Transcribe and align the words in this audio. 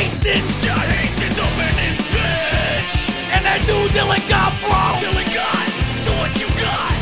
Hastings. 0.00 0.64
John 0.64 0.78
Hastings 0.78 1.38
up 1.38 1.52
in 1.60 1.76
bitch. 2.08 2.92
And 3.36 3.44
that 3.44 3.60
dude 3.68 3.90
Dylan 3.92 4.24
Gott, 4.32 4.56
bro. 4.64 4.96
Dylan 4.96 5.28
Gott. 5.28 5.68
So 6.04 6.10
what 6.16 6.32
you 6.40 6.48
got? 6.56 6.96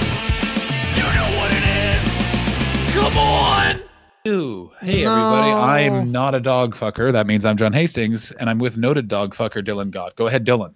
You 0.98 1.07
know 1.14 1.30
what 1.39 1.50
it 1.54 1.62
is. 1.95 2.95
Come 2.98 3.16
on. 3.16 3.89
Ew. 4.25 4.72
Hey 4.80 5.07
everybody, 5.07 5.50
No. 5.53 5.61
I'm 5.61 6.11
not 6.11 6.34
a 6.34 6.40
dog 6.40 6.75
fucker. 6.75 7.12
That 7.12 7.29
means 7.29 7.46
I'm 7.46 7.57
John 7.57 7.72
Hastings, 7.72 8.32
and 8.32 8.50
I'm 8.50 8.58
with 8.58 8.76
noted 8.76 9.07
dog 9.07 9.32
fucker 9.32 9.64
Dylan 9.64 9.93
Gott. 9.93 10.17
Go 10.17 10.26
ahead, 10.26 10.44
Dylan. 10.44 10.75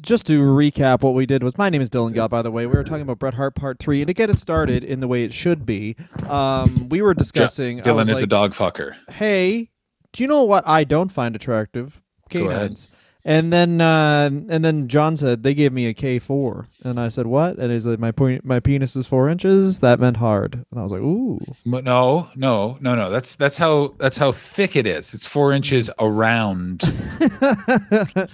Just 0.00 0.26
to 0.26 0.42
recap, 0.42 1.02
what 1.02 1.14
we 1.14 1.26
did 1.26 1.44
was 1.44 1.56
my 1.56 1.70
name 1.70 1.80
is 1.80 1.90
Dylan 1.90 2.12
Gott, 2.12 2.30
by 2.30 2.42
the 2.42 2.50
way. 2.50 2.66
We 2.66 2.74
were 2.74 2.82
talking 2.82 3.02
about 3.02 3.20
Bret 3.20 3.34
Hart 3.34 3.54
Part 3.54 3.78
3, 3.78 4.00
and 4.00 4.08
to 4.08 4.14
get 4.14 4.30
it 4.30 4.38
started 4.38 4.82
in 4.82 4.98
the 4.98 5.06
way 5.06 5.22
it 5.22 5.32
should 5.32 5.64
be, 5.64 5.94
um, 6.28 6.88
we 6.88 7.02
were 7.02 7.14
discussing. 7.14 7.78
I 7.78 7.84
Dylan 7.84 8.08
was 8.08 8.18
is 8.18 8.22
a 8.22 8.26
dog 8.26 8.52
fucker. 8.52 8.96
Hey, 9.08 9.68
do 10.12 10.22
you 10.22 10.28
know 10.28 10.42
what 10.44 10.66
I 10.66 10.84
don't 10.84 11.10
find 11.10 11.34
attractive? 11.34 12.02
Canines. 12.30 12.88
And 13.24 13.52
then 13.52 13.80
uh, 13.80 14.30
and 14.48 14.64
then 14.64 14.88
John 14.88 15.16
said 15.16 15.44
they 15.44 15.54
gave 15.54 15.72
me 15.72 15.86
a 15.86 15.94
K 15.94 16.18
four, 16.18 16.66
and 16.82 16.98
I 16.98 17.08
said 17.08 17.26
what? 17.26 17.56
And 17.56 17.70
he's 17.70 17.86
like 17.86 18.00
my 18.00 18.10
point, 18.10 18.44
my 18.44 18.58
penis 18.58 18.96
is 18.96 19.06
four 19.06 19.28
inches. 19.28 19.78
That 19.78 20.00
meant 20.00 20.16
hard, 20.16 20.54
and 20.54 20.80
I 20.80 20.82
was 20.82 20.90
like, 20.90 21.02
ooh. 21.02 21.38
But 21.64 21.84
no, 21.84 22.30
no, 22.34 22.78
no, 22.80 22.96
no. 22.96 23.10
That's 23.10 23.36
that's 23.36 23.56
how 23.56 23.94
that's 23.98 24.16
how 24.16 24.32
thick 24.32 24.74
it 24.74 24.88
is. 24.88 25.14
It's 25.14 25.26
four 25.26 25.52
inches 25.52 25.88
around. 26.00 26.82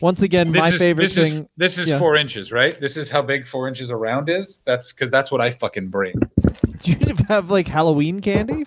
Once 0.00 0.20
again, 0.20 0.52
This 0.52 0.60
my 0.60 0.68
is, 0.68 0.78
favorite 0.78 1.04
this 1.04 1.14
thing. 1.14 1.32
Is, 1.34 1.42
this 1.56 1.78
is 1.78 1.88
yeah. 1.88 1.98
four 1.98 2.14
inches, 2.14 2.52
right? 2.52 2.78
This 2.78 2.98
is 2.98 3.08
how 3.08 3.22
big 3.22 3.46
four 3.46 3.66
inches 3.68 3.90
around 3.90 4.28
is. 4.28 4.60
That's 4.66 4.92
because 4.92 5.10
that's 5.10 5.30
what 5.30 5.40
I 5.40 5.52
fucking 5.52 5.88
bring. 5.88 6.16
Do 6.82 6.92
you 6.92 7.14
have 7.28 7.48
like 7.48 7.66
Halloween 7.66 8.20
candy? 8.20 8.66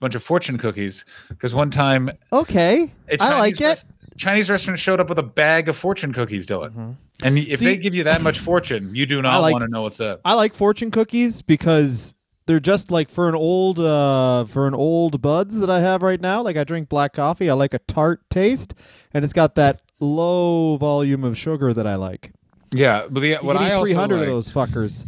It's 0.00 0.04
a 0.04 0.06
bunch 0.06 0.14
of 0.14 0.22
fortune 0.22 0.56
cookies. 0.56 1.04
Because 1.28 1.54
one 1.54 1.70
time, 1.70 2.08
Okay, 2.32 2.90
I 3.20 3.38
like 3.38 3.60
it. 3.60 3.64
res- 3.66 3.84
Chinese 4.16 4.48
restaurant 4.48 4.80
showed 4.80 4.98
up 4.98 5.10
with 5.10 5.18
a 5.18 5.22
bag 5.22 5.68
of 5.68 5.76
fortune 5.76 6.14
cookies, 6.14 6.46
Dylan. 6.46 6.70
Mhm. 6.72 6.94
And 7.22 7.36
if 7.36 7.58
See- 7.58 7.66
they 7.66 7.76
give 7.76 7.94
you 7.94 8.04
that 8.04 8.22
much 8.22 8.38
fortune, 8.38 8.94
you 8.94 9.04
do 9.04 9.20
not 9.20 9.40
like- 9.40 9.52
want 9.52 9.62
to 9.64 9.68
know 9.70 9.82
what's 9.82 10.00
up. 10.00 10.22
I 10.24 10.32
like 10.34 10.54
fortune 10.54 10.90
cookies 10.90 11.42
because 11.42 12.14
they're 12.46 12.60
just 12.60 12.90
like 12.90 13.10
for 13.10 13.28
an 13.28 13.34
old 13.34 13.78
uh 13.78 14.44
for 14.46 14.66
an 14.66 14.72
old 14.74 15.20
buds 15.20 15.60
that 15.60 15.68
I 15.68 15.80
have 15.80 16.00
right 16.00 16.20
now. 16.20 16.40
Like 16.42 16.56
I 16.56 16.64
drink 16.64 16.88
black 16.88 17.12
coffee, 17.12 17.50
I 17.50 17.52
like 17.52 17.74
a 17.74 17.78
tart 17.80 18.22
taste, 18.30 18.72
and 19.12 19.22
it's 19.22 19.34
got 19.34 19.54
that 19.56 19.82
low 20.00 20.78
volume 20.78 21.24
of 21.24 21.36
sugar 21.36 21.74
that 21.74 21.86
I 21.86 21.96
like. 21.96 22.32
Yeah, 22.72 23.02
but 23.10 23.20
the, 23.20 23.28
You 23.28 23.34
what 23.42 23.56
can 23.56 23.66
I 23.66 23.68
eat 23.68 23.72
also 23.72 23.84
300 23.84 24.16
like, 24.16 24.28
of 24.28 24.32
those 24.32 24.50
fuckers. 24.50 25.04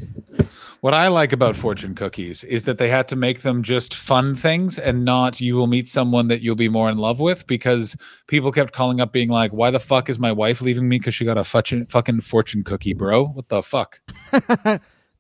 What 0.83 0.95
I 0.95 1.07
like 1.07 1.33
about 1.33 1.55
fortune 1.55 1.95
cookies 1.95 2.43
is 2.43 2.65
that 2.65 2.77
they 2.77 2.89
had 2.89 3.07
to 3.07 3.15
make 3.15 3.43
them 3.43 3.63
just 3.63 3.95
fun 3.95 4.35
things 4.35 4.81
and 4.81 5.05
not 5.05 5.41
you 5.41 5.55
will 5.55 5.69
meet 5.69 5.87
someone 5.87 6.27
that 6.27 6.43
you'll 6.43 6.57
be 6.57 6.69
more 6.69 6.91
in 6.91 6.99
love 6.99 7.21
with 7.21 7.47
because 7.47 7.97
people 8.27 8.51
kept 8.51 8.73
calling 8.73 9.01
up 9.01 9.13
being 9.13 9.29
like, 9.29 9.53
"Why 9.53 9.71
the 9.71 9.79
fuck 9.79 10.11
is 10.11 10.19
my 10.19 10.33
wife 10.33 10.61
leaving 10.61 10.89
me 10.89 10.99
because 10.99 11.15
she 11.15 11.25
got 11.25 11.39
a 11.39 11.45
fucking 11.45 11.87
fucking 11.87 12.23
fortune 12.23 12.65
cookie, 12.65 12.95
bro? 12.95 13.27
What 13.27 13.49
the 13.49 13.63
fuck?" 13.63 14.01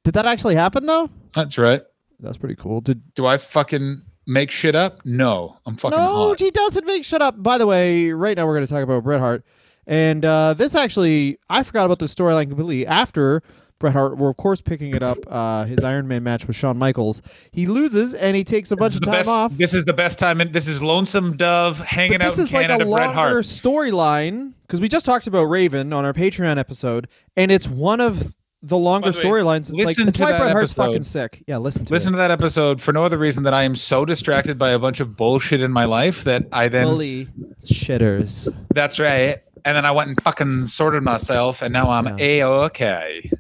Did 0.02 0.14
that 0.14 0.26
actually 0.26 0.56
happen 0.56 0.86
though? 0.86 1.08
That's 1.32 1.56
right. 1.56 1.82
That's 2.18 2.36
pretty 2.36 2.56
cool. 2.56 2.80
Did 2.80 3.14
Do 3.14 3.26
I 3.26 3.38
fucking 3.38 4.02
make 4.26 4.50
shit 4.50 4.74
up? 4.74 4.98
No, 5.04 5.58
I'm 5.64 5.76
fucking 5.76 5.96
no, 5.96 6.30
hot. 6.30 6.40
he 6.40 6.50
doesn't 6.50 6.86
make 6.86 7.04
shit 7.04 7.22
up. 7.22 7.40
By 7.40 7.58
the 7.58 7.68
way, 7.68 8.10
right 8.10 8.36
now 8.36 8.46
we're 8.46 8.56
going 8.56 8.66
to 8.66 8.72
talk 8.72 8.82
about 8.82 9.04
Bret 9.04 9.20
Hart, 9.20 9.44
and 9.86 10.24
uh, 10.24 10.54
this 10.54 10.74
actually 10.74 11.38
I 11.48 11.62
forgot 11.62 11.86
about 11.86 12.00
the 12.00 12.06
storyline 12.06 12.48
completely. 12.48 12.84
After 12.84 13.44
Bret 13.82 13.92
Hart, 13.94 14.16
we're 14.16 14.30
of 14.30 14.36
course 14.36 14.60
picking 14.60 14.94
it 14.94 15.02
up. 15.02 15.18
Uh, 15.26 15.64
his 15.64 15.82
Iron 15.82 16.06
Man 16.08 16.22
match 16.22 16.46
with 16.46 16.54
Shawn 16.56 16.78
Michaels. 16.78 17.20
He 17.50 17.66
loses 17.66 18.14
and 18.14 18.36
he 18.36 18.44
takes 18.44 18.70
a 18.70 18.76
bunch 18.76 18.94
of 18.94 19.02
time 19.02 19.12
best, 19.12 19.28
off. 19.28 19.56
this 19.56 19.74
is 19.74 19.84
the 19.84 19.92
best 19.92 20.20
time. 20.20 20.40
In, 20.40 20.52
this 20.52 20.68
is 20.68 20.80
Lonesome 20.80 21.36
Dove 21.36 21.80
hanging 21.80 22.18
But 22.18 22.22
out 22.22 22.36
this 22.36 22.38
is 22.38 22.52
like 22.54 22.70
a 22.70 22.84
longer 22.84 23.40
storyline 23.42 24.52
because 24.62 24.80
we 24.80 24.88
just 24.88 25.04
talked 25.04 25.26
about 25.26 25.44
Raven 25.44 25.92
on 25.92 26.04
our 26.04 26.12
Patreon 26.12 26.58
episode, 26.58 27.08
and 27.36 27.50
it's 27.50 27.66
one 27.68 28.00
of 28.00 28.34
the 28.62 28.78
longer 28.78 29.10
By 29.10 29.18
the 29.18 29.28
way, 29.28 29.40
storylines. 29.40 29.58
It's 29.62 29.70
like 29.72 29.86
listen 29.88 30.06
that's 30.06 30.18
to 30.18 30.22
why 30.22 30.30
that 30.32 30.38
Bret 30.38 30.52
Hart's 30.52 30.72
episode. 30.72 30.86
fucking 30.86 31.02
sick. 31.02 31.42
Yeah, 31.48 31.56
listen 31.56 31.84
to 31.84 31.92
Listen 31.92 32.14
it. 32.14 32.16
to 32.16 32.18
that 32.18 32.30
episode 32.30 32.80
for 32.80 32.92
no 32.92 33.02
other 33.02 33.18
reason 33.18 33.42
that 33.42 33.52
I 33.52 33.64
am 33.64 33.74
so 33.74 34.04
distracted 34.04 34.56
by 34.58 34.70
a 34.70 34.78
bunch 34.78 35.00
of 35.00 35.16
bullshit 35.16 35.60
in 35.60 35.72
my 35.72 35.86
life 35.86 36.22
that 36.22 36.44
I 36.52 36.68
then 36.68 36.86
Bully 36.86 37.26
shitters. 37.64 38.48
That's 38.72 39.00
right. 39.00 39.40
And 39.64 39.76
then 39.76 39.84
I 39.84 39.90
went 39.90 40.08
and 40.08 40.22
fucking 40.22 40.66
sorted 40.66 41.02
myself, 41.02 41.62
and 41.62 41.72
now 41.72 41.90
I'm 41.90 42.18
a 42.20 42.42
okay. 42.44 43.30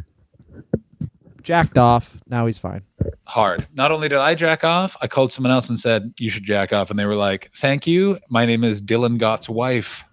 Jacked 1.42 1.76
off. 1.76 2.20
Now 2.26 2.46
he's 2.46 2.58
fine. 2.58 2.82
Hard. 3.26 3.66
Not 3.74 3.90
only 3.90 4.08
did 4.08 4.18
I 4.18 4.34
jack 4.34 4.62
off, 4.64 4.96
I 5.02 5.08
called 5.08 5.32
someone 5.32 5.50
else 5.50 5.68
and 5.68 5.78
said 5.78 6.14
you 6.18 6.30
should 6.30 6.44
jack 6.44 6.72
off, 6.72 6.90
and 6.90 6.98
they 6.98 7.06
were 7.06 7.16
like, 7.16 7.50
"Thank 7.56 7.86
you. 7.86 8.18
My 8.28 8.46
name 8.46 8.62
is 8.64 8.80
Dylan 8.80 9.18
Gott's 9.18 9.48
wife." 9.48 10.04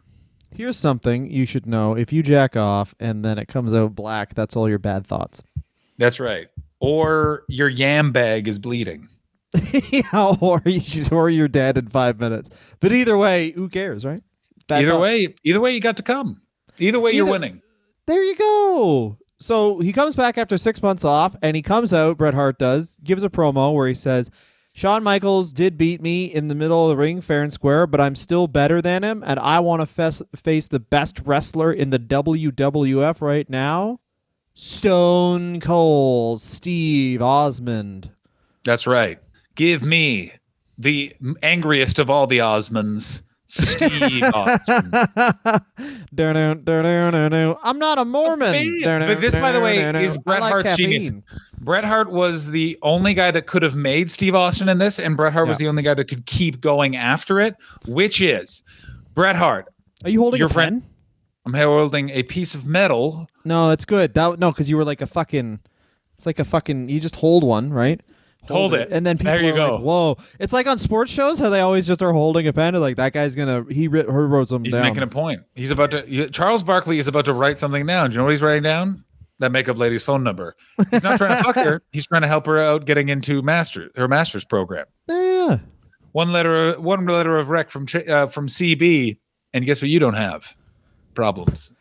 Here's 0.52 0.78
something 0.78 1.30
you 1.30 1.46
should 1.46 1.68
know: 1.68 1.96
if 1.96 2.12
you 2.12 2.24
jack 2.24 2.58
off 2.58 2.96
and 3.00 3.24
then 3.24 3.38
it 3.38 3.48
comes 3.48 3.74
out 3.74 3.96
black, 3.96 4.34
that's 4.34 4.56
all 4.56 4.68
your 4.68 4.80
bad 4.80 5.06
thoughts. 5.06 5.44
That's 5.98 6.20
right. 6.20 6.48
Or 6.80 7.44
your 7.48 7.70
yam 7.70 8.12
bag 8.12 8.48
is 8.48 8.58
bleeding. 8.58 9.10
yeah, 9.92 10.36
or 10.40 10.62
you, 10.66 11.06
or 11.12 11.30
you're 11.30 11.48
dead 11.48 11.78
in 11.78 11.90
five 11.90 12.20
minutes. 12.20 12.50
But 12.80 12.92
either 12.92 13.18
way, 13.18 13.52
who 13.52 13.70
cares, 13.70 14.06
right? 14.06 14.24
Bad 14.68 14.82
either 14.82 14.92
thoughts. 14.92 15.02
way, 15.02 15.36
either 15.44 15.60
way, 15.60 15.74
you 15.74 15.82
got 15.82 15.98
to 15.98 16.04
come. 16.04 16.42
Either 16.78 17.00
way, 17.00 17.12
you're 17.12 17.26
winning. 17.26 17.62
There 18.08 18.24
you 18.24 18.36
go. 18.36 19.18
So 19.40 19.80
he 19.80 19.94
comes 19.94 20.16
back 20.16 20.38
after 20.38 20.58
six 20.58 20.82
months 20.84 21.06
off, 21.06 21.36
and 21.42 21.56
he 21.56 21.62
comes 21.62 21.94
out. 21.94 22.18
Bret 22.18 22.34
Hart 22.34 22.60
does 22.60 22.98
gives 23.04 23.24
a 23.24 23.30
promo 23.30 23.74
where 23.74 23.88
he 23.88 23.94
says, 23.94 24.30
"Shawn 24.74 25.02
Michaels 25.02 25.54
did 25.54 25.78
beat 25.78 26.02
me 26.02 26.26
in 26.26 26.48
the 26.48 26.56
middle 26.56 26.86
of 26.86 26.90
the 26.90 27.02
ring, 27.02 27.22
fair 27.22 27.42
and 27.42 27.52
square, 27.54 27.88
but 27.88 28.02
I'm 28.02 28.16
still 28.16 28.48
better 28.48 28.82
than 28.82 29.04
him, 29.04 29.24
and 29.26 29.40
I 29.40 29.60
want 29.62 29.82
to 29.82 29.86
fes- 29.86 30.22
face 30.36 30.68
the 30.68 30.80
best 30.80 31.22
wrestler 31.26 31.72
in 31.72 31.90
the 31.90 32.00
WWF 32.00 33.22
right 33.22 33.50
now, 33.50 34.00
Stone 34.54 35.62
Cold 35.62 36.42
Steve 36.42 37.22
Osmond." 37.22 38.12
That's 38.66 38.86
right. 38.86 39.20
Give 39.56 39.84
me 39.84 40.34
the 40.78 41.14
angriest 41.42 41.98
of 41.98 42.10
all 42.10 42.28
the 42.28 42.38
Osmonds, 42.40 43.22
Steve 43.52 44.24
Austin. 44.34 44.92
I'm 47.64 47.80
not 47.80 47.98
a 47.98 48.06
Mormon. 48.06 48.54
Dun-dun, 48.54 49.08
but 49.08 49.22
this, 49.22 49.34
by 49.34 49.52
the 49.52 49.60
way, 49.60 49.78
is. 50.04 50.18
Bret 50.18 50.42
like 50.42 50.52
Hart's 50.52 50.78
genius. 50.78 51.10
Bret 51.60 51.84
Hart 51.84 52.12
was 52.12 52.52
the 52.52 52.78
only 52.82 53.14
guy 53.14 53.32
that 53.32 53.48
could 53.48 53.64
have 53.64 53.76
made 53.76 54.12
Steve 54.12 54.36
Austin 54.36 54.70
in 54.70 54.78
this, 54.78 55.00
and 55.00 55.18
Bret 55.18 55.34
Hart 55.34 55.48
was 55.48 55.58
the 55.58 55.68
only 55.68 55.82
guy 55.84 55.94
that 55.96 56.06
could 56.06 56.26
keep 56.26 56.62
going 56.62 56.96
after 56.96 57.40
it, 57.40 57.56
which 57.88 58.22
is 58.22 58.64
Bret 59.14 59.36
Hart. 59.36 59.66
Are 60.04 60.10
you 60.10 60.20
holding 60.22 60.40
Your 60.40 60.50
friend- 60.50 60.82
pen? 60.82 60.90
I'm 61.46 61.54
holding 61.54 62.10
a 62.12 62.24
piece 62.24 62.54
of 62.54 62.66
metal. 62.66 63.28
No, 63.44 63.70
that's 63.70 63.86
good. 63.86 64.14
That 64.14 64.38
no, 64.40 64.52
because 64.52 64.70
you 64.70 64.78
were 64.78 64.86
like 64.86 65.02
a 65.02 65.08
fucking. 65.08 65.60
It's 66.18 66.26
like 66.26 66.38
a 66.38 66.46
fucking. 66.46 66.90
You 66.90 67.00
just 67.00 67.16
hold 67.16 67.44
one, 67.44 67.74
right? 67.74 68.02
Hold 68.48 68.74
it. 68.74 68.90
and 68.92 69.06
then 69.06 69.18
people 69.18 69.34
There 69.34 69.44
you 69.44 69.54
are 69.54 69.56
go. 69.56 69.76
like, 69.76 69.84
"Whoa!" 69.84 70.18
It's 70.40 70.54
like 70.54 70.66
on 70.66 70.78
sports 70.80 71.12
shows 71.12 71.38
how 71.40 71.50
they 71.50 71.60
always 71.62 71.86
just 71.86 72.02
are 72.02 72.12
holding 72.14 72.48
a 72.48 72.54
pen. 72.54 72.74
and 72.74 72.82
Like 72.82 72.96
that 72.96 73.14
guy's 73.14 73.36
gonna. 73.36 73.64
He 73.70 73.88
writ, 73.88 74.06
he 74.08 74.12
wrote 74.12 74.50
something 74.50 74.66
He's 74.66 74.74
down. 74.74 74.84
making 74.84 75.04
a 75.04 75.08
point. 75.08 75.42
He's 75.56 75.70
about 75.72 75.92
to. 75.92 76.30
Charles 76.32 76.64
Barkley 76.64 76.98
is 76.98 77.08
about 77.08 77.26
to 77.26 77.34
write 77.34 77.60
something 77.60 77.86
down. 77.86 78.10
Do 78.10 78.14
you 78.14 78.18
know 78.20 78.24
what 78.24 78.32
he's 78.32 78.42
writing 78.42 78.64
down? 78.64 79.04
That 79.40 79.52
makeup 79.52 79.78
lady's 79.78 80.04
phone 80.04 80.24
number. 80.24 80.56
He's 80.92 81.04
not 81.04 81.18
trying 81.18 81.38
to 81.38 81.44
fuck 81.44 81.56
her. 81.56 81.82
He's 81.94 82.06
trying 82.08 82.24
to 82.24 82.28
help 82.28 82.46
her 82.48 82.58
out 82.60 82.86
getting 82.86 83.08
into 83.10 83.42
master 83.42 83.90
her 83.96 84.08
master's 84.08 84.44
program. 84.44 84.86
yeah. 85.08 85.60
One 86.12 86.32
letter, 86.34 86.74
one 86.82 87.06
letter 87.06 87.38
of 87.38 87.50
rec 87.52 87.70
from 87.70 87.86
uh, 88.08 88.26
from 88.28 88.48
CB, 88.48 89.18
and 89.54 89.64
guess 89.66 89.82
what? 89.82 89.90
You 89.90 90.00
don't 90.00 90.16
have 90.16 90.58
problems. 91.14 91.72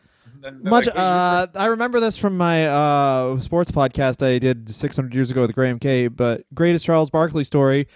And 0.43 0.63
Much. 0.63 0.85
like, 0.87 0.95
uh, 0.97 1.47
I 1.55 1.65
remember 1.67 1.99
this 1.99 2.17
from 2.17 2.37
my 2.37 2.67
uh 2.67 3.39
sports 3.39 3.71
podcast 3.71 4.25
I 4.25 4.39
did 4.39 4.69
600 4.69 5.13
years 5.13 5.31
ago 5.31 5.41
with 5.41 5.53
Graham 5.53 5.79
K. 5.79 6.07
But 6.07 6.43
greatest 6.53 6.85
Charles 6.85 7.09
Barkley 7.09 7.43
story. 7.43 7.87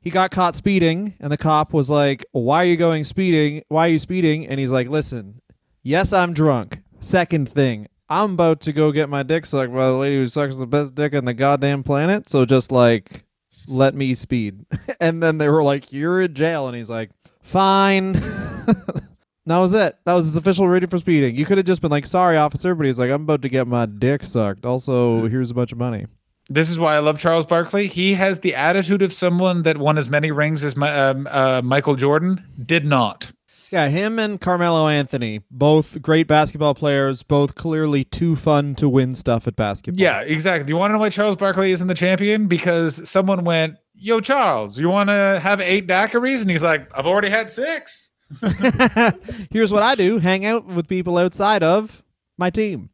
He 0.00 0.10
got 0.10 0.30
caught 0.30 0.54
speeding, 0.54 1.14
and 1.20 1.32
the 1.32 1.36
cop 1.36 1.72
was 1.72 1.90
like, 1.90 2.24
"Why 2.32 2.62
are 2.62 2.66
you 2.68 2.76
going 2.76 3.02
speeding? 3.04 3.64
Why 3.68 3.86
are 3.88 3.90
you 3.90 3.98
speeding?" 3.98 4.46
And 4.46 4.60
he's 4.60 4.70
like, 4.70 4.88
"Listen, 4.88 5.40
yes, 5.82 6.12
I'm 6.12 6.32
drunk. 6.32 6.80
Second 7.00 7.48
thing, 7.50 7.88
I'm 8.08 8.34
about 8.34 8.60
to 8.62 8.72
go 8.72 8.92
get 8.92 9.08
my 9.08 9.22
dick 9.24 9.44
sucked 9.44 9.72
by 9.74 9.86
the 9.86 9.92
lady 9.94 10.16
who 10.16 10.26
sucks 10.28 10.56
the 10.58 10.66
best 10.66 10.94
dick 10.94 11.14
on 11.14 11.24
the 11.24 11.34
goddamn 11.34 11.82
planet. 11.82 12.28
So 12.28 12.44
just 12.46 12.70
like, 12.70 13.24
let 13.66 13.94
me 13.94 14.14
speed." 14.14 14.66
and 15.00 15.20
then 15.22 15.38
they 15.38 15.48
were 15.48 15.64
like, 15.64 15.92
"You're 15.92 16.22
in 16.22 16.32
jail," 16.32 16.68
and 16.68 16.76
he's 16.76 16.90
like, 16.90 17.10
"Fine." 17.42 18.22
that 19.50 19.58
was 19.58 19.74
it. 19.74 19.96
That 20.04 20.14
was 20.14 20.26
his 20.26 20.36
official 20.36 20.68
rating 20.68 20.88
for 20.88 20.98
speeding. 20.98 21.36
You 21.36 21.44
could 21.44 21.58
have 21.58 21.66
just 21.66 21.80
been 21.82 21.90
like, 21.90 22.06
"Sorry, 22.06 22.36
officer," 22.36 22.74
but 22.74 22.86
he's 22.86 22.98
like, 22.98 23.10
"I'm 23.10 23.22
about 23.22 23.42
to 23.42 23.48
get 23.48 23.66
my 23.66 23.86
dick 23.86 24.24
sucked. 24.24 24.64
Also, 24.64 25.26
here's 25.28 25.50
a 25.50 25.54
bunch 25.54 25.72
of 25.72 25.78
money." 25.78 26.06
This 26.50 26.70
is 26.70 26.78
why 26.78 26.96
I 26.96 27.00
love 27.00 27.18
Charles 27.18 27.44
Barkley. 27.44 27.88
He 27.88 28.14
has 28.14 28.38
the 28.38 28.54
attitude 28.54 29.02
of 29.02 29.12
someone 29.12 29.62
that 29.62 29.76
won 29.76 29.98
as 29.98 30.08
many 30.08 30.30
rings 30.30 30.64
as 30.64 30.76
my, 30.76 30.90
um, 30.90 31.28
uh, 31.30 31.60
Michael 31.62 31.94
Jordan 31.94 32.42
did 32.64 32.86
not. 32.86 33.32
Yeah, 33.70 33.88
him 33.88 34.18
and 34.18 34.40
Carmelo 34.40 34.88
Anthony, 34.88 35.42
both 35.50 36.00
great 36.00 36.26
basketball 36.26 36.74
players, 36.74 37.22
both 37.22 37.54
clearly 37.54 38.02
too 38.02 38.34
fun 38.34 38.74
to 38.76 38.88
win 38.88 39.14
stuff 39.14 39.46
at 39.46 39.56
basketball. 39.56 40.02
Yeah, 40.02 40.20
exactly. 40.22 40.64
Do 40.64 40.72
you 40.72 40.78
want 40.78 40.90
to 40.90 40.92
know 40.94 41.00
why 41.00 41.10
Charles 41.10 41.36
Barkley 41.36 41.72
isn't 41.72 41.86
the 41.86 41.94
champion? 41.94 42.46
Because 42.46 43.06
someone 43.08 43.44
went, 43.44 43.76
"Yo, 43.94 44.20
Charles, 44.20 44.78
you 44.78 44.88
want 44.88 45.10
to 45.10 45.38
have 45.42 45.60
eight 45.60 45.86
daiquiris?" 45.86 46.40
And 46.40 46.50
he's 46.50 46.62
like, 46.62 46.88
"I've 46.96 47.06
already 47.06 47.28
had 47.28 47.50
six. 47.50 48.07
Here's 49.50 49.72
what 49.72 49.82
I 49.82 49.94
do: 49.94 50.18
hang 50.18 50.44
out 50.44 50.66
with 50.66 50.88
people 50.88 51.16
outside 51.16 51.62
of 51.62 52.02
my 52.36 52.50
team. 52.50 52.90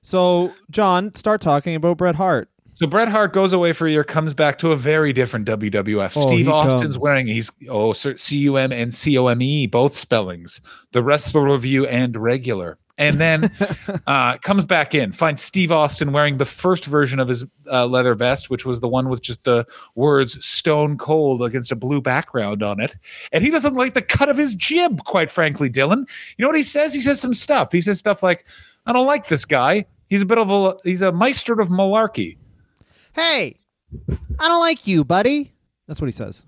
So, 0.00 0.54
John, 0.70 1.14
start 1.14 1.40
talking 1.40 1.74
about 1.74 1.98
Bret 1.98 2.14
Hart. 2.14 2.48
So 2.78 2.86
Bret 2.86 3.08
Hart 3.08 3.32
goes 3.32 3.52
away 3.52 3.72
for 3.72 3.88
a 3.88 3.90
year, 3.90 4.04
comes 4.04 4.32
back 4.32 4.58
to 4.58 4.70
a 4.70 4.76
very 4.76 5.12
different 5.12 5.48
WWF. 5.48 6.12
Oh, 6.16 6.26
Steve 6.28 6.48
Austin's 6.48 6.94
comes. 6.94 6.98
wearing 6.98 7.26
he's 7.26 7.50
oh 7.68 7.92
C 7.92 8.36
U 8.38 8.56
M 8.56 8.70
and 8.70 8.94
C 8.94 9.18
O 9.18 9.26
M 9.26 9.42
E 9.42 9.66
both 9.66 9.96
spellings. 9.96 10.60
The 10.92 11.02
Wrestler 11.02 11.42
Review 11.42 11.86
and 11.88 12.16
regular, 12.16 12.78
and 12.98 13.18
then 13.18 13.50
uh, 14.06 14.36
comes 14.38 14.64
back 14.64 14.94
in 14.94 15.12
finds 15.12 15.40
Steve 15.40 15.72
Austin 15.72 16.12
wearing 16.12 16.36
the 16.36 16.44
first 16.44 16.84
version 16.84 17.18
of 17.18 17.28
his 17.28 17.44
uh, 17.70 17.86
leather 17.86 18.14
vest, 18.14 18.50
which 18.50 18.66
was 18.66 18.80
the 18.80 18.88
one 18.88 19.08
with 19.08 19.22
just 19.22 19.44
the 19.44 19.64
words 19.94 20.44
"Stone 20.44 20.98
Cold" 20.98 21.42
against 21.42 21.72
a 21.72 21.76
blue 21.76 22.02
background 22.02 22.62
on 22.62 22.80
it, 22.80 22.96
and 23.32 23.42
he 23.42 23.50
doesn't 23.50 23.74
like 23.74 23.94
the 23.94 24.02
cut 24.02 24.28
of 24.28 24.36
his 24.36 24.54
jib. 24.54 25.04
Quite 25.04 25.30
frankly, 25.30 25.70
Dylan, 25.70 26.08
you 26.36 26.42
know 26.42 26.48
what 26.48 26.56
he 26.56 26.62
says? 26.62 26.92
He 26.92 27.00
says 27.00 27.20
some 27.20 27.34
stuff. 27.34 27.72
He 27.72 27.80
says 27.80 27.98
stuff 27.98 28.22
like, 28.22 28.44
"I 28.86 28.92
don't 28.92 29.06
like 29.06 29.28
this 29.28 29.44
guy. 29.44 29.86
He's 30.08 30.22
a 30.22 30.26
bit 30.26 30.38
of 30.38 30.50
a 30.50 30.76
he's 30.84 31.02
a 31.02 31.12
meister 31.12 31.58
of 31.60 31.68
malarkey." 31.68 32.36
Hey, 33.14 33.58
I 34.38 34.48
don't 34.48 34.60
like 34.60 34.86
you, 34.86 35.04
buddy. 35.04 35.52
That's 35.86 36.00
what 36.00 36.06
he 36.06 36.12
says. 36.12 36.44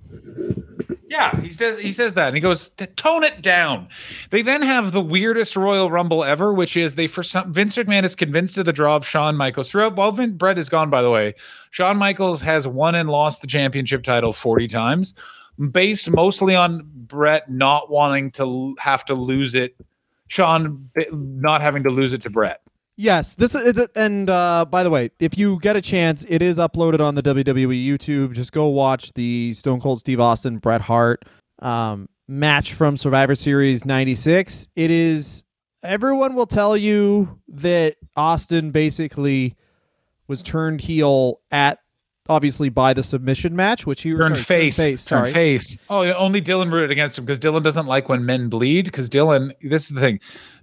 Yeah, 1.10 1.40
he 1.40 1.50
says 1.50 1.80
he 1.80 1.90
says 1.90 2.14
that, 2.14 2.28
and 2.28 2.36
he 2.36 2.40
goes, 2.40 2.68
"Tone 2.94 3.24
it 3.24 3.42
down." 3.42 3.88
They 4.30 4.42
then 4.42 4.62
have 4.62 4.92
the 4.92 5.00
weirdest 5.00 5.56
Royal 5.56 5.90
Rumble 5.90 6.22
ever, 6.22 6.54
which 6.54 6.76
is 6.76 6.94
they 6.94 7.08
for 7.08 7.24
some 7.24 7.52
Vince 7.52 7.74
McMahon 7.74 8.04
is 8.04 8.14
convinced 8.14 8.56
of 8.58 8.64
the 8.64 8.72
draw 8.72 8.94
of 8.94 9.04
Shawn 9.04 9.36
Michaels 9.36 9.68
throughout. 9.68 9.96
While 9.96 10.12
Vin, 10.12 10.36
Bret 10.36 10.56
is 10.56 10.68
gone, 10.68 10.88
by 10.88 11.02
the 11.02 11.10
way, 11.10 11.34
Shawn 11.72 11.96
Michaels 11.96 12.40
has 12.42 12.68
won 12.68 12.94
and 12.94 13.10
lost 13.10 13.40
the 13.40 13.48
championship 13.48 14.04
title 14.04 14.32
forty 14.32 14.68
times, 14.68 15.12
based 15.72 16.08
mostly 16.08 16.54
on 16.54 16.88
Bret 16.94 17.50
not 17.50 17.90
wanting 17.90 18.30
to 18.32 18.76
have 18.78 19.04
to 19.06 19.14
lose 19.14 19.56
it. 19.56 19.74
Shawn 20.28 20.90
eh, 20.96 21.06
not 21.12 21.60
having 21.60 21.82
to 21.82 21.90
lose 21.90 22.12
it 22.12 22.22
to 22.22 22.30
Bret. 22.30 22.60
Yes, 22.96 23.34
this 23.34 23.54
is, 23.54 23.88
and 23.96 24.28
uh, 24.28 24.66
by 24.66 24.82
the 24.82 24.90
way, 24.90 25.10
if 25.20 25.38
you 25.38 25.58
get 25.60 25.74
a 25.74 25.80
chance, 25.80 26.24
it 26.28 26.42
is 26.42 26.58
uploaded 26.58 27.00
on 27.00 27.14
the 27.14 27.22
WWE 27.22 27.86
YouTube. 27.86 28.34
Just 28.34 28.52
go 28.52 28.66
watch 28.66 29.14
the 29.14 29.54
Stone 29.54 29.80
Cold 29.80 30.00
Steve 30.00 30.20
Austin 30.20 30.58
Bret 30.58 30.82
Hart 30.82 31.24
um, 31.60 32.08
match 32.28 32.74
from 32.74 32.96
Survivor 32.98 33.34
Series 33.34 33.84
'96. 33.84 34.68
It 34.76 34.90
is. 34.90 35.44
Everyone 35.82 36.34
will 36.34 36.46
tell 36.46 36.76
you 36.76 37.40
that 37.48 37.96
Austin 38.16 38.70
basically 38.70 39.56
was 40.28 40.42
turned 40.42 40.82
heel 40.82 41.40
at 41.50 41.78
obviously 42.28 42.68
by 42.68 42.92
the 42.94 43.02
submission 43.02 43.56
match, 43.56 43.86
which 43.86 44.02
he 44.02 44.12
Turn 44.12 44.34
sorry, 44.34 44.42
face, 44.42 44.76
Turn 44.76 44.84
turn 44.86 44.98
sorry. 44.98 45.32
face. 45.32 45.76
Oh, 45.88 46.02
yeah, 46.02 46.12
only 46.14 46.40
Dylan 46.40 46.70
rooted 46.72 46.90
against 46.90 47.18
him 47.18 47.24
because 47.24 47.40
Dylan 47.40 47.62
doesn't 47.62 47.86
like 47.86 48.08
when 48.08 48.24
men 48.24 48.48
bleed. 48.48 48.84
Because 48.84 49.08
Dylan, 49.10 49.52
this 49.62 49.84
is 49.84 49.90
the 49.90 50.00
thing, 50.00 50.20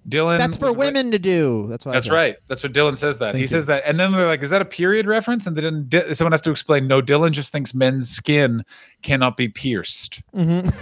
Dylan. 0.08 0.38
That's 0.38 0.58
for 0.58 0.68
was- 0.68 0.78
women 0.78 1.12
to 1.12 1.20
do. 1.20 1.68
That's 1.70 1.86
what. 1.86 1.92
That's 1.94 2.10
right. 2.10 2.36
That's 2.48 2.64
what 2.64 2.72
Dylan 2.74 2.98
says. 2.98 3.18
That 3.20 3.28
Thank 3.34 3.38
he 3.38 3.42
you. 3.42 3.48
says 3.48 3.66
that, 3.66 3.84
and 3.86 4.00
then 4.00 4.12
they're 4.14 4.28
like, 4.28 4.42
"Is 4.44 4.50
that 4.52 4.62
a 4.62 4.66
period 4.66 5.06
reference?" 5.08 5.46
And 5.48 5.58
then 5.58 5.86
Di- 5.90 6.14
someone 6.14 6.32
has 6.32 6.42
to 6.42 6.52
explain. 6.52 6.88
No, 6.88 7.02
Dylan 7.02 7.32
just 7.32 7.52
thinks 7.52 7.74
men's 7.74 8.10
skin 8.10 8.64
cannot 9.02 9.36
be 9.36 9.48
pierced. 9.50 10.22
Mhm. 10.36 10.74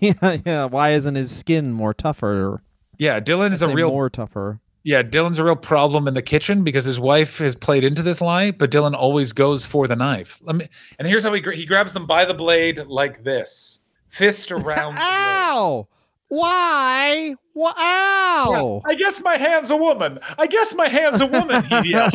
yeah, 0.00 0.38
yeah. 0.44 0.64
Why 0.64 0.92
isn't 0.94 1.14
his 1.14 1.30
skin 1.34 1.72
more 1.72 1.94
tougher? 1.94 2.62
Yeah, 2.98 3.20
Dylan 3.20 3.52
is 3.52 3.62
a 3.62 3.68
real. 3.68 3.90
more 3.90 4.10
tougher. 4.10 4.60
Yeah, 4.84 5.02
Dylan's 5.04 5.38
a 5.38 5.44
real 5.44 5.54
problem 5.56 6.08
in 6.08 6.14
the 6.14 6.22
kitchen 6.22 6.64
because 6.64 6.84
his 6.84 6.98
wife 6.98 7.38
has 7.38 7.54
played 7.54 7.84
into 7.84 8.02
this 8.02 8.20
lie, 8.20 8.50
but 8.50 8.70
Dylan 8.70 8.94
always 8.94 9.32
goes 9.32 9.64
for 9.64 9.86
the 9.86 9.94
knife. 9.94 10.40
Let 10.42 10.56
me. 10.56 10.66
And 10.98 11.06
here's 11.06 11.22
how 11.22 11.32
he 11.32 11.40
gra- 11.40 11.54
he 11.54 11.64
grabs 11.66 11.92
them 11.92 12.06
by 12.06 12.24
the 12.24 12.34
blade 12.34 12.78
like 12.86 13.22
this, 13.22 13.80
fist 14.08 14.50
around. 14.50 14.96
Ow! 15.00 15.86
Why? 16.28 17.36
Wha- 17.54 17.74
Ow! 17.78 18.82
I 18.84 18.94
guess 18.96 19.22
my 19.22 19.36
hand's 19.36 19.70
a 19.70 19.76
woman. 19.76 20.18
I 20.38 20.46
guess 20.48 20.74
my 20.74 20.88
hand's 20.88 21.20
a 21.20 21.26
woman. 21.26 21.62
He 21.64 21.90
yells. 21.90 22.14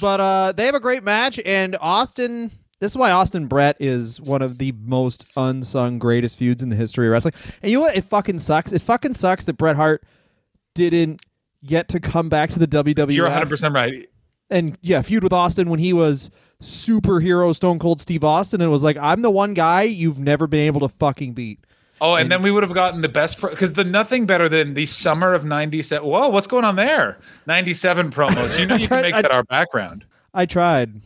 but 0.00 0.20
uh, 0.20 0.52
they 0.56 0.66
have 0.66 0.74
a 0.74 0.80
great 0.80 1.02
match, 1.02 1.40
and 1.44 1.76
Austin. 1.80 2.50
This 2.78 2.92
is 2.92 2.96
why 2.96 3.10
Austin 3.10 3.46
Bret 3.46 3.76
is 3.78 4.20
one 4.22 4.40
of 4.40 4.56
the 4.56 4.72
most 4.72 5.26
unsung 5.36 5.98
greatest 5.98 6.38
feuds 6.38 6.62
in 6.62 6.70
the 6.70 6.76
history 6.76 7.08
of 7.08 7.12
wrestling. 7.12 7.34
And 7.62 7.70
you 7.70 7.76
know 7.78 7.82
what? 7.84 7.96
It 7.96 8.04
fucking 8.04 8.38
sucks. 8.38 8.72
It 8.72 8.80
fucking 8.80 9.12
sucks 9.12 9.44
that 9.46 9.54
Bret 9.54 9.76
Hart 9.76 10.02
didn't 10.88 11.20
get 11.64 11.88
to 11.88 12.00
come 12.00 12.30
back 12.30 12.50
to 12.50 12.58
the 12.58 12.66
WWE. 12.66 13.14
You're 13.14 13.26
100 13.26 13.50
percent 13.50 13.74
right. 13.74 14.08
and 14.48 14.78
yeah, 14.80 15.02
feud 15.02 15.22
with 15.22 15.32
Austin 15.32 15.68
when 15.68 15.78
he 15.80 15.92
was 15.92 16.30
superhero 16.62 17.54
Stone 17.54 17.78
Cold 17.78 18.00
Steve 18.00 18.24
Austin, 18.24 18.60
and 18.60 18.68
it 18.68 18.72
was 18.72 18.82
like, 18.82 18.96
I'm 18.98 19.22
the 19.22 19.30
one 19.30 19.54
guy 19.54 19.82
you've 19.82 20.18
never 20.18 20.46
been 20.46 20.60
able 20.60 20.80
to 20.80 20.88
fucking 20.88 21.32
beat. 21.34 21.58
Oh, 22.02 22.14
and, 22.14 22.32
then 22.32 22.42
we 22.42 22.50
would 22.50 22.62
have 22.62 22.72
gotten 22.72 23.02
the 23.02 23.10
best 23.10 23.40
because 23.42 23.74
the 23.74 23.84
nothing 23.84 24.24
better 24.24 24.48
than 24.48 24.72
the 24.72 24.86
summer 24.86 25.34
of 25.34 25.44
'97. 25.44 26.08
Whoa, 26.08 26.28
what's 26.28 26.46
going 26.46 26.64
on 26.64 26.76
there? 26.76 27.18
'97 27.46 28.10
promos. 28.10 28.58
You 28.58 28.64
know 28.64 28.76
you 28.76 28.88
can 28.88 29.02
make 29.02 29.14
I- 29.14 29.22
that 29.22 29.32
our 29.32 29.44
background. 29.44 30.06
I 30.32 30.46
tried. 30.46 31.02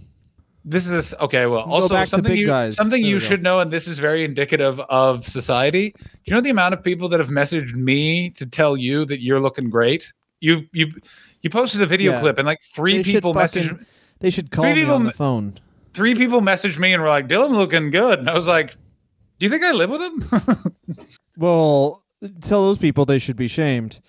This 0.64 0.86
is 0.86 1.12
a 1.12 1.22
okay. 1.24 1.44
Well, 1.46 1.60
also 1.70 2.04
something 2.06 2.34
you 2.36 2.46
guys. 2.46 2.76
something 2.76 3.04
you 3.04 3.20
should 3.20 3.42
know, 3.42 3.60
and 3.60 3.70
this 3.70 3.86
is 3.86 3.98
very 3.98 4.24
indicative 4.24 4.80
of 4.80 5.26
society. 5.28 5.90
Do 5.98 6.06
you 6.24 6.34
know 6.34 6.40
the 6.40 6.48
amount 6.50 6.72
of 6.74 6.82
people 6.82 7.08
that 7.10 7.20
have 7.20 7.28
messaged 7.28 7.74
me 7.74 8.30
to 8.30 8.46
tell 8.46 8.76
you 8.76 9.04
that 9.04 9.20
you're 9.20 9.40
looking 9.40 9.68
great? 9.68 10.10
You 10.40 10.62
you 10.72 10.86
you 11.42 11.50
posted 11.50 11.82
a 11.82 11.86
video 11.86 12.12
Yeah. 12.12 12.20
clip, 12.20 12.38
and 12.38 12.46
like 12.46 12.62
three 12.62 12.96
They 12.98 13.02
people 13.02 13.34
messaged 13.34 13.68
fucking- 13.70 13.86
They 14.20 14.30
should 14.30 14.50
call 14.50 14.64
me 14.64 14.74
people 14.74 14.94
on 14.94 15.04
the 15.04 15.12
phone. 15.12 15.58
three 15.92 16.14
people 16.14 16.40
messaged 16.40 16.78
me 16.78 16.94
and 16.94 17.02
were 17.02 17.10
like, 17.10 17.28
"Dylan 17.28 17.50
looking 17.50 17.90
good," 17.90 18.18
and 18.20 18.30
I 18.30 18.34
was 18.34 18.46
like, 18.48 18.72
"Do 19.38 19.44
you 19.44 19.50
think 19.50 19.64
I 19.64 19.72
live 19.72 19.90
with 19.90 20.00
him?" 20.00 20.74
Well, 21.36 22.04
tell 22.42 22.62
those 22.62 22.78
people 22.78 23.04
they 23.04 23.18
should 23.18 23.36
be 23.36 23.48
shamed. 23.48 24.00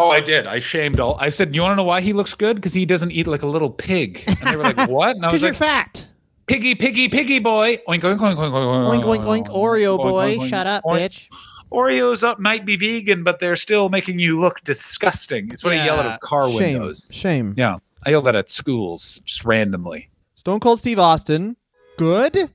Oh, 0.00 0.10
I 0.10 0.20
did. 0.20 0.46
I 0.46 0.60
shamed 0.60 0.98
all. 1.00 1.16
I 1.20 1.28
said, 1.28 1.54
"You 1.54 1.62
want 1.62 1.72
to 1.72 1.76
know 1.76 1.84
why 1.84 2.00
he 2.00 2.12
looks 2.12 2.34
good? 2.34 2.56
Because 2.56 2.72
he 2.72 2.86
doesn't 2.86 3.10
eat 3.12 3.26
like 3.26 3.42
a 3.42 3.46
little 3.46 3.70
pig." 3.70 4.22
And 4.26 4.36
they 4.38 4.56
were 4.56 4.62
like, 4.62 4.88
"What?" 4.88 5.16
And 5.16 5.24
I 5.26 5.32
was 5.32 5.42
like, 5.42 5.54
fat. 5.54 6.08
"Piggy, 6.46 6.74
piggy, 6.74 7.08
piggy 7.08 7.38
boy." 7.38 7.76
Oink, 7.88 8.00
oink, 8.00 8.18
oink, 8.18 8.36
oink, 8.36 8.52
oink, 8.52 9.02
Oink, 9.02 9.04
oink, 9.04 9.24
oink, 9.24 9.46
Oreo 9.48 9.98
Oink, 9.98 9.98
boy. 9.98 10.36
oink, 10.36 10.40
oink. 10.40 10.48
Shut 10.48 10.66
up, 10.66 10.84
Oink. 10.84 11.00
bitch. 11.00 11.28
Oreos 11.72 12.22
up 12.24 12.38
might 12.40 12.64
be 12.66 12.76
vegan, 12.76 13.22
but 13.22 13.38
they're 13.40 13.54
still 13.56 13.90
making 13.90 14.18
you 14.18 14.40
look 14.40 14.60
disgusting. 14.64 15.50
It's 15.52 15.62
what 15.62 15.72
I 15.74 15.84
yell 15.84 16.00
out 16.00 16.06
of 16.06 16.18
car 16.20 16.48
Shame. 16.48 16.54
windows. 16.78 17.10
Shame. 17.14 17.54
Yeah, 17.56 17.76
I 18.06 18.10
yell 18.10 18.22
that 18.22 18.34
at 18.34 18.48
schools 18.50 19.20
just 19.24 19.44
randomly. 19.44 20.08
Stone 20.34 20.60
Cold 20.60 20.78
Steve 20.78 20.98
Austin, 20.98 21.56
good. 21.98 22.50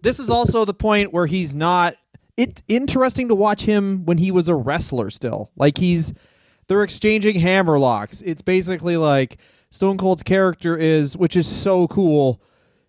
This 0.00 0.18
is 0.18 0.30
also 0.30 0.64
the 0.64 0.72
point 0.74 1.12
where 1.12 1.26
he's 1.26 1.54
not. 1.54 1.96
It's 2.36 2.62
interesting 2.68 3.28
to 3.28 3.34
watch 3.34 3.62
him 3.62 4.04
when 4.06 4.18
he 4.18 4.30
was 4.30 4.48
a 4.48 4.54
wrestler 4.54 5.10
still. 5.10 5.50
Like 5.56 5.78
he's, 5.78 6.12
they're 6.66 6.82
exchanging 6.82 7.40
hammer 7.40 7.78
locks. 7.78 8.22
It's 8.22 8.42
basically 8.42 8.96
like 8.96 9.38
Stone 9.70 9.98
Cold's 9.98 10.22
character 10.22 10.76
is, 10.76 11.16
which 11.16 11.36
is 11.36 11.46
so 11.46 11.88
cool, 11.88 12.40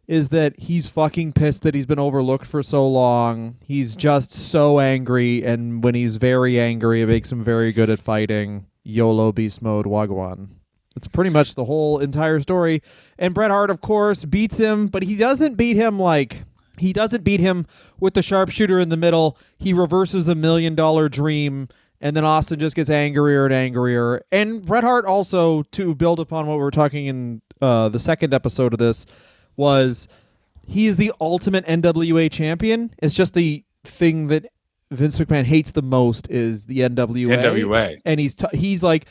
is 0.07 0.29
that 0.29 0.59
he's 0.59 0.87
fucking 0.87 1.33
pissed 1.33 1.63
that 1.63 1.73
he's 1.73 1.85
been 1.85 1.99
overlooked 1.99 2.45
for 2.45 2.61
so 2.61 2.87
long. 2.87 3.57
He's 3.65 3.95
just 3.95 4.31
so 4.31 4.79
angry, 4.79 5.43
and 5.43 5.83
when 5.83 5.95
he's 5.95 6.17
very 6.17 6.59
angry, 6.59 7.01
it 7.01 7.07
makes 7.07 7.31
him 7.31 7.43
very 7.43 7.71
good 7.71 7.89
at 7.89 7.99
fighting. 7.99 8.67
YOLO 8.83 9.31
beast 9.31 9.61
mode 9.61 9.87
Wagwan. 9.87 10.49
It's 10.95 11.07
pretty 11.07 11.29
much 11.29 11.55
the 11.55 11.65
whole 11.65 11.99
entire 11.99 12.39
story. 12.39 12.81
And 13.17 13.33
Bret 13.33 13.51
Hart, 13.51 13.69
of 13.69 13.81
course, 13.81 14.23
beats 14.23 14.57
him, 14.57 14.87
but 14.87 15.03
he 15.03 15.15
doesn't 15.15 15.55
beat 15.55 15.75
him 15.75 15.99
like 15.99 16.43
he 16.77 16.93
doesn't 16.93 17.23
beat 17.23 17.39
him 17.39 17.65
with 17.99 18.13
the 18.13 18.21
sharpshooter 18.21 18.79
in 18.79 18.89
the 18.89 18.97
middle. 18.97 19.37
He 19.57 19.73
reverses 19.73 20.27
a 20.27 20.35
million 20.35 20.75
dollar 20.75 21.09
dream, 21.09 21.67
and 22.01 22.15
then 22.15 22.25
Austin 22.25 22.59
just 22.59 22.75
gets 22.75 22.89
angrier 22.89 23.45
and 23.45 23.53
angrier. 23.53 24.23
And 24.31 24.65
Bret 24.65 24.83
Hart 24.83 25.05
also, 25.05 25.63
to 25.63 25.95
build 25.95 26.19
upon 26.19 26.47
what 26.47 26.55
we 26.55 26.63
were 26.63 26.71
talking 26.71 27.07
in 27.07 27.41
uh, 27.61 27.89
the 27.89 27.99
second 27.99 28.33
episode 28.33 28.73
of 28.73 28.79
this, 28.79 29.05
was 29.55 30.07
he 30.67 30.87
is 30.87 30.97
the 30.97 31.13
ultimate 31.21 31.65
NWA 31.65 32.31
champion. 32.31 32.91
It's 32.99 33.13
just 33.13 33.33
the 33.33 33.63
thing 33.83 34.27
that 34.27 34.45
Vince 34.91 35.17
McMahon 35.17 35.45
hates 35.45 35.71
the 35.71 35.81
most 35.81 36.29
is 36.29 36.65
the 36.65 36.79
NWA. 36.79 37.37
NWA. 37.37 37.97
And 38.05 38.19
he's 38.19 38.35
t- 38.35 38.47
he's 38.53 38.83
like 38.83 39.05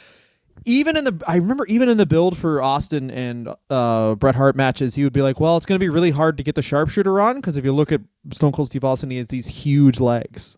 even 0.65 0.97
in 0.97 1.05
the 1.05 1.21
I 1.27 1.37
remember 1.37 1.67
even 1.67 1.89
in 1.89 1.97
the 1.97 2.07
build 2.07 2.37
for 2.39 2.63
Austin 2.63 3.11
and 3.11 3.49
uh, 3.71 4.15
Bret 4.15 4.35
Hart 4.35 4.57
matches, 4.57 4.95
he 4.95 5.05
would 5.05 5.13
be 5.13 5.23
like, 5.23 5.41
"Well, 5.41 5.57
it's 5.57 5.67
going 5.67 5.79
to 5.79 5.85
be 5.85 5.89
really 5.89 6.11
hard 6.11 6.37
to 6.39 6.43
get 6.43 6.55
the 6.55 6.63
sharpshooter 6.63 7.21
on 7.21 7.37
because 7.37 7.57
if 7.57 7.65
you 7.65 7.73
look 7.73 7.93
at 7.93 8.01
Stone 8.33 8.53
Cold 8.53 8.69
Steve 8.69 8.85
Austin, 8.85 9.11
he 9.11 9.19
has 9.19 9.29
these 9.29 9.49
huge 9.49 10.01
legs. 10.01 10.57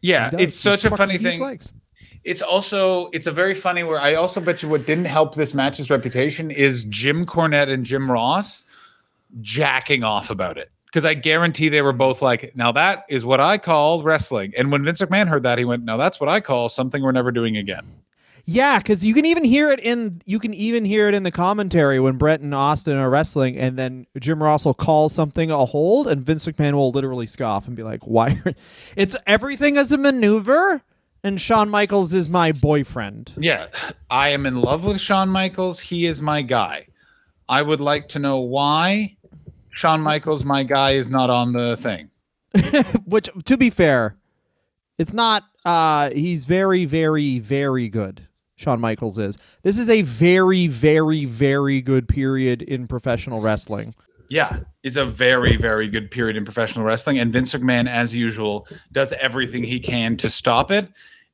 Yeah, 0.00 0.30
it's 0.38 0.56
such 0.56 0.84
a 0.84 0.96
funny 0.96 1.18
thing. 1.18 1.40
Legs. 1.40 1.72
It's 2.24 2.42
also 2.42 3.08
it's 3.10 3.26
a 3.26 3.32
very 3.32 3.54
funny 3.54 3.84
where 3.84 4.00
I 4.00 4.14
also 4.14 4.40
bet 4.40 4.62
you 4.62 4.68
what 4.68 4.84
didn't 4.84 5.04
help 5.04 5.34
this 5.36 5.54
match's 5.54 5.90
reputation 5.90 6.50
is 6.50 6.84
Jim 6.84 7.24
Cornette 7.24 7.72
and 7.72 7.84
Jim 7.84 8.10
Ross 8.10 8.64
jacking 9.40 10.02
off 10.02 10.30
about 10.30 10.58
it. 10.58 10.70
Because 10.86 11.04
I 11.04 11.14
guarantee 11.14 11.68
they 11.68 11.82
were 11.82 11.92
both 11.92 12.22
like, 12.22 12.56
now 12.56 12.72
that 12.72 13.04
is 13.08 13.24
what 13.24 13.38
I 13.38 13.58
call 13.58 14.02
wrestling. 14.02 14.52
And 14.56 14.72
when 14.72 14.82
Vince 14.84 15.00
McMahon 15.00 15.28
heard 15.28 15.42
that, 15.42 15.58
he 15.58 15.64
went, 15.64 15.84
now 15.84 15.96
that's 15.96 16.18
what 16.18 16.28
I 16.28 16.40
call 16.40 16.68
something 16.68 17.02
we're 17.02 17.12
never 17.12 17.30
doing 17.30 17.56
again. 17.56 17.84
Yeah, 18.48 18.78
because 18.78 19.04
you 19.04 19.12
can 19.12 19.26
even 19.26 19.42
hear 19.42 19.70
it 19.70 19.80
in 19.80 20.22
you 20.24 20.38
can 20.38 20.54
even 20.54 20.84
hear 20.84 21.08
it 21.08 21.14
in 21.14 21.24
the 21.24 21.32
commentary 21.32 21.98
when 21.98 22.16
Bret 22.16 22.40
and 22.40 22.54
Austin 22.54 22.96
are 22.96 23.10
wrestling, 23.10 23.58
and 23.58 23.76
then 23.76 24.06
Jim 24.20 24.40
Ross 24.40 24.64
will 24.64 24.72
call 24.72 25.08
something 25.08 25.50
a 25.50 25.66
hold, 25.66 26.06
and 26.06 26.24
Vince 26.24 26.46
McMahon 26.46 26.74
will 26.74 26.92
literally 26.92 27.26
scoff 27.26 27.66
and 27.66 27.76
be 27.76 27.82
like, 27.82 28.06
"Why? 28.06 28.40
It's 28.96 29.16
everything 29.26 29.76
as 29.76 29.90
a 29.90 29.98
maneuver." 29.98 30.82
And 31.24 31.40
Shawn 31.40 31.68
Michaels 31.68 32.14
is 32.14 32.28
my 32.28 32.52
boyfriend. 32.52 33.32
Yeah, 33.36 33.66
I 34.08 34.28
am 34.28 34.46
in 34.46 34.60
love 34.60 34.84
with 34.84 35.00
Shawn 35.00 35.28
Michaels. 35.28 35.80
He 35.80 36.06
is 36.06 36.22
my 36.22 36.40
guy. 36.42 36.86
I 37.48 37.62
would 37.62 37.80
like 37.80 38.08
to 38.10 38.20
know 38.20 38.38
why 38.40 39.16
Shawn 39.70 40.00
Michaels, 40.02 40.44
my 40.44 40.62
guy, 40.62 40.92
is 40.92 41.10
not 41.10 41.30
on 41.30 41.52
the 41.52 41.76
thing. 41.76 42.10
Which, 43.06 43.28
to 43.44 43.56
be 43.56 43.70
fair, 43.70 44.16
it's 44.98 45.12
not. 45.12 45.42
Uh, 45.64 46.10
he's 46.10 46.44
very, 46.44 46.84
very, 46.84 47.40
very 47.40 47.88
good. 47.88 48.28
Shawn 48.56 48.80
Michaels 48.80 49.18
is. 49.18 49.38
This 49.62 49.78
is 49.78 49.88
a 49.88 50.02
very, 50.02 50.66
very, 50.66 51.26
very 51.26 51.80
good 51.80 52.08
period 52.08 52.62
in 52.62 52.86
professional 52.86 53.40
wrestling. 53.40 53.94
Yeah, 54.28 54.60
it's 54.82 54.96
a 54.96 55.04
very, 55.04 55.56
very 55.56 55.88
good 55.88 56.10
period 56.10 56.36
in 56.36 56.44
professional 56.44 56.84
wrestling. 56.84 57.18
And 57.18 57.32
Vince 57.32 57.52
McMahon, 57.54 57.86
as 57.88 58.14
usual, 58.14 58.66
does 58.90 59.12
everything 59.12 59.62
he 59.62 59.78
can 59.78 60.16
to 60.16 60.30
stop 60.30 60.70
it. 60.72 60.88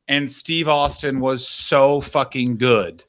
And 0.08 0.30
Steve 0.30 0.68
Austin 0.68 1.20
was 1.20 1.46
so 1.46 2.00
fucking 2.02 2.58
good. 2.58 3.04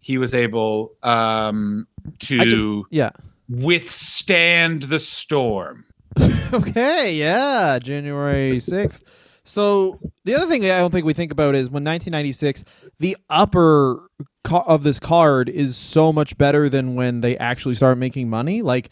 He 0.00 0.18
was 0.18 0.34
able 0.34 0.96
um, 1.04 1.86
to 2.20 2.84
Yeah. 2.90 3.10
withstand 3.48 4.84
the 4.84 5.00
storm. 5.00 5.84
Okay, 6.54 7.14
yeah, 7.14 7.78
January 7.78 8.58
6th. 8.58 9.04
So 9.44 9.98
the 10.24 10.34
other 10.34 10.46
thing 10.46 10.64
I 10.64 10.78
don't 10.78 10.90
think 10.92 11.04
we 11.04 11.14
think 11.14 11.32
about 11.32 11.54
is 11.54 11.68
when 11.68 11.82
1996, 11.84 12.64
the 13.00 13.16
upper 13.28 14.08
ca- 14.44 14.64
of 14.66 14.82
this 14.84 15.00
card 15.00 15.48
is 15.48 15.76
so 15.76 16.12
much 16.12 16.38
better 16.38 16.68
than 16.68 16.94
when 16.94 17.20
they 17.22 17.36
actually 17.38 17.74
start 17.74 17.98
making 17.98 18.30
money. 18.30 18.62
Like 18.62 18.90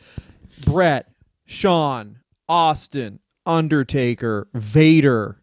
Bret, 0.66 1.06
Shawn, 1.46 2.18
Austin, 2.48 3.20
Undertaker, 3.46 4.48
Vader. 4.54 5.36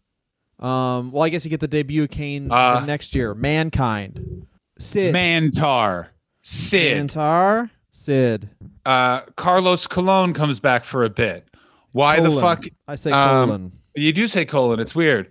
Um, 0.58 1.12
well, 1.12 1.22
I 1.22 1.28
guess 1.30 1.44
you 1.44 1.50
get 1.50 1.60
the 1.60 1.68
debut 1.68 2.02
of 2.02 2.10
Kane 2.10 2.48
Uh, 2.50 2.84
next 2.86 3.14
year. 3.14 3.34
Mankind, 3.34 4.46
Sid, 4.78 5.14
Mantaur, 5.14 6.08
Sid, 6.42 7.08
Mantaur, 7.08 7.70
Sid. 7.90 8.50
uh, 8.84 9.20
Carlos 9.36 9.86
Colon 9.86 10.34
comes 10.34 10.58
back 10.60 10.84
for 10.84 11.04
a 11.04 11.10
bit. 11.10 11.46
Why 11.92 12.20
the 12.20 12.30
fuck? 12.40 12.64
I 12.86 12.96
say 12.96 13.10
um, 13.12 13.48
colon. 13.48 13.72
You 14.00 14.12
do 14.12 14.28
say 14.28 14.44
colon. 14.44 14.80
It's 14.80 14.94
weird. 14.94 15.30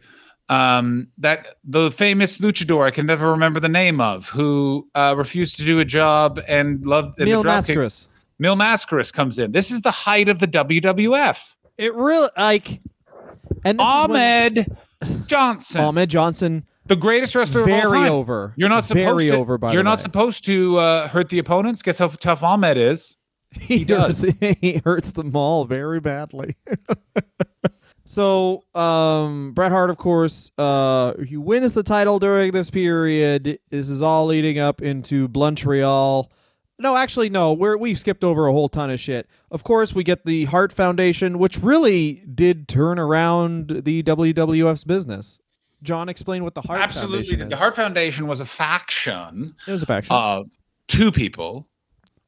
Um, 0.49 1.09
that 1.17 1.55
the 1.65 1.91
famous 1.91 2.37
luchador 2.37 2.85
I 2.85 2.91
can 2.91 3.05
never 3.05 3.29
remember 3.31 3.59
the 3.59 3.67
name 3.69 3.99
of, 3.99 4.29
who 4.29 4.87
uh, 4.95 5.13
refused 5.17 5.57
to 5.57 5.65
do 5.65 5.79
a 5.79 5.85
job 5.85 6.39
and 6.47 6.85
loved 6.85 7.19
and 7.19 7.27
the 7.27 7.33
Máscaras. 7.33 8.07
Mil 8.39 8.55
Máscaras 8.55 9.11
comes 9.11 9.37
in. 9.39 9.51
This 9.51 9.71
is 9.71 9.81
the 9.81 9.91
height 9.91 10.29
of 10.29 10.39
the 10.39 10.47
WWF. 10.47 11.55
It 11.77 11.93
really 11.93 12.29
like, 12.37 12.81
and 13.65 13.79
this 13.79 13.85
is 13.87 14.07
when- 14.07 14.57
Ahmed 14.57 14.77
Johnson, 15.27 15.81
Ahmed 15.81 16.09
Johnson, 16.09 16.65
the 16.85 16.95
greatest 16.95 17.35
wrestler 17.35 17.61
of 17.63 17.67
all 17.69 17.81
very 17.81 17.99
time. 17.99 18.11
over. 18.11 18.53
You're 18.55 18.69
not 18.69 18.85
supposed 18.85 19.05
very 19.05 19.27
to. 19.27 19.35
over. 19.37 19.57
By 19.57 19.73
you're 19.73 19.83
not 19.83 19.99
way. 19.99 20.03
supposed 20.03 20.45
to 20.45 20.77
uh, 20.77 21.07
hurt 21.09 21.29
the 21.29 21.39
opponents. 21.39 21.81
Guess 21.81 21.97
how 21.99 22.07
tough 22.07 22.41
Ahmed 22.41 22.77
is. 22.77 23.17
he 23.51 23.83
does. 23.83 24.21
hurts, 24.21 24.57
he 24.61 24.81
hurts 24.85 25.11
them 25.11 25.35
all 25.35 25.65
very 25.65 25.99
badly. 25.99 26.55
so, 28.09 28.63
um, 28.73 29.51
Bret 29.51 29.71
Hart, 29.73 29.89
of 29.89 29.97
course, 29.97 30.49
uh, 30.57 31.13
he 31.27 31.35
wins 31.35 31.73
the 31.73 31.83
title 31.83 32.19
during 32.19 32.51
this 32.53 32.69
period. 32.69 33.59
This 33.69 33.89
is 33.89 34.01
all 34.01 34.25
leading 34.27 34.57
up 34.57 34.81
into 34.81 35.27
Montreal. 35.35 36.31
No, 36.79 36.95
actually, 36.95 37.29
no. 37.29 37.51
We're 37.53 37.75
we've 37.75 37.99
skipped 37.99 38.23
over 38.23 38.47
a 38.47 38.51
whole 38.53 38.69
ton 38.69 38.89
of 38.89 38.99
shit. 38.99 39.27
Of 39.51 39.63
course, 39.65 39.93
we 39.93 40.03
get 40.03 40.25
the 40.25 40.45
Hart 40.45 40.71
Foundation, 40.71 41.37
which 41.37 41.59
really 41.59 42.23
did 42.33 42.67
turn 42.67 42.97
around 42.97 43.81
the 43.83 44.03
WWF's 44.03 44.83
business. 44.85 45.39
John, 45.83 46.07
explain 46.07 46.43
what 46.43 46.55
the 46.55 46.61
Hart 46.61 46.79
Foundation 46.79 47.09
was. 47.11 47.19
Absolutely. 47.19 47.23
Foundation 47.29 47.49
The. 47.49 47.55
Hart 47.57 47.75
Foundation 47.75 48.27
was 48.27 48.39
a 48.39 48.45
faction 48.45 49.55
it 49.67 49.71
was 49.71 49.83
a 49.83 49.85
faction. 49.85 50.15
of 50.15 50.49
two 50.87 51.11
people, 51.11 51.67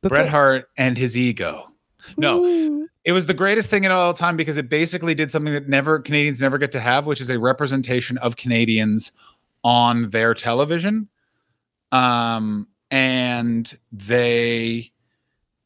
That's 0.01 0.11
Bret 0.13 0.25
it. 0.25 0.29
Hart 0.29 0.65
and 0.77 0.97
his 0.97 1.15
ego. 1.17 1.71
No, 2.17 2.87
it 3.09 3.11
was 3.11 3.25
the 3.25 3.33
greatest 3.33 3.71
thing 3.71 3.85
in 3.85 3.91
all 3.91 4.13
time 4.13 4.37
because 4.37 4.57
it 4.57 4.69
basically 4.69 5.15
did 5.15 5.31
something 5.31 5.51
that 5.51 5.67
never 5.67 5.97
Canadians 5.97 6.39
never 6.41 6.59
get 6.59 6.71
to 6.73 6.79
have, 6.79 7.07
which 7.07 7.19
is 7.19 7.31
a 7.31 7.39
representation 7.39 8.19
of 8.19 8.35
Canadians 8.35 9.11
on 9.63 10.11
their 10.11 10.35
television. 10.35 11.09
Um, 11.91 12.67
and 12.91 13.75
they 13.91 14.91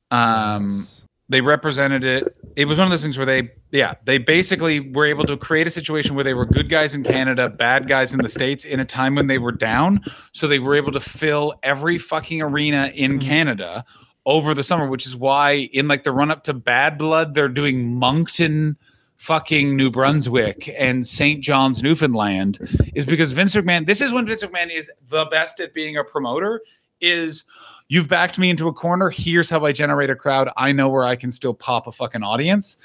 um 0.10 0.70
Yes. 0.70 1.06
they 1.28 1.42
represented 1.42 2.06
it. 2.06 2.34
It 2.56 2.64
was 2.64 2.78
one 2.78 2.86
of 2.88 2.92
those 2.92 3.02
things 3.02 3.18
where 3.18 3.26
they, 3.26 3.52
yeah, 3.72 3.96
they 4.06 4.20
basically 4.20 4.80
were 4.80 5.06
able 5.06 5.26
to 5.26 5.36
create 5.36 5.68
a 5.68 5.70
situation 5.70 6.16
where 6.16 6.24
they 6.24 6.34
were 6.34 6.46
good 6.46 6.70
guys 6.70 6.96
in 6.96 7.04
Canada, 7.04 7.50
bad 7.50 7.90
guys 7.90 8.14
in 8.14 8.22
the 8.22 8.30
States 8.30 8.64
in 8.64 8.80
a 8.80 8.86
time 8.86 9.16
when 9.16 9.28
they 9.28 9.38
were 9.38 9.52
down. 9.52 10.00
So 10.32 10.48
they 10.48 10.60
were 10.60 10.76
able 10.76 10.94
to 10.94 11.02
fill 11.02 11.56
every 11.62 11.98
fucking 11.98 12.42
arena 12.42 12.90
in 12.96 13.20
Canada 13.20 13.84
over 14.26 14.54
the 14.54 14.64
summer, 14.64 14.88
which 14.88 15.06
is 15.06 15.16
why 15.16 15.70
in 15.74 15.88
like 15.88 16.04
the 16.04 16.12
run 16.12 16.32
up 16.32 16.44
to 16.46 16.54
Bad 16.54 16.98
Blood, 16.98 17.34
they're 17.34 17.50
doing 17.50 17.96
Moncton, 17.96 18.78
fucking 19.18 19.76
New 19.76 19.90
Brunswick, 19.92 20.70
and 20.78 21.06
St. 21.06 21.42
John's, 21.42 21.84
Newfoundland, 21.84 22.60
is 22.96 23.06
because 23.06 23.34
Vince 23.34 23.56
McMahon, 23.56 23.86
this 23.86 24.02
is 24.02 24.14
when 24.14 24.26
Vince 24.26 24.44
McMahon 24.44 24.70
is 24.70 24.92
the 25.08 25.26
best 25.26 25.60
at 25.60 25.74
being 25.74 25.98
a 25.98 26.04
promoter, 26.04 26.62
is 27.02 27.44
you've 27.90 28.08
backed 28.08 28.40
me 28.40 28.50
into 28.50 28.68
a 28.68 28.74
corner. 28.74 29.10
Here's 29.10 29.50
how 29.50 29.66
I 29.66 29.72
generate 29.72 30.10
a 30.10 30.16
crowd. 30.16 30.50
I 30.58 30.72
know 30.72 30.90
where 30.90 31.04
I 31.04 31.16
can 31.16 31.32
still 31.32 31.54
pop 31.54 31.88
a 31.88 31.92
fucking 31.92 32.24
audience. 32.24 32.78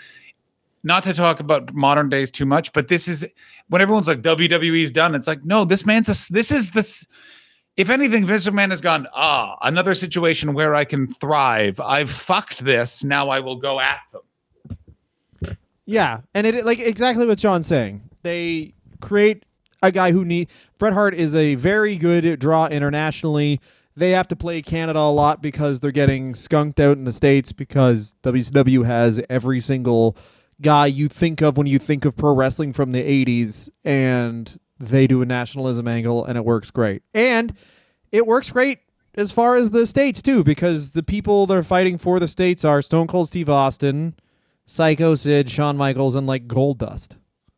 Not 0.84 1.02
to 1.04 1.12
talk 1.12 1.40
about 1.40 1.72
modern 1.74 2.08
days 2.08 2.30
too 2.30 2.46
much, 2.46 2.72
but 2.72 2.88
this 2.88 3.08
is 3.08 3.26
when 3.68 3.82
everyone's 3.82 4.08
like 4.08 4.22
WWE's 4.22 4.90
done. 4.90 5.14
It's 5.14 5.26
like, 5.26 5.44
no, 5.44 5.64
this 5.64 5.84
man's 5.84 6.08
a, 6.08 6.32
this 6.32 6.50
is 6.50 6.70
this. 6.70 7.06
If 7.78 7.90
anything, 7.90 8.24
Vince 8.24 8.44
McMahon 8.44 8.70
has 8.70 8.80
gone, 8.80 9.06
ah, 9.14 9.56
another 9.62 9.94
situation 9.94 10.52
where 10.52 10.74
I 10.74 10.84
can 10.84 11.06
thrive. 11.06 11.78
I've 11.78 12.10
fucked 12.10 12.58
this. 12.58 13.04
Now 13.04 13.28
I 13.28 13.38
will 13.38 13.54
go 13.54 13.78
at 13.78 14.00
them. 14.12 15.56
Yeah, 15.86 16.22
and 16.34 16.44
it 16.44 16.66
like 16.66 16.80
exactly 16.80 17.24
what 17.24 17.38
John's 17.38 17.68
saying. 17.68 18.02
They 18.22 18.74
create 19.00 19.44
a 19.80 19.92
guy 19.92 20.10
who 20.10 20.24
need 20.24 20.48
Bret 20.78 20.92
Hart 20.92 21.14
is 21.14 21.36
a 21.36 21.54
very 21.54 21.96
good 21.96 22.40
draw 22.40 22.66
internationally. 22.66 23.60
They 23.94 24.10
have 24.10 24.26
to 24.28 24.36
play 24.36 24.60
Canada 24.60 24.98
a 24.98 25.12
lot 25.12 25.40
because 25.40 25.78
they're 25.78 25.92
getting 25.92 26.34
skunked 26.34 26.80
out 26.80 26.98
in 26.98 27.04
the 27.04 27.12
states 27.12 27.52
because 27.52 28.16
WCW 28.24 28.86
has 28.86 29.20
every 29.30 29.60
single 29.60 30.16
guy 30.60 30.86
you 30.86 31.06
think 31.06 31.40
of 31.42 31.56
when 31.56 31.68
you 31.68 31.78
think 31.78 32.04
of 32.04 32.16
pro 32.16 32.34
wrestling 32.34 32.72
from 32.72 32.90
the 32.90 33.24
80s 33.24 33.70
and 33.84 34.58
they 34.78 35.06
do 35.06 35.22
a 35.22 35.26
nationalism 35.26 35.88
angle 35.88 36.24
and 36.24 36.36
it 36.36 36.44
works 36.44 36.70
great. 36.70 37.02
And 37.14 37.54
it 38.12 38.26
works 38.26 38.52
great 38.52 38.80
as 39.14 39.32
far 39.32 39.56
as 39.56 39.70
the 39.70 39.86
states 39.86 40.22
too 40.22 40.44
because 40.44 40.92
the 40.92 41.02
people 41.02 41.46
they're 41.46 41.62
fighting 41.62 41.98
for 41.98 42.20
the 42.20 42.28
states 42.28 42.64
are 42.64 42.80
Stone 42.82 43.08
Cold 43.08 43.28
Steve 43.28 43.48
Austin, 43.48 44.14
Psycho 44.66 45.14
Sid, 45.14 45.50
Shawn 45.50 45.76
Michaels, 45.76 46.14
and 46.14 46.26
like 46.26 46.46
Goldust. 46.46 47.16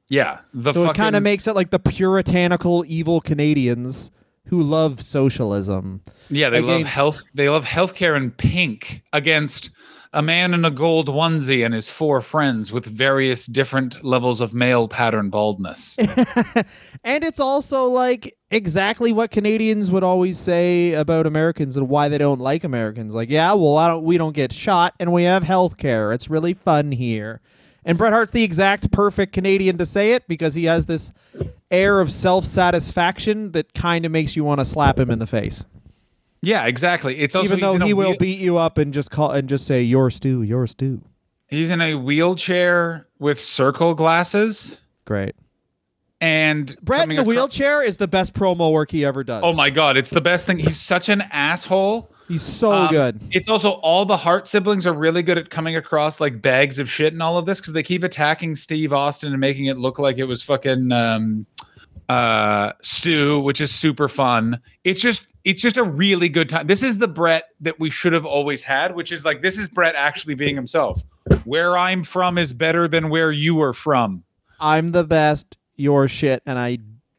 Yeah, 0.09 0.41
the 0.53 0.73
so 0.73 0.91
it 0.91 0.97
kind 0.97 1.15
of 1.15 1.23
makes 1.23 1.47
it 1.47 1.55
like 1.55 1.71
the 1.71 1.79
puritanical 1.79 2.85
evil 2.89 3.21
Canadians 3.21 4.11
who 4.47 4.61
love 4.61 5.01
socialism. 5.01 6.03
yeah. 6.29 6.51
They 6.51 6.61
love 6.61 6.83
health. 6.83 7.23
They 7.35 7.49
love 7.49 7.65
healthcare 7.65 8.17
in 8.17 8.33
pink 8.33 9.05
against 9.13 9.71
a 10.13 10.23
man 10.23 10.55
in 10.55 10.65
a 10.65 10.71
gold 10.71 11.09
onesie 11.09 11.65
and 11.65 11.73
his 11.73 11.89
four 11.89 12.21
friends 12.21 12.73
with 12.73 12.85
various 12.85 13.47
different 13.47 14.05
levels 14.05 14.41
of 14.41 14.53
male 14.53 14.89
pattern 14.89 15.31
baldness. 15.31 15.97
and 17.05 17.23
it's 17.23 17.39
also 17.39 17.85
like 17.85 18.37
exactly 18.51 19.13
what 19.13 19.31
Canadians 19.31 19.91
would 19.91 20.03
always 20.03 20.37
say 20.37 20.93
about 20.95 21.27
Americans 21.27 21.77
and 21.77 21.89
why 21.89 22.09
they 22.09 22.19
don't 22.19 22.41
like 22.41 22.65
Americans. 22.65 23.15
Like, 23.15 23.31
yeah, 23.31 23.53
well, 23.53 23.77
I 23.77 23.87
don't 23.87 24.03
we 24.03 24.19
don't 24.19 24.35
get 24.35 24.53
shot 24.53 24.95
and 24.99 25.13
we 25.13 25.23
have 25.25 25.45
health 25.45 25.79
care. 25.79 26.13
It's 26.13 26.29
really 26.29 26.55
fun 26.55 26.91
here. 26.91 27.41
And 27.85 27.97
Bret 27.97 28.13
Hart's 28.13 28.33
the 28.33 28.43
exact 28.43 28.91
perfect 28.93 29.33
Canadian 29.33 29.79
to 29.79 29.87
say 29.87 30.13
it 30.13 30.27
because 30.29 30.55
he 30.55 30.65
has 30.65 30.87
this 30.87 31.13
air 31.71 32.01
of 32.01 32.11
self-satisfaction 32.11 33.53
that 33.53 33.73
kind 33.75 34.05
of 34.05 34.13
makes 34.13 34.37
you 34.37 34.45
want 34.45 34.59
to 34.59 34.65
slap 34.65 34.99
him 34.99 35.11
in 35.11 35.19
the 35.19 35.27
face. 35.27 35.65
Yeah, 36.43 36.65
exactly. 36.67 37.17
It's 37.19 37.35
also 37.35 37.47
Even 37.49 37.61
though 37.61 37.79
he 37.85 37.93
will 37.93 38.11
wheel- 38.11 38.19
beat 38.19 38.39
you 38.39 38.57
up 38.57 38.79
and 38.79 38.95
just 38.95 39.11
call 39.11 39.31
and 39.33 39.49
just 39.49 39.67
say 39.67 39.83
your 39.83 40.11
stew, 40.11 40.43
your 40.43 40.67
stew. 40.67 41.03
He's 41.49 41.69
in 41.71 41.81
a 41.81 41.97
wheelchair 41.97 43.07
with 43.19 43.41
circle 43.41 43.95
glasses 43.95 44.81
Great. 45.05 45.35
and 46.21 46.75
Bret 46.83 47.09
in 47.11 47.17
the 47.17 47.25
wheelchair 47.25 47.83
is 47.83 47.97
the 47.97 48.07
best 48.09 48.35
promo 48.35 48.73
work 48.73 48.91
he 48.91 49.05
ever 49.05 49.25
does. 49.25 49.43
Oh 49.45 49.53
my 49.53 49.69
god, 49.71 49.97
it's 49.97 50.11
the 50.11 50.21
best 50.21 50.47
thing. 50.47 50.59
He's 50.59 50.81
such 50.81 51.09
an 51.09 51.23
asshole. 51.33 52.11
He's 52.29 52.43
so 52.43 52.71
Um, 52.73 52.91
good. 52.91 53.21
It's 53.33 53.49
also 53.49 53.71
all 53.71 54.05
the 54.05 54.17
Hart 54.19 54.47
siblings 54.47 54.87
are 54.87 54.93
really 54.93 55.23
good 55.23 55.37
at 55.39 55.51
coming 55.51 55.75
across 55.75 56.21
like 56.21 56.41
bags 56.41 56.79
of 56.79 56.89
shit 56.89 57.13
and 57.13 57.21
all 57.23 57.37
of 57.37 57.47
this 57.47 57.59
because 57.61 57.73
they 57.73 57.83
keep 57.83 58.05
attacking 58.05 58.55
Steve 58.55 58.93
Austin 58.93 59.33
and 59.33 59.41
making 59.41 59.65
it 59.67 59.77
look 59.79 59.99
like 59.99 60.19
it 60.19 60.25
was 60.25 60.43
fucking 60.43 60.93
um 60.93 61.47
uh 62.11 62.73
Stu, 62.83 63.39
which 63.41 63.61
is 63.61 63.71
super 63.73 64.09
fun. 64.09 64.61
It's 64.83 65.01
just 65.01 65.27
it's 65.45 65.63
just 65.63 65.77
a 65.77 65.85
really 65.85 66.29
good 66.29 66.49
time. 66.49 66.67
This 66.67 66.83
is 66.83 66.99
the 66.99 67.07
Bret 67.07 67.45
that 67.61 67.79
we 67.79 67.89
should 67.89 68.13
have 68.13 68.27
always 68.27 68.65
had, 68.65 68.97
which 68.97 69.13
is 69.13 69.25
like 69.25 69.43
this 69.43 69.57
is 69.57 69.69
Bret 69.69 69.95
actually 69.95 70.35
being 70.35 70.57
himself. 70.57 71.03
Where 71.45 71.79
I'm 71.79 72.03
from 72.03 72.37
is 72.37 72.53
better 72.53 72.89
than 72.89 73.11
where 73.11 73.31
you 73.31 73.63
are 73.63 73.73
from. 73.73 74.25
I'm 74.59 74.89
the 74.89 75.05
best, 75.05 75.57
your 75.77 76.09
shit, 76.09 76.43
and 76.45 76.59
I 76.59 76.79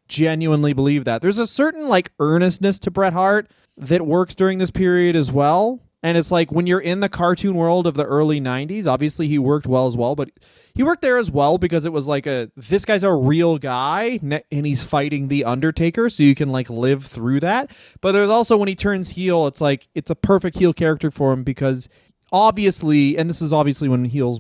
genuinely 0.10 0.74
believe 0.74 1.06
that. 1.06 1.22
There's 1.22 1.40
a 1.40 1.48
certain 1.48 1.88
like 1.88 2.12
earnestness 2.20 2.78
to 2.80 2.92
Bret 2.92 3.14
Hart 3.14 3.50
that 3.78 4.06
works 4.06 4.36
during 4.36 4.58
this 4.58 4.72
period 4.72 5.16
as 5.16 5.32
well. 5.32 5.80
And 6.04 6.18
it's 6.18 6.32
like 6.32 6.52
when 6.52 6.66
you're 6.66 6.80
in 6.80 7.00
the 7.00 7.10
cartoon 7.10 7.56
world 7.56 7.86
of 7.86 7.94
the 7.94 8.06
early 8.06 8.42
90s, 8.42 8.88
obviously 8.88 9.28
he 9.28 9.38
worked 9.38 9.68
well 9.68 9.86
as 9.86 9.96
well, 9.96 10.16
but 10.16 10.32
he 10.74 10.84
worked 10.84 11.02
there 11.02 11.18
as 11.18 11.30
well 11.30 11.58
because 11.58 11.86
it 11.86 11.94
was 11.94 12.08
like 12.08 12.26
a 12.26 12.50
this 12.56 12.86
guy's 12.86 13.04
a 13.04 13.14
real 13.14 13.58
guy 13.58 14.20
and 14.52 14.66
he's 14.66 14.84
fighting 14.84 15.28
the 15.28 15.46
Undertaker, 15.46 16.10
so 16.10 16.24
you 16.24 16.34
can 16.34 16.50
like 16.50 16.70
live 16.70 17.06
through 17.06 17.42
that. 17.42 17.70
But 18.02 18.14
there's 18.14 18.30
also 18.30 18.58
when 18.58 18.68
he 18.68 18.76
turns 18.76 19.12
heel, 19.12 19.48
it's 19.48 19.62
like 19.62 19.88
it's 19.94 20.10
a 20.10 20.16
perfect 20.16 20.58
heel 20.58 20.74
character 20.74 21.12
for 21.12 21.34
him 21.34 21.44
because 21.44 21.88
obviously, 22.32 23.18
and 23.18 23.30
this 23.30 23.42
is 23.42 23.54
obviously 23.54 23.90
when 23.90 24.06
heels 24.06 24.40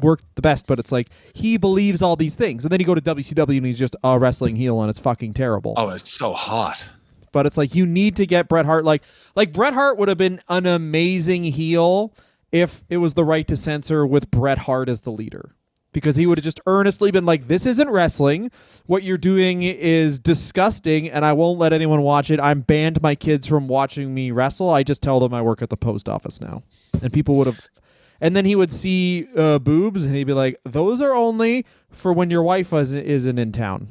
work 0.00 0.22
the 0.34 0.42
best, 0.42 0.66
but 0.66 0.78
it's 0.78 0.92
like 0.92 1.08
he 1.34 1.56
believes 1.56 2.02
all 2.02 2.16
these 2.16 2.34
things. 2.34 2.64
And 2.64 2.72
then 2.72 2.80
you 2.80 2.86
go 2.86 2.94
to 2.94 3.00
WCW 3.00 3.56
and 3.58 3.66
he's 3.66 3.78
just 3.78 3.96
a 4.02 4.18
wrestling 4.18 4.56
heel 4.56 4.80
and 4.80 4.90
it's 4.90 4.98
fucking 4.98 5.34
terrible. 5.34 5.74
Oh, 5.76 5.90
it's 5.90 6.10
so 6.10 6.32
hot. 6.32 6.88
But 7.32 7.46
it's 7.46 7.56
like 7.56 7.74
you 7.74 7.86
need 7.86 8.16
to 8.16 8.26
get 8.26 8.48
Bret 8.48 8.66
Hart 8.66 8.84
like 8.84 9.02
like 9.34 9.52
Bret 9.52 9.74
Hart 9.74 9.98
would 9.98 10.08
have 10.08 10.18
been 10.18 10.40
an 10.48 10.66
amazing 10.66 11.44
heel 11.44 12.14
if 12.52 12.84
it 12.88 12.98
was 12.98 13.14
the 13.14 13.24
right 13.24 13.46
to 13.48 13.56
censor 13.56 14.06
with 14.06 14.30
Bret 14.30 14.58
Hart 14.58 14.88
as 14.88 15.02
the 15.02 15.12
leader. 15.12 15.54
Because 15.92 16.16
he 16.16 16.26
would 16.26 16.36
have 16.36 16.44
just 16.44 16.60
earnestly 16.66 17.10
been 17.10 17.24
like, 17.24 17.48
This 17.48 17.64
isn't 17.64 17.88
wrestling. 17.88 18.50
What 18.84 19.02
you're 19.02 19.16
doing 19.16 19.62
is 19.62 20.18
disgusting, 20.18 21.08
and 21.08 21.24
I 21.24 21.32
won't 21.32 21.58
let 21.58 21.72
anyone 21.72 22.02
watch 22.02 22.30
it. 22.30 22.38
I'm 22.38 22.60
banned 22.60 23.00
my 23.00 23.14
kids 23.14 23.46
from 23.46 23.66
watching 23.66 24.12
me 24.12 24.30
wrestle. 24.30 24.68
I 24.68 24.82
just 24.82 25.02
tell 25.02 25.20
them 25.20 25.32
I 25.32 25.40
work 25.40 25.62
at 25.62 25.70
the 25.70 25.76
post 25.76 26.06
office 26.06 26.38
now. 26.38 26.64
And 27.00 27.12
people 27.12 27.36
would 27.36 27.46
have 27.46 27.60
and 28.20 28.34
then 28.34 28.44
he 28.44 28.54
would 28.54 28.72
see 28.72 29.28
uh, 29.36 29.58
boobs 29.58 30.04
and 30.04 30.14
he'd 30.14 30.24
be 30.24 30.32
like, 30.32 30.58
"Those 30.64 31.00
are 31.00 31.14
only 31.14 31.66
for 31.90 32.12
when 32.12 32.30
your 32.30 32.42
wife 32.42 32.72
isn't 32.72 33.38
in 33.38 33.52
town." 33.52 33.88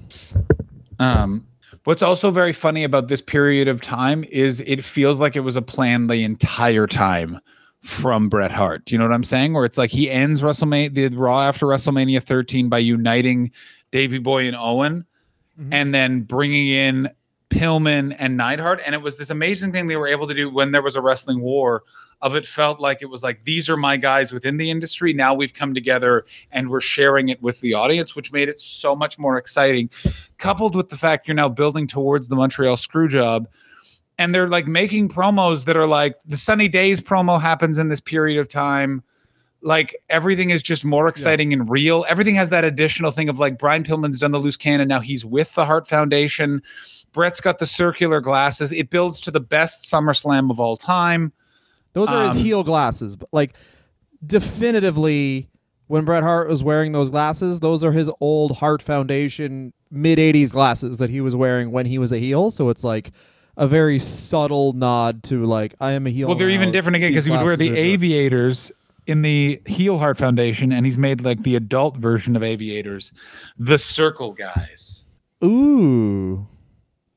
Um, 0.99 1.45
what's 1.85 2.03
also 2.03 2.29
very 2.31 2.53
funny 2.53 2.83
about 2.83 3.07
this 3.07 3.21
period 3.21 3.67
of 3.67 3.81
time 3.81 4.23
is 4.25 4.59
it 4.61 4.83
feels 4.83 5.19
like 5.19 5.35
it 5.35 5.41
was 5.41 5.55
a 5.55 5.61
plan 5.61 6.07
the 6.07 6.23
entire 6.23 6.85
time 6.87 7.39
from 7.81 8.29
Bret 8.29 8.51
Hart. 8.51 8.85
Do 8.85 8.95
you 8.95 8.99
know 8.99 9.05
what 9.05 9.13
I'm 9.13 9.23
saying? 9.23 9.53
Where 9.53 9.63
it's 9.65 9.77
like 9.77 9.91
he 9.91 10.09
ends 10.09 10.41
WrestleMania, 10.41 10.93
the 10.93 11.07
Raw 11.09 11.43
after 11.43 11.65
WrestleMania 11.67 12.21
13 12.21 12.67
by 12.67 12.79
uniting 12.79 13.51
Davey 13.91 14.17
Boy 14.17 14.47
and 14.47 14.55
Owen, 14.55 15.05
Mhm. 15.59 15.69
and 15.71 15.93
then 15.95 16.21
bringing 16.21 16.67
in 16.67 17.09
Pillman 17.55 18.15
and 18.19 18.37
Neidhart. 18.37 18.81
And 18.85 18.93
it 18.93 19.01
was 19.01 19.17
this 19.17 19.29
amazing 19.29 19.71
thing 19.71 19.87
they 19.87 19.95
were 19.95 20.07
able 20.07 20.27
to 20.27 20.33
do 20.33 20.49
when 20.49 20.71
there 20.71 20.81
was 20.81 20.95
a 20.95 21.01
wrestling 21.01 21.41
war. 21.41 21.83
Of 22.21 22.33
it 22.33 22.45
felt 22.45 22.79
like 22.79 23.01
it 23.01 23.07
was 23.07 23.23
like 23.23 23.43
these 23.43 23.69
are 23.69 23.77
my 23.77 23.97
guys 23.97 24.31
within 24.31 24.57
the 24.57 24.71
industry. 24.71 25.13
Now 25.13 25.33
we've 25.33 25.53
come 25.53 25.73
together 25.73 26.25
and 26.51 26.69
we're 26.69 26.79
sharing 26.79 27.29
it 27.29 27.41
with 27.41 27.59
the 27.59 27.73
audience, 27.73 28.15
which 28.15 28.31
made 28.31 28.49
it 28.49 28.59
so 28.59 28.95
much 28.95 29.19
more 29.19 29.37
exciting. 29.37 29.89
Coupled 30.37 30.75
with 30.75 30.89
the 30.89 30.95
fact 30.95 31.27
you're 31.27 31.35
now 31.35 31.49
building 31.49 31.87
towards 31.87 32.27
the 32.29 32.35
Montreal 32.35 32.77
Screwjob, 32.77 33.47
and 34.17 34.33
they're 34.33 34.47
like 34.47 34.65
making 34.65 35.09
promos 35.09 35.65
that 35.65 35.75
are 35.75 35.85
like 35.85 36.15
the 36.25 36.37
Sunny 36.37 36.67
Days 36.69 37.01
promo 37.01 37.39
happens 37.39 37.77
in 37.77 37.89
this 37.89 38.01
period 38.01 38.39
of 38.39 38.47
time. 38.47 39.03
Like 39.65 39.95
everything 40.09 40.51
is 40.51 40.61
just 40.61 40.85
more 40.85 41.07
exciting 41.07 41.51
and 41.51 41.67
real. 41.67 42.05
Everything 42.07 42.35
has 42.35 42.51
that 42.51 42.63
additional 42.63 43.09
thing 43.09 43.29
of 43.29 43.39
like 43.39 43.57
Brian 43.57 43.83
Pillman's 43.83 44.19
done 44.19 44.31
the 44.31 44.37
loose 44.39 44.57
cannon. 44.57 44.87
Now 44.87 44.99
he's 44.99 45.25
with 45.25 45.53
the 45.55 45.65
Hart 45.65 45.87
Foundation. 45.87 46.61
Bret's 47.13 47.41
got 47.41 47.57
the 47.57 47.65
circular 47.65 48.21
glasses. 48.21 48.71
It 48.71 48.91
builds 48.91 49.19
to 49.21 49.31
the 49.31 49.39
best 49.39 49.91
SummerSlam 49.91 50.51
of 50.51 50.59
all 50.59 50.77
time. 50.77 51.33
Those 51.93 52.09
are 52.09 52.27
his 52.27 52.37
Um, 52.37 52.43
heel 52.43 52.63
glasses. 52.63 53.17
But 53.17 53.29
like 53.31 53.53
definitively 54.25 55.49
when 55.87 56.05
Bret 56.05 56.23
Hart 56.23 56.47
was 56.47 56.63
wearing 56.63 56.91
those 56.91 57.09
glasses, 57.09 57.59
those 57.59 57.83
are 57.83 57.91
his 57.91 58.11
old 58.21 58.57
Hart 58.57 58.81
Foundation 58.81 59.73
mid 59.89 60.19
80s 60.19 60.51
glasses 60.51 60.97
that 60.97 61.09
he 61.09 61.21
was 61.21 61.35
wearing 61.35 61.71
when 61.71 61.85
he 61.85 61.97
was 61.97 62.11
a 62.11 62.17
heel. 62.19 62.51
So 62.51 62.69
it's 62.69 62.83
like 62.83 63.11
a 63.57 63.67
very 63.67 63.97
subtle 63.97 64.73
nod 64.73 65.23
to 65.23 65.45
like 65.45 65.73
I 65.79 65.91
am 65.91 66.05
a 66.05 66.09
heel. 66.09 66.27
Well, 66.27 66.37
they're 66.37 66.49
even 66.49 66.71
different 66.71 66.97
again 66.97 67.11
because 67.11 67.25
he 67.25 67.31
would 67.31 67.41
wear 67.43 67.55
the 67.57 67.75
aviators 67.75 68.71
in 69.07 69.21
the 69.21 69.61
Heel 69.65 69.97
Hart 69.97 70.17
Foundation, 70.17 70.71
and 70.71 70.85
he's 70.85 70.97
made 70.97 71.21
like 71.21 71.43
the 71.43 71.55
adult 71.55 71.97
version 71.97 72.35
of 72.35 72.43
aviators, 72.43 73.11
the 73.57 73.77
Circle 73.77 74.33
guys. 74.33 75.05
Ooh. 75.43 76.47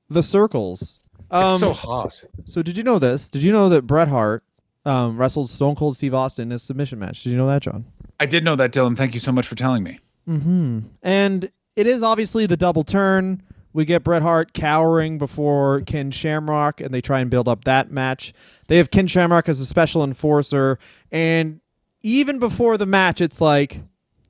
The 0.08 0.22
circles. 0.22 1.00
Um, 1.30 1.50
it's 1.50 1.60
so 1.60 1.72
hot. 1.72 2.24
So 2.44 2.62
did 2.62 2.76
you 2.76 2.82
know 2.82 2.98
this? 2.98 3.28
Did 3.28 3.42
you 3.42 3.52
know 3.52 3.68
that 3.68 3.82
Bret 3.82 4.08
Hart 4.08 4.42
um, 4.84 5.18
wrestled 5.18 5.50
Stone 5.50 5.76
Cold 5.76 5.96
Steve 5.96 6.14
Austin 6.14 6.48
in 6.48 6.52
a 6.52 6.58
submission 6.58 6.98
match? 6.98 7.22
Did 7.22 7.30
you 7.30 7.36
know 7.36 7.46
that, 7.46 7.62
John? 7.62 7.84
I 8.18 8.26
did 8.26 8.44
know 8.44 8.56
that, 8.56 8.72
Dylan. 8.72 8.96
Thank 8.96 9.14
you 9.14 9.20
so 9.20 9.32
much 9.32 9.46
for 9.46 9.54
telling 9.54 9.82
me. 9.82 10.00
Mm-hmm. 10.28 10.80
And 11.02 11.50
it 11.76 11.86
is 11.86 12.02
obviously 12.02 12.46
the 12.46 12.56
double 12.56 12.84
turn. 12.84 13.42
We 13.72 13.84
get 13.84 14.02
Bret 14.02 14.22
Hart 14.22 14.54
cowering 14.54 15.18
before 15.18 15.82
Ken 15.82 16.10
Shamrock, 16.10 16.80
and 16.80 16.92
they 16.92 17.00
try 17.00 17.20
and 17.20 17.30
build 17.30 17.48
up 17.48 17.64
that 17.64 17.90
match. 17.90 18.32
They 18.66 18.78
have 18.78 18.90
Ken 18.90 19.06
Shamrock 19.06 19.48
as 19.48 19.60
a 19.60 19.66
special 19.66 20.02
enforcer, 20.02 20.78
and 21.12 21.60
even 22.02 22.38
before 22.38 22.76
the 22.78 22.86
match, 22.86 23.20
it's 23.20 23.40
like 23.40 23.82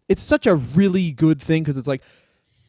it's 0.09 0.23
such 0.23 0.47
a 0.47 0.55
really 0.57 1.13
good 1.13 1.41
thing 1.41 1.63
because 1.63 1.77
it's 1.77 1.89
like 1.89 2.03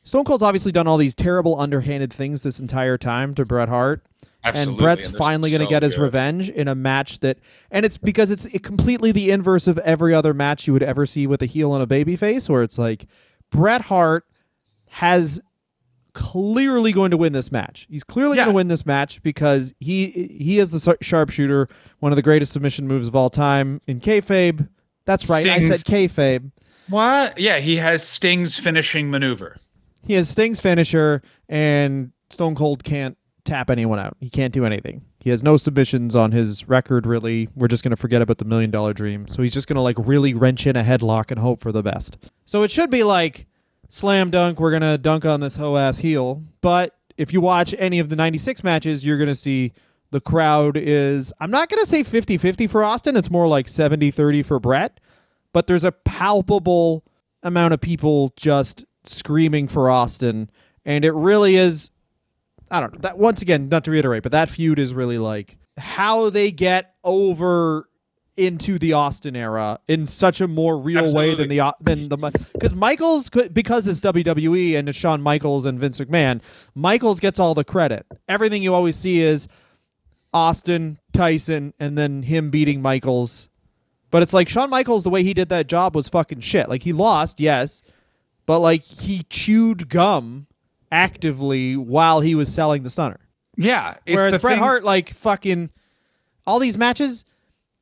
Stone 0.04 0.26
Cold's 0.26 0.44
obviously 0.44 0.72
done 0.72 0.88
all 0.88 0.98
these 0.98 1.16
terrible 1.16 1.60
underhanded 1.60 2.12
things 2.12 2.44
this 2.44 2.60
entire 2.60 2.98
time 2.98 3.36
to 3.36 3.46
Bret 3.46 3.70
Hart, 3.70 4.06
and 4.44 4.78
Bret's 4.78 5.08
finally 5.08 5.52
going 5.52 5.62
to 5.62 5.68
get 5.68 5.84
his 5.84 5.98
revenge 6.00 6.50
in 6.50 6.68
a 6.68 6.76
match 6.76 7.20
that, 7.20 7.38
and 7.72 7.86
it's 7.86 7.98
because 7.98 8.32
it's 8.32 8.46
it 8.46 8.64
completely 8.64 9.12
the 9.12 9.30
inverse 9.32 9.68
of 9.68 9.78
every 9.80 10.14
other 10.14 10.34
match 10.34 10.68
you 10.68 10.74
would 10.74 10.84
ever 10.84 11.06
see 11.06 11.28
with 11.28 11.42
a 11.42 11.46
heel 11.46 11.74
and 11.76 11.84
a 11.84 11.88
babyface, 11.88 12.50
where 12.50 12.64
it's 12.64 12.78
like 12.78 13.06
Bret 13.52 13.82
Hart 13.84 14.26
has 14.90 15.40
clearly 16.14 16.92
going 16.92 17.12
to 17.12 17.18
win 17.18 17.34
this 17.34 17.52
match. 17.52 17.86
He's 17.90 18.04
clearly 18.04 18.38
Yeah. 18.38 18.46
going 18.46 18.54
to 18.54 18.56
win 18.56 18.68
this 18.68 18.86
match 18.86 19.22
because 19.22 19.74
he 19.80 20.08
he 20.40 20.60
is 20.60 20.72
the 20.72 20.98
sharpshooter, 21.02 21.70
one 22.00 22.12
of 22.12 22.16
the 22.16 22.22
greatest 22.24 22.52
submission 22.52 22.88
moves 22.88 23.08
of 23.08 23.16
all 23.16 23.30
time 23.30 23.82
in 23.88 24.00
kayfabe. 24.00 24.68
That's 25.10 25.28
right, 25.28 25.44
I 25.44 25.58
Sting's- 25.60 25.82
said 25.82 25.86
kayfabe. 25.92 26.52
What? 26.88 27.40
Yeah, 27.40 27.58
he 27.60 27.78
has 27.78 28.08
Sting's 28.08 28.58
finishing 28.60 29.10
maneuver. 29.10 29.58
He 30.04 30.14
has 30.14 30.30
Sting's 30.30 30.60
finisher, 30.60 31.24
and 31.48 32.12
Stone 32.30 32.54
Cold 32.54 32.84
can't 32.84 33.18
tap 33.44 33.72
anyone 33.72 33.98
out. 33.98 34.16
He 34.20 34.30
can't 34.30 34.54
do 34.54 34.66
anything. 34.66 35.02
He 35.20 35.32
has 35.32 35.42
no 35.44 35.58
submissions 35.58 36.16
on 36.16 36.32
his 36.32 36.68
record, 36.70 37.08
really. 37.08 37.50
We're 37.56 37.68
just 37.68 37.84
going 37.84 37.90
to 37.92 37.98
forget 37.98 38.22
about 38.22 38.38
the 38.38 38.46
million 38.46 38.70
dollar 38.70 38.94
dream. 38.94 39.28
So 39.28 39.42
he's 39.42 39.52
just 39.54 39.68
going 39.68 39.76
to 39.78 39.82
like 39.82 39.98
really 40.00 40.34
wrench 40.36 40.68
in 40.68 40.76
a 40.76 40.84
headlock 40.84 41.32
and 41.32 41.40
hope 41.40 41.60
for 41.60 41.72
the 41.72 41.82
best. 41.84 42.18
So 42.46 42.62
it 42.64 42.70
should 42.72 42.90
be 42.92 43.04
like 43.04 43.48
slam 43.90 44.30
dunk. 44.30 44.60
We're 44.60 44.70
going 44.70 44.84
to 44.84 44.98
dunk 45.00 45.26
on 45.26 45.40
this 45.40 45.56
hoe 45.56 45.76
ass 45.76 45.98
heel. 45.98 46.44
But 46.62 46.96
if 47.18 47.34
you 47.34 47.42
watch 47.42 47.74
any 47.80 47.98
of 48.00 48.10
the 48.10 48.16
96 48.16 48.64
matches, 48.64 49.06
you're 49.06 49.18
going 49.18 49.28
to 49.30 49.36
see 49.36 49.74
the 50.12 50.22
crowd 50.22 50.76
is, 50.78 51.32
I'm 51.40 51.52
not 51.52 51.70
going 51.70 51.80
to 51.84 51.90
say 51.90 52.04
50 52.04 52.38
50 52.38 52.68
for 52.68 52.84
Austin. 52.84 53.16
It's 53.16 53.30
more 53.30 53.48
like 53.48 53.68
70 53.68 54.12
30 54.12 54.44
for 54.44 54.60
Bret. 54.60 55.00
But 55.54 55.68
there's 55.68 55.84
a 55.84 55.92
palpable 55.92 57.04
amount 57.44 57.74
of 57.74 57.82
people 57.82 58.34
just 58.36 58.86
screaming 59.04 59.68
for 59.68 59.90
Austin. 59.90 60.50
And 60.86 61.04
it 61.06 61.14
really 61.14 61.56
is 61.56 61.92
I 62.72 62.80
don't 62.80 62.94
know. 62.94 63.00
That 63.02 63.18
once 63.18 63.42
again, 63.42 63.68
not 63.70 63.84
to 63.86 63.92
reiterate, 63.92 64.22
but 64.24 64.32
that 64.32 64.50
feud 64.50 64.78
is 64.80 64.94
really 64.94 65.18
like 65.18 65.58
how 65.78 66.30
they 66.30 66.52
get 66.52 66.94
over 67.04 67.90
into 68.38 68.80
the 68.80 68.94
Austin 68.94 69.36
era 69.36 69.80
in 69.88 70.06
such 70.06 70.40
a 70.40 70.48
more 70.48 70.78
real 70.80 71.14
way 71.14 71.36
than 71.36 71.50
the 71.50 71.74
than 71.82 72.10
the 72.10 72.18
because 72.54 72.74
Michaels 72.74 73.30
could- 73.30 73.54
because 73.54 73.88
it's 73.88 74.00
WWE 74.02 74.78
and 74.78 74.88
it's 74.88 74.98
Shawn 74.98 75.22
Michaels 75.22 75.66
and 75.66 75.80
Vince 75.80 76.00
McMahon. 76.00 76.42
Michaels 76.74 77.20
gets 77.20 77.38
all 77.40 77.54
the 77.54 77.64
credit. 77.66 78.06
Everything 78.30 78.64
you 78.64 78.74
always 78.74 78.96
see 78.96 79.20
is 79.20 79.48
Austin, 80.34 81.00
Tyson, 81.14 81.74
and 81.80 81.98
then 81.98 82.24
him 82.24 82.50
beating 82.50 82.82
Michaels. 82.82 83.50
But 84.12 84.24
it's 84.24 84.34
like 84.34 84.50
Shawn 84.50 84.70
Michaels, 84.70 85.04
the 85.04 85.10
way 85.10 85.24
he 85.24 85.34
did 85.34 85.50
that 85.50 85.68
job 85.68 85.96
was 85.96 86.10
fucking 86.10 86.42
shit. 86.42 86.70
Like 86.70 86.84
he 86.84 86.94
lost, 86.94 87.40
yes, 87.40 87.82
but 88.46 88.60
like 88.60 88.84
he 88.84 89.24
chewed 89.30 89.90
gum 89.90 90.48
actively 90.92 91.78
while 91.78 92.20
he 92.22 92.36
was 92.36 92.54
selling 92.54 92.84
the 92.84 92.90
stunner. 92.90 93.20
Yeah. 93.56 93.96
It's 94.06 94.16
Whereas 94.16 94.34
the 94.34 94.40
Bret 94.40 94.54
thing- 94.56 94.64
Hart, 94.64 94.84
like 94.84 95.10
fucking 95.14 95.70
all 96.48 96.60
these 96.60 96.78
matches, 96.78 97.26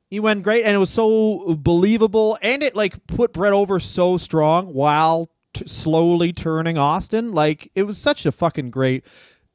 he 0.10 0.20
went 0.20 0.44
great 0.44 0.64
and 0.64 0.76
it 0.76 0.80
was 0.80 0.90
so 0.90 1.56
believable 1.56 2.38
and 2.42 2.64
it 2.64 2.76
like 2.76 3.06
put 3.08 3.34
Bret 3.34 3.54
over 3.54 3.80
so 3.80 4.18
strong 4.18 4.74
while 4.74 5.30
t- 5.54 5.68
slowly 5.68 6.34
turning 6.34 6.78
Austin. 6.78 7.32
Like 7.32 7.72
it 7.76 7.84
was 7.84 7.98
such 7.98 8.26
a 8.26 8.32
fucking 8.32 8.70
great. 8.72 9.06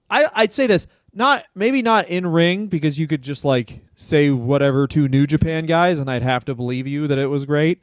I 0.08 0.26
I'd 0.34 0.52
say 0.52 0.66
this 0.66 0.86
not 1.14 1.44
maybe 1.54 1.82
not 1.82 2.08
in 2.08 2.26
ring 2.26 2.66
because 2.68 2.98
you 2.98 3.06
could 3.06 3.22
just 3.22 3.44
like 3.44 3.80
say 3.96 4.30
whatever 4.30 4.86
to 4.88 5.08
New 5.08 5.26
Japan 5.26 5.66
guys 5.66 5.98
and 5.98 6.10
I'd 6.10 6.22
have 6.22 6.44
to 6.46 6.54
believe 6.54 6.86
you 6.86 7.06
that 7.06 7.18
it 7.18 7.26
was 7.26 7.44
great. 7.44 7.80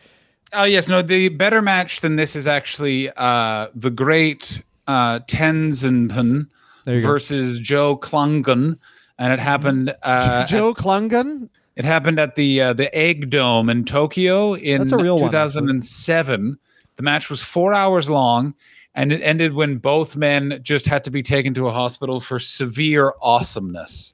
Oh 0.53 0.63
yes, 0.63 0.89
no. 0.89 1.01
The 1.03 1.29
better 1.29 1.61
match 1.61 2.01
than 2.01 2.15
this 2.15 2.35
is 2.35 2.47
actually 2.47 3.09
uh, 3.17 3.67
the 3.75 3.91
great 3.91 4.63
uh, 4.87 5.19
Tenzin 5.27 6.47
There 6.85 6.95
you 6.95 7.01
go. 7.01 7.07
versus 7.07 7.59
Joe 7.59 7.95
Klungen, 7.95 8.79
and 9.19 9.33
it 9.33 9.39
happened. 9.39 9.93
Uh, 10.01 10.47
Joe 10.47 10.73
Klungen. 10.73 11.49
It 11.75 11.85
happened 11.85 12.19
at 12.19 12.33
the 12.35 12.61
uh, 12.61 12.73
the 12.73 12.93
Egg 12.97 13.29
Dome 13.29 13.69
in 13.69 13.85
Tokyo 13.85 14.53
in 14.55 14.79
That's 14.81 14.91
a 14.91 14.97
real 14.97 15.17
one, 15.17 15.29
2007. 15.29 16.57
the 16.95 17.03
match 17.03 17.29
was 17.29 17.41
four 17.43 17.73
hours 17.75 18.09
long, 18.09 18.55
and 18.95 19.11
it 19.11 19.21
ended 19.21 19.53
when 19.53 19.77
both 19.77 20.15
men 20.15 20.59
just 20.61 20.85
had 20.85 21.03
to 21.03 21.11
be 21.11 21.21
taken 21.21 21.53
to 21.53 21.67
a 21.67 21.71
hospital 21.71 22.19
for 22.19 22.39
severe 22.39 23.13
awesomeness. 23.21 24.11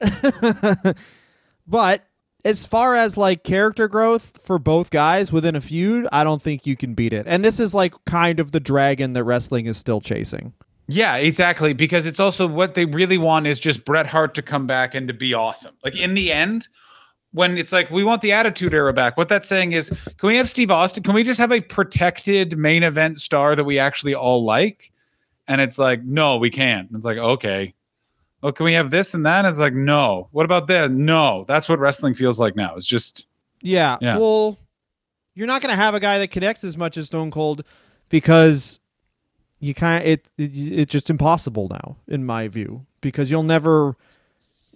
but 1.66 2.04
as 2.44 2.64
far 2.64 2.94
as 2.94 3.16
like 3.16 3.42
character 3.42 3.88
growth 3.88 4.38
for 4.42 4.58
both 4.58 4.90
guys 4.90 5.32
within 5.32 5.56
a 5.56 5.60
feud, 5.60 6.06
I 6.12 6.22
don't 6.22 6.40
think 6.40 6.66
you 6.66 6.76
can 6.76 6.94
beat 6.94 7.12
it. 7.12 7.26
And 7.26 7.44
this 7.44 7.58
is 7.58 7.74
like 7.74 7.94
kind 8.04 8.38
of 8.38 8.52
the 8.52 8.60
dragon 8.60 9.14
that 9.14 9.24
wrestling 9.24 9.66
is 9.66 9.76
still 9.76 10.00
chasing. 10.00 10.52
yeah, 10.88 11.16
exactly. 11.16 11.72
Because 11.72 12.06
it's 12.06 12.20
also 12.20 12.46
what 12.46 12.74
they 12.74 12.84
really 12.84 13.18
want 13.18 13.46
is 13.46 13.58
just 13.58 13.84
Bret 13.84 14.06
Hart 14.06 14.34
to 14.34 14.42
come 14.42 14.66
back 14.66 14.94
and 14.94 15.08
to 15.08 15.14
be 15.14 15.34
awesome. 15.34 15.74
Like 15.84 15.98
in 15.98 16.14
the 16.14 16.32
end. 16.32 16.68
When 17.36 17.58
it's 17.58 17.70
like 17.70 17.90
we 17.90 18.02
want 18.02 18.22
the 18.22 18.32
Attitude 18.32 18.72
Era 18.72 18.94
back, 18.94 19.18
what 19.18 19.28
that's 19.28 19.46
saying 19.46 19.72
is, 19.72 19.90
can 19.90 20.26
we 20.26 20.36
have 20.36 20.48
Steve 20.48 20.70
Austin? 20.70 21.02
Can 21.02 21.14
we 21.14 21.22
just 21.22 21.38
have 21.38 21.52
a 21.52 21.60
protected 21.60 22.56
main 22.56 22.82
event 22.82 23.20
star 23.20 23.54
that 23.54 23.64
we 23.64 23.78
actually 23.78 24.14
all 24.14 24.42
like? 24.42 24.90
And 25.46 25.60
it's 25.60 25.78
like, 25.78 26.02
no, 26.02 26.38
we 26.38 26.48
can't. 26.48 26.88
It's 26.94 27.04
like, 27.04 27.18
okay, 27.18 27.74
oh, 28.42 28.52
can 28.52 28.64
we 28.64 28.72
have 28.72 28.90
this 28.90 29.12
and 29.12 29.26
that? 29.26 29.44
It's 29.44 29.58
like, 29.58 29.74
no. 29.74 30.28
What 30.32 30.46
about 30.46 30.66
that? 30.68 30.90
No. 30.90 31.44
That's 31.46 31.68
what 31.68 31.78
wrestling 31.78 32.14
feels 32.14 32.38
like 32.38 32.56
now. 32.56 32.74
It's 32.74 32.86
just 32.86 33.26
Yeah. 33.60 33.98
Yeah. 34.00 34.16
Well, 34.16 34.56
you're 35.34 35.46
not 35.46 35.60
going 35.60 35.72
to 35.72 35.76
have 35.76 35.94
a 35.94 36.00
guy 36.00 36.18
that 36.18 36.30
connects 36.30 36.64
as 36.64 36.78
much 36.78 36.96
as 36.96 37.06
Stone 37.06 37.32
Cold 37.32 37.64
because 38.08 38.80
you 39.60 39.74
kind 39.74 40.02
of 40.02 40.08
it, 40.08 40.26
it 40.38 40.50
it's 40.54 40.90
just 40.90 41.10
impossible 41.10 41.68
now 41.68 41.96
in 42.08 42.24
my 42.24 42.48
view 42.48 42.86
because 43.02 43.30
you'll 43.30 43.42
never 43.42 43.94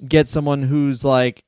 get 0.06 0.28
someone 0.28 0.62
who's 0.64 1.04
like 1.04 1.44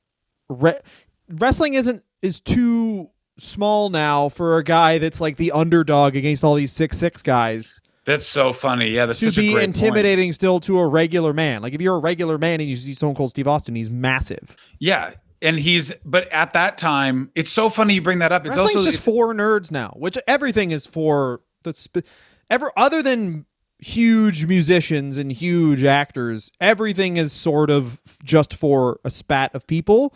re- 0.49 0.79
wrestling 1.29 1.73
isn't 1.73 2.03
is 2.21 2.39
too 2.39 3.09
small 3.37 3.89
now 3.89 4.29
for 4.29 4.57
a 4.57 4.63
guy 4.63 4.97
that's 4.99 5.19
like 5.19 5.37
the 5.37 5.51
underdog 5.51 6.15
against 6.15 6.43
all 6.43 6.55
these 6.55 6.71
six 6.71 6.97
six 6.97 7.21
guys 7.23 7.81
that's 8.05 8.25
so 8.25 8.51
funny. 8.51 8.89
Yeah, 8.89 9.05
that's 9.05 9.19
to 9.19 9.27
such 9.27 9.37
a 9.37 9.41
be 9.41 9.53
great 9.53 9.61
point. 9.61 9.77
intimidating 9.77 10.33
still 10.33 10.59
to 10.61 10.77
a 10.79 10.85
regular 10.87 11.31
man. 11.31 11.61
Like 11.61 11.73
if 11.73 11.79
you're 11.79 11.95
a 11.95 11.99
regular 11.99 12.37
man 12.37 12.59
and 12.59 12.69
you 12.69 12.75
see 12.75 12.93
Stone 12.93 13.15
Cold 13.15 13.29
Steve 13.29 13.47
Austin, 13.47 13.75
he's 13.75 13.89
massive. 13.89 14.57
Yeah, 14.77 15.13
and 15.41 15.57
he's 15.57 15.93
but 16.03 16.27
at 16.27 16.51
that 16.51 16.77
time, 16.77 17.31
it's 17.33 17.49
so 17.49 17.69
funny 17.69 17.93
you 17.93 18.01
bring 18.01 18.19
that 18.19 18.33
up. 18.33 18.45
It's 18.45 18.57
Wrestling's 18.57 18.75
also 18.75 18.91
just 18.91 19.07
it's- 19.07 19.15
for 19.15 19.33
nerds 19.33 19.71
now, 19.71 19.93
which 19.95 20.17
everything 20.27 20.71
is 20.71 20.85
for 20.85 21.39
the 21.63 21.73
sp- 21.73 22.03
ever 22.49 22.73
other 22.75 23.01
than 23.01 23.45
huge 23.79 24.45
musicians 24.47 25.17
and 25.17 25.31
huge 25.31 25.85
actors. 25.85 26.51
Everything 26.59 27.15
is 27.15 27.31
sort 27.31 27.69
of 27.69 28.01
just 28.23 28.53
for 28.53 28.99
a 29.05 29.09
spat 29.11 29.55
of 29.55 29.65
people. 29.65 30.13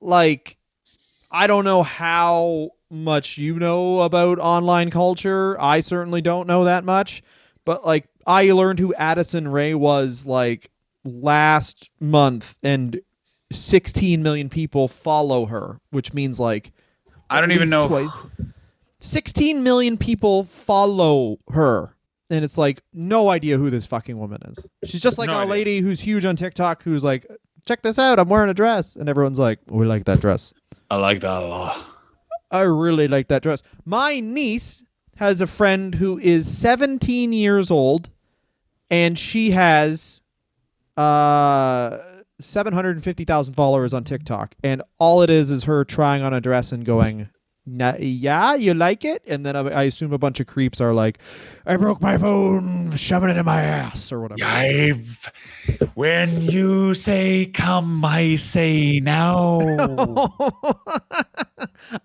Like 0.00 0.56
I 1.30 1.46
don't 1.46 1.64
know 1.64 1.82
how 1.82 2.70
much 2.90 3.36
you 3.38 3.58
know 3.58 4.00
about 4.02 4.38
online 4.38 4.90
culture. 4.90 5.60
I 5.60 5.80
certainly 5.80 6.20
don't 6.22 6.46
know 6.46 6.64
that 6.64 6.84
much, 6.84 7.22
but 7.64 7.84
like 7.84 8.08
I 8.26 8.50
learned 8.52 8.78
who 8.78 8.94
Addison 8.94 9.48
Rae 9.48 9.74
was 9.74 10.26
like 10.26 10.70
last 11.04 11.90
month 12.00 12.56
and 12.62 13.00
16 13.52 14.22
million 14.22 14.48
people 14.48 14.88
follow 14.88 15.46
her, 15.46 15.80
which 15.90 16.12
means 16.12 16.38
like 16.40 16.72
I 17.30 17.40
don't 17.40 17.52
even 17.52 17.70
know. 17.70 17.86
twice- 17.88 18.10
16 18.98 19.62
million 19.62 19.96
people 19.98 20.44
follow 20.44 21.38
her. 21.50 21.94
And 22.30 22.44
it's 22.44 22.58
like, 22.58 22.82
no 22.92 23.28
idea 23.28 23.56
who 23.56 23.70
this 23.70 23.86
fucking 23.86 24.18
woman 24.18 24.40
is. 24.48 24.68
She's 24.84 25.00
just 25.00 25.16
like 25.18 25.28
No 25.28 25.34
a 25.34 25.38
idea. 25.42 25.50
lady 25.50 25.80
who's 25.80 26.00
huge 26.00 26.24
on 26.24 26.34
TikTok 26.34 26.82
who's 26.82 27.04
like, 27.04 27.24
check 27.66 27.82
this 27.82 27.98
out. 27.98 28.18
I'm 28.18 28.28
wearing 28.28 28.48
a 28.50 28.54
dress. 28.54 28.96
And 28.96 29.08
everyone's 29.08 29.38
like, 29.38 29.58
we 29.68 29.86
like 29.86 30.04
that 30.04 30.20
dress. 30.20 30.54
I 30.90 30.96
like 30.96 31.20
that 31.20 31.42
a 31.42 31.46
lot. 31.46 31.84
I 32.50 32.60
really 32.60 33.08
like 33.08 33.28
that 33.28 33.42
dress. 33.42 33.62
My 33.84 34.20
niece 34.20 34.84
has 35.16 35.40
a 35.40 35.46
friend 35.46 35.96
who 35.96 36.18
is 36.18 36.46
17 36.56 37.32
years 37.32 37.70
old 37.70 38.10
and 38.90 39.18
she 39.18 39.50
has 39.50 40.22
uh 40.96 41.98
750,000 42.38 43.54
followers 43.54 43.92
on 43.94 44.04
TikTok 44.04 44.54
and 44.62 44.82
all 44.98 45.22
it 45.22 45.30
is 45.30 45.50
is 45.50 45.64
her 45.64 45.84
trying 45.84 46.22
on 46.22 46.32
a 46.34 46.40
dress 46.40 46.70
and 46.72 46.84
going 46.84 47.18
"Na- 47.18 47.24
yeah, 47.66 48.54
you 48.54 48.74
like 48.74 49.04
it? 49.04 49.22
And 49.26 49.44
then 49.44 49.56
I, 49.56 49.60
I 49.60 49.82
assume 49.84 50.12
a 50.12 50.18
bunch 50.18 50.38
of 50.40 50.46
creeps 50.46 50.80
are 50.80 50.94
like, 50.94 51.18
I 51.66 51.76
broke 51.76 52.00
my 52.00 52.16
phone, 52.16 52.94
shoving 52.96 53.28
it 53.28 53.36
in 53.36 53.44
my 53.44 53.60
ass 53.60 54.12
or 54.12 54.20
whatever. 54.20 54.44
I've 54.44 55.32
when 55.94 56.42
you 56.42 56.94
say 56.94 57.46
come, 57.46 58.04
I 58.04 58.36
say 58.36 59.00
now. 59.00 59.60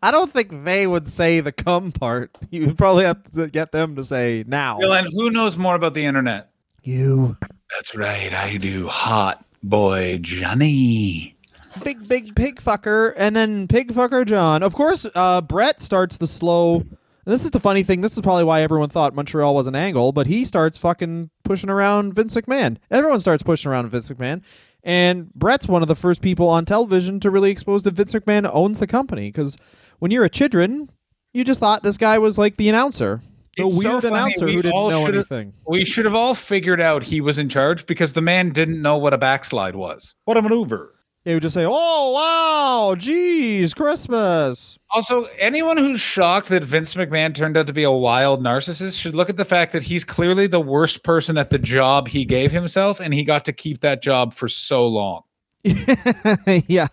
I 0.01 0.11
don't 0.11 0.31
think 0.31 0.63
they 0.63 0.87
would 0.87 1.07
say 1.07 1.39
the 1.41 1.51
come 1.51 1.91
part. 1.91 2.37
You 2.51 2.67
would 2.67 2.77
probably 2.77 3.05
have 3.05 3.31
to 3.31 3.47
get 3.47 3.71
them 3.71 3.95
to 3.95 4.03
say 4.03 4.43
now. 4.45 4.77
Well, 4.77 4.91
and 4.91 5.07
who 5.13 5.29
knows 5.29 5.57
more 5.57 5.75
about 5.75 5.93
the 5.93 6.03
internet? 6.03 6.49
You. 6.83 7.37
That's 7.69 7.95
right, 7.95 8.33
I 8.33 8.57
do. 8.57 8.89
Hot 8.89 9.45
boy 9.63 10.19
Johnny. 10.21 11.37
Big 11.83 12.07
big 12.07 12.35
pig 12.35 12.61
fucker 12.61 13.13
and 13.15 13.35
then 13.35 13.67
pig 13.67 13.93
fucker 13.93 14.25
john 14.25 14.61
of 14.61 14.75
course 14.75 15.05
uh 15.15 15.39
bret 15.41 15.81
starts 15.81 16.17
the 16.17 16.27
slow 16.27 16.75
and 16.81 16.87
this 17.25 17.45
is 17.45 17.51
the 17.51 17.59
funny 17.61 17.81
thing 17.81 18.01
this 18.01 18.13
is 18.15 18.21
probably 18.21 18.43
why 18.43 18.61
everyone 18.61 18.89
thought 18.89 19.15
montreal 19.15 19.55
was 19.55 19.67
an 19.67 19.75
angle 19.75 20.11
but 20.11 20.27
he 20.27 20.43
starts 20.43 20.77
fucking 20.77 21.29
pushing 21.43 21.69
around 21.69 22.13
vince 22.13 22.35
mcmahon 22.35 22.77
everyone 22.91 23.21
starts 23.21 23.41
pushing 23.41 23.71
around 23.71 23.89
vince 23.89 24.09
mcmahon 24.11 24.41
and 24.83 25.33
bret's 25.33 25.67
one 25.67 25.81
of 25.81 25.87
the 25.87 25.95
first 25.95 26.21
people 26.21 26.49
on 26.49 26.65
television 26.65 27.19
to 27.21 27.29
really 27.29 27.49
expose 27.51 27.83
that 27.83 27.93
vince 27.93 28.13
mcmahon 28.13 28.49
owns 28.53 28.79
the 28.79 28.87
company 28.87 29.29
because 29.29 29.57
when 29.99 30.11
you're 30.11 30.25
a 30.25 30.29
children 30.29 30.89
you 31.33 31.43
just 31.45 31.61
thought 31.61 31.83
this 31.83 31.97
guy 31.97 32.17
was 32.19 32.37
like 32.37 32.57
the 32.57 32.67
announcer 32.67 33.21
the 33.57 33.65
It's 33.67 33.75
weird 33.75 34.03
funny, 34.03 34.07
announcer 34.15 34.45
we 34.45 34.55
who 34.55 34.61
didn't 34.61 34.89
know 34.89 35.05
anything 35.05 35.53
We 35.67 35.85
should 35.85 36.05
have 36.05 36.15
all 36.15 36.35
figured 36.35 36.81
out 36.81 37.03
he 37.03 37.21
was 37.21 37.37
in 37.37 37.47
charge 37.49 37.85
because 37.85 38.13
the 38.13 38.21
man 38.21 38.49
didn't 38.49 38.81
know 38.81 38.97
what 38.97 39.13
a 39.13 39.17
backslide 39.17 39.75
was. 39.75 40.15
What 40.25 40.37
a 40.37 40.41
maneuver. 40.41 40.95
They 41.23 41.33
would 41.33 41.43
just 41.43 41.53
say 41.53 41.65
oh 41.67 42.11
wow 42.13 42.95
geez 42.95 43.73
christmas 43.73 44.79
Also, 44.93 45.25
anyone 45.39 45.77
who's 45.77 46.01
shocked 46.01 46.49
that 46.49 46.63
Vince 46.65 46.93
McMahon 46.95 47.33
turned 47.33 47.55
out 47.55 47.67
to 47.67 47.73
be 47.73 47.83
a 47.83 47.91
wild 47.91 48.43
narcissist 48.43 48.99
should 48.99 49.15
look 49.15 49.29
at 49.29 49.37
the 49.37 49.45
fact 49.45 49.71
that 49.71 49.83
he's 49.83 50.03
clearly 50.03 50.47
the 50.47 50.59
worst 50.59 51.03
person 51.03 51.37
at 51.37 51.49
the 51.49 51.59
job 51.59 52.09
he 52.09 52.25
gave 52.25 52.51
himself, 52.51 52.99
and 52.99 53.13
he 53.13 53.23
got 53.23 53.45
to 53.45 53.53
keep 53.53 53.79
that 53.81 54.01
job 54.01 54.33
for 54.33 54.49
so 54.49 54.85
long. 54.85 55.21
yeah. 55.63 56.87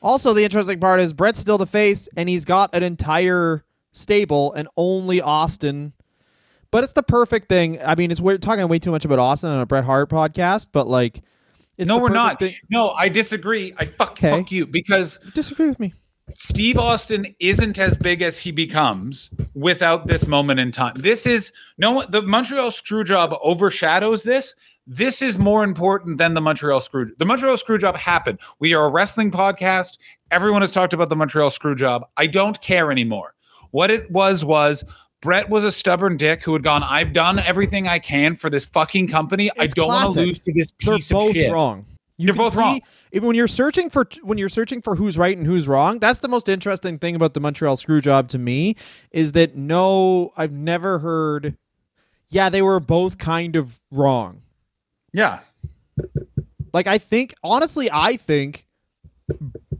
Also, 0.00 0.32
the 0.32 0.44
interesting 0.44 0.80
part 0.80 0.98
is 1.00 1.12
Bret's 1.12 1.38
still 1.38 1.58
the 1.58 1.66
face, 1.66 2.08
and 2.16 2.26
he's 2.26 2.46
got 2.46 2.74
an 2.74 2.82
entire 2.82 3.64
stable, 3.92 4.54
and 4.54 4.66
only 4.78 5.20
Austin. 5.20 5.92
But 6.70 6.84
it's 6.84 6.94
the 6.94 7.02
perfect 7.02 7.50
thing. 7.50 7.80
I 7.82 7.96
mean, 7.96 8.10
it's 8.10 8.20
we're 8.20 8.38
talking 8.38 8.66
way 8.66 8.78
too 8.78 8.90
much 8.90 9.04
about 9.04 9.18
Austin 9.18 9.50
on 9.50 9.60
a 9.60 9.66
Bret 9.66 9.84
Hart 9.84 10.08
podcast, 10.08 10.68
but 10.72 10.88
like, 10.88 11.20
it's 11.78 11.88
no, 11.88 11.98
we're 11.98 12.08
not. 12.10 12.38
thing- 12.38 12.54
No, 12.70 12.90
I 12.90 13.08
disagree. 13.08 13.74
I 13.78 13.84
fuck, 13.86 14.12
Okay. 14.12 14.30
fuck 14.30 14.50
you 14.52 14.66
because 14.66 15.18
Disagree 15.34 15.66
with 15.66 15.80
me. 15.80 15.92
Steve 16.34 16.78
Austin 16.78 17.26
isn't 17.38 17.78
as 17.78 17.96
big 17.96 18.22
as 18.22 18.38
he 18.38 18.50
becomes 18.50 19.30
without 19.54 20.06
this 20.06 20.26
moment 20.26 20.58
in 20.58 20.72
time. 20.72 20.94
This 20.96 21.26
is 21.26 21.52
no. 21.78 22.04
The 22.08 22.22
Montreal 22.22 22.70
Screwjob 22.70 23.38
overshadows 23.42 24.22
this. 24.22 24.54
This 24.86 25.22
is 25.22 25.38
more 25.38 25.64
important 25.64 26.18
than 26.18 26.34
the 26.34 26.40
Montreal 26.40 26.80
Screw. 26.80 27.10
The 27.18 27.24
Montreal 27.24 27.56
Screwjob 27.56 27.96
happened. 27.96 28.38
We 28.58 28.74
are 28.74 28.84
a 28.86 28.90
wrestling 28.90 29.30
podcast. 29.30 29.96
Everyone 30.30 30.60
has 30.62 30.70
talked 30.70 30.92
about 30.92 31.08
the 31.08 31.16
Montreal 31.16 31.50
Screwjob. 31.50 32.02
I 32.16 32.26
don't 32.26 32.60
care 32.60 32.90
anymore. 32.90 33.34
What 33.70 33.90
it 33.90 34.10
was 34.10 34.44
was 34.44 34.84
Bret 35.24 35.48
was 35.48 35.64
a 35.64 35.72
stubborn 35.72 36.18
dick 36.18 36.42
who 36.42 36.52
had 36.52 36.62
gone. 36.62 36.82
I've 36.82 37.14
done 37.14 37.38
everything 37.38 37.88
I 37.88 37.98
can 37.98 38.36
for 38.36 38.50
this 38.50 38.66
fucking 38.66 39.08
company. 39.08 39.50
I 39.58 39.66
don't 39.68 39.88
want 39.88 40.12
to 40.12 40.20
lose 40.20 40.38
to 40.40 40.52
this 40.52 40.70
piece 40.70 40.86
They're 40.86 40.96
piece 40.96 41.10
of 41.10 41.14
both 41.14 41.32
shit. 41.32 41.50
wrong. 41.50 41.86
You 42.18 42.26
They're 42.26 42.34
can 42.34 42.44
both 42.44 42.54
wrong. 42.54 42.82
Even 43.10 43.28
when 43.28 43.34
you're 43.34 43.48
searching 43.48 43.88
for 43.88 44.06
when 44.22 44.36
you're 44.36 44.50
searching 44.50 44.82
for 44.82 44.96
who's 44.96 45.16
right 45.16 45.34
and 45.34 45.46
who's 45.46 45.66
wrong, 45.66 45.98
that's 45.98 46.18
the 46.18 46.28
most 46.28 46.46
interesting 46.46 46.98
thing 46.98 47.16
about 47.16 47.32
the 47.32 47.40
Montreal 47.40 47.76
Screwjob 47.78 48.28
to 48.28 48.38
me 48.38 48.76
is 49.12 49.32
that 49.32 49.56
no, 49.56 50.34
I've 50.36 50.52
never 50.52 50.98
heard. 50.98 51.56
Yeah, 52.28 52.50
they 52.50 52.60
were 52.60 52.78
both 52.78 53.16
kind 53.16 53.56
of 53.56 53.80
wrong. 53.90 54.42
Yeah. 55.14 55.40
Like 56.74 56.86
I 56.86 56.98
think 56.98 57.32
honestly, 57.42 57.88
I 57.90 58.18
think 58.18 58.66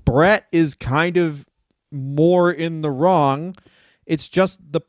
Bret 0.07 0.47
is 0.53 0.75
kind 0.75 1.19
of 1.19 1.47
more 1.93 2.51
in 2.51 2.81
the 2.81 2.91
wrong. 2.91 3.57
It's 4.07 4.27
just 4.27 4.59
the 4.73 4.81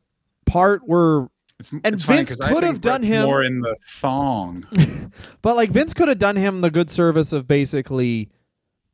part 0.45 0.81
where 0.85 1.27
It's, 1.59 1.71
And 1.71 1.87
it's 1.95 2.03
Vince 2.03 2.39
I 2.41 2.51
could 2.53 2.63
have 2.63 2.81
done 2.81 3.01
Bret's 3.01 3.05
him- 3.05 3.25
more 3.25 3.43
in 3.43 3.59
the 3.61 3.75
thong. 3.87 4.65
but 5.41 5.55
like 5.55 5.71
Vince 5.71 5.93
could 5.93 6.07
have 6.07 6.19
done 6.19 6.35
him 6.35 6.61
the 6.61 6.71
good 6.71 6.89
service 6.89 7.31
of 7.33 7.47
basically 7.47 8.29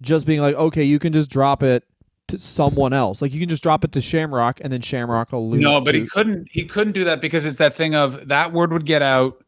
just 0.02 0.26
being 0.26 0.42
like, 0.42 0.56
okay, 0.56 0.84
you 0.84 1.00
can 1.00 1.14
just 1.14 1.30
drop 1.30 1.64
it 1.64 1.84
to 2.28 2.38
someone 2.40 2.94
else. 2.94 3.22
Like 3.22 3.34
you 3.34 3.40
can 3.40 3.50
just 3.50 3.64
drop 3.64 3.84
it 3.84 3.92
to 3.94 4.02
Shamrock 4.02 4.60
and 4.62 4.72
then 4.72 4.82
Shamrock 4.82 5.32
will 5.32 5.50
lose. 5.50 5.62
No, 5.62 5.82
but 5.82 5.92
to- 5.94 6.00
he 6.02 6.08
couldn't. 6.08 6.48
He 6.52 6.66
couldn't 6.66 6.94
do 6.94 7.04
that 7.04 7.20
because 7.22 7.46
it's 7.46 7.58
that 7.58 7.74
thing 7.74 7.96
of 7.96 8.28
that 8.30 8.54
word 8.54 8.72
would 8.72 8.86
get 8.86 9.02
out. 9.02 9.44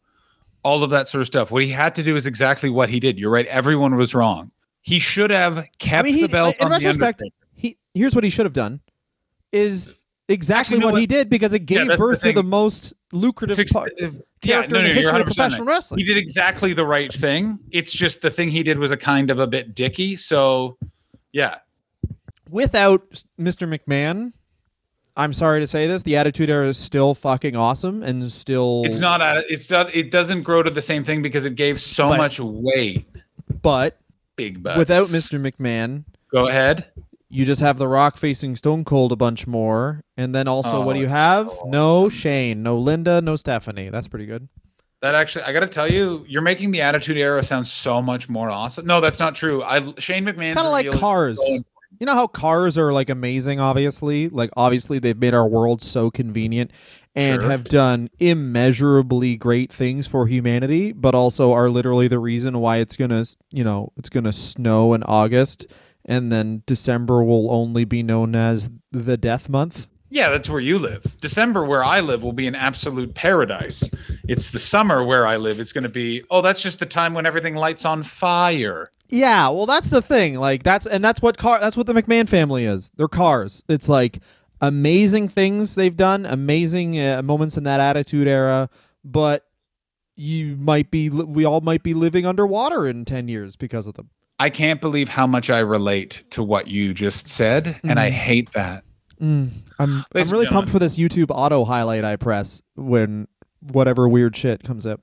all 0.64 0.84
of 0.84 0.90
that 0.92 1.08
sort 1.08 1.22
of 1.22 1.28
stuff. 1.28 1.52
What 1.52 1.62
he 1.64 1.70
had 1.70 1.94
to 1.96 2.04
do 2.04 2.16
is 2.16 2.26
exactly 2.26 2.70
what 2.70 2.90
he 2.90 3.00
did. 3.00 3.20
You're 3.20 3.30
right. 3.32 3.46
Everyone 3.48 3.96
was 3.96 4.16
wrong. 4.16 4.50
He 4.82 4.98
should 5.00 5.30
have 5.30 5.66
kept 5.78 6.00
I 6.00 6.04
mean, 6.04 6.14
he, 6.16 6.22
the 6.24 6.28
belt 6.30 6.56
in 6.60 6.66
on 6.66 6.72
retrospect, 6.72 7.20
the 7.20 7.32
he 7.56 7.78
here's 7.94 8.16
what 8.16 8.24
he 8.24 8.30
should 8.30 8.46
have 8.46 8.54
done 8.54 8.80
is 9.52 9.94
exactly 10.30 10.76
Actually, 10.76 10.80
know 10.88 10.92
what, 10.92 11.02
he 11.02 11.08
did 11.08 11.30
because 11.30 11.54
it 11.54 11.70
Yeah, 11.70 11.78
gave 11.80 11.88
the 11.88 11.98
birth 11.98 12.22
to 12.22 12.32
the 12.34 12.44
most 12.44 12.94
lucrative 13.12 13.56
Six- 13.56 13.72
part, 13.74 13.92
yeah, 14.00 14.10
character 14.42 14.74
no, 14.76 14.80
in 14.82 14.86
the 14.88 14.94
history 14.94 15.20
of 15.20 15.26
professional 15.26 15.66
right. 15.66 15.74
wrestling. 15.74 16.00
He 16.00 16.06
did 16.06 16.18
exactly 16.18 16.74
the 16.74 16.86
right 16.86 17.14
thing. 17.14 17.60
It's 17.72 17.92
just 17.92 18.22
the 18.22 18.30
thing 18.32 18.50
he 18.50 18.64
did 18.64 18.78
was 18.80 18.92
a 18.92 18.98
kind 18.98 19.30
of 19.30 19.40
a 19.40 19.48
bit 19.48 19.74
dicky. 19.76 20.16
So, 20.16 20.78
yeah, 21.32 21.58
Without 22.50 23.24
Mr. 23.40 23.68
McMahon, 23.68 24.32
I'm 25.18 25.34
sorry 25.34 25.60
to 25.60 25.66
say 25.68 25.88
this, 25.88 26.04
the 26.04 26.18
Attitude 26.18 26.50
Era 26.52 26.68
is 26.70 26.78
still 26.78 27.16
fucking 27.16 27.56
awesome 27.56 28.04
and 28.04 28.32
still. 28.32 28.84
it's 28.86 29.00
not. 29.00 29.22
It's 29.50 29.72
not. 29.72 29.94
It 29.96 30.12
doesn't 30.12 30.44
grow 30.44 30.62
to 30.62 30.70
the 30.70 30.82
same 30.82 31.04
thing 31.04 31.22
because 31.24 31.46
it 31.46 31.56
gave 31.56 31.80
so 31.80 32.10
But- 32.10 32.18
much 32.18 32.40
weight. 32.40 33.08
But 33.64 33.98
Big 34.36 34.62
butts. 34.62 34.78
without 34.78 35.08
Mr. 35.08 35.40
McMahon, 35.42 36.04
Go 36.32 36.48
ahead. 36.48 36.86
You 37.34 37.46
just 37.46 37.62
have 37.62 37.78
The 37.78 37.88
Rock 37.88 38.16
facing 38.18 38.56
Stone 38.56 38.86
Cold 38.86 39.12
a 39.12 39.16
bunch 39.16 39.48
more, 39.48 40.02
and 40.16 40.34
then 40.36 40.48
also 40.48 40.84
what 40.84 40.94
do 40.94 41.00
Oh, 41.00 41.02
you 41.02 41.08
have? 41.08 41.48
so 41.48 41.64
No 41.68 42.10
Shane, 42.10 42.62
no 42.64 42.78
Linda, 42.78 43.22
no 43.22 43.36
Stephanie. 43.36 43.90
That's 43.90 44.08
pretty 44.08 44.26
good. 44.26 44.48
That 45.02 45.16
actually, 45.16 45.44
I 45.44 45.52
got 45.52 45.60
to 45.62 45.68
tell 45.68 45.92
you, 45.92 46.24
you're 46.30 46.42
making 46.42 46.72
the 46.72 46.82
Attitude 46.82 47.18
Era 47.18 47.44
sound 47.44 47.68
so 47.68 48.02
much 48.02 48.30
more 48.30 48.50
awesome. 48.50 48.86
No, 48.86 49.02
that's 49.02 49.20
not 49.20 49.36
true. 49.36 49.62
I 49.64 49.80
Shane 50.00 50.24
McMahon 50.26 50.54
Kind 50.54 50.60
of 50.68 50.72
like 50.72 50.90
cars. 50.92 51.38
so- 51.46 51.64
You 52.00 52.06
know 52.08 52.14
how 52.16 52.28
cars 52.28 52.78
are 52.78 52.92
like 52.94 53.10
amazing, 53.10 53.60
obviously? 53.60 54.30
Like, 54.30 54.50
obviously, 54.56 55.00
they've 55.00 55.18
made 55.20 55.34
our 55.34 55.48
world 55.48 55.82
so 55.82 56.10
convenient 56.10 56.72
and 57.16 57.42
Sure. 57.42 57.50
have 57.52 57.66
done 57.66 58.10
immeasurably 58.20 59.36
great 59.36 59.72
things 59.72 60.08
for 60.08 60.28
humanity, 60.28 60.92
but 60.92 61.14
also 61.16 61.52
are 61.54 61.70
literally 61.70 62.08
the 62.08 62.20
reason 62.20 62.60
why 62.60 62.78
it's 62.78 62.96
gonna, 62.96 63.26
you 63.52 63.64
know, 63.64 63.92
it's 63.98 64.10
gonna 64.10 64.32
snow 64.34 64.94
in 64.94 65.04
August 65.04 65.68
and 66.06 66.32
then 66.32 66.64
December 66.66 67.24
will 67.24 67.52
only 67.52 67.86
be 67.86 68.04
known 68.04 68.36
as 68.36 68.70
the 68.92 69.18
death 69.18 69.50
month. 69.50 69.88
Yeah, 70.10 70.30
that's 70.30 70.48
where 70.48 70.60
you 70.60 70.78
live. 70.78 71.18
December, 71.22 71.66
where 71.66 71.84
I 71.84 72.00
live, 72.00 72.22
will 72.22 72.34
be 72.34 72.46
an 72.46 72.54
absolute 72.54 73.16
paradise. 73.16 73.90
It's 74.28 74.52
the 74.52 74.60
summer 74.60 75.04
where 75.04 75.26
I 75.26 75.38
live. 75.38 75.60
It's 75.60 75.72
going 75.72 75.86
to 75.86 75.90
be, 75.90 76.22
oh, 76.30 76.44
that's 76.44 76.62
just 76.62 76.78
the 76.78 76.86
time 76.86 77.16
when 77.16 77.26
everything 77.26 77.56
lights 77.56 77.84
on 77.84 78.04
fire. 78.04 78.92
Yeah, 79.10 79.50
well, 79.50 79.66
that's 79.66 79.90
the 79.90 80.04
thing. 80.04 80.36
Like 80.36 80.62
that's 80.62 80.86
and 80.86 81.04
that's 81.04 81.22
what 81.22 81.38
car. 81.38 81.60
That's 81.60 81.76
what 81.76 81.88
the 81.88 81.94
McMahon 81.94 82.30
family 82.30 82.66
is. 82.66 82.92
They're 82.96 83.08
cars. 83.08 83.64
It's 83.68 83.90
like 83.90 84.20
amazing 84.62 85.30
things 85.30 85.76
they've 85.76 85.98
done, 85.98 86.26
amazing 86.26 87.00
uh, 87.00 87.22
moments 87.22 87.58
in 87.58 87.64
that 87.64 87.80
Attitude 87.80 88.28
Era. 88.28 88.70
But 89.04 89.46
you 90.16 90.56
might 90.58 90.92
be, 90.92 91.10
we 91.10 91.44
all 91.44 91.62
might 91.62 91.84
be 91.84 91.94
living 91.94 92.26
underwater 92.26 92.88
in 92.88 93.06
ten 93.06 93.28
years 93.28 93.56
because 93.56 93.88
of 93.88 93.96
them. 93.96 94.10
I 94.44 94.50
can't 94.50 94.82
believe 94.82 95.08
how 95.08 95.26
much 95.26 95.50
I 95.50 95.60
relate 95.60 96.26
to 96.32 96.44
what 96.44 96.68
you 96.68 96.94
just 96.94 97.30
said, 97.30 97.80
and 97.86 97.98
I 97.98 98.10
hate 98.10 98.52
that. 98.52 98.84
I'm, 99.22 99.50
I'm 99.80 100.04
really 100.30 100.48
pumped 100.48 100.70
for 100.70 100.80
this 100.80 100.98
YouTube 100.98 101.28
auto 101.30 101.64
highlight 101.64 102.04
I 102.04 102.18
press 102.18 102.62
when 102.76 103.30
whatever 103.62 104.10
weird 104.10 104.36
shit 104.36 104.62
comes 104.64 104.86
up. 104.86 105.00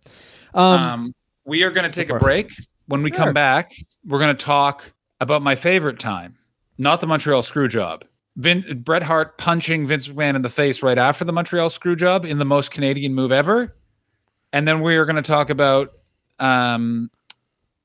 Um, 0.53 0.63
Um, 0.83 1.15
we 1.47 1.63
are 1.63 1.71
going 1.71 1.91
to 1.91 1.95
take 1.95 2.09
for 2.09 2.19
a 2.19 2.21
break. 2.21 2.53
When 2.85 3.03
we 3.03 3.09
Sure. 3.09 3.17
come 3.25 3.33
back, 3.33 3.73
we're 4.05 4.19
going 4.19 4.37
to 4.37 4.45
talk 4.45 4.93
about 5.23 5.41
my 5.41 5.55
favorite 5.55 5.99
time, 5.99 6.37
not 6.77 7.01
the 7.01 7.07
Montreal 7.07 7.41
Screwjob. 7.41 8.03
Vin- 8.37 8.83
Bret 8.85 9.03
Hart 9.03 9.39
punching 9.39 9.87
Vince 9.87 10.09
McMahon 10.09 10.35
in 10.35 10.43
the 10.43 10.51
face 10.51 10.83
right 10.83 10.99
after 10.99 11.25
the 11.25 11.33
Montreal 11.33 11.71
Screwjob 11.71 12.27
in 12.27 12.39
the 12.39 12.45
most 12.45 12.73
Canadian 12.73 13.15
move 13.15 13.33
ever. 13.33 13.75
And 14.53 14.69
then 14.69 14.83
we 14.83 14.97
are 14.97 15.07
going 15.07 15.17
to 15.17 15.23
talk 15.23 15.49
about 15.49 15.93
um, 16.39 17.11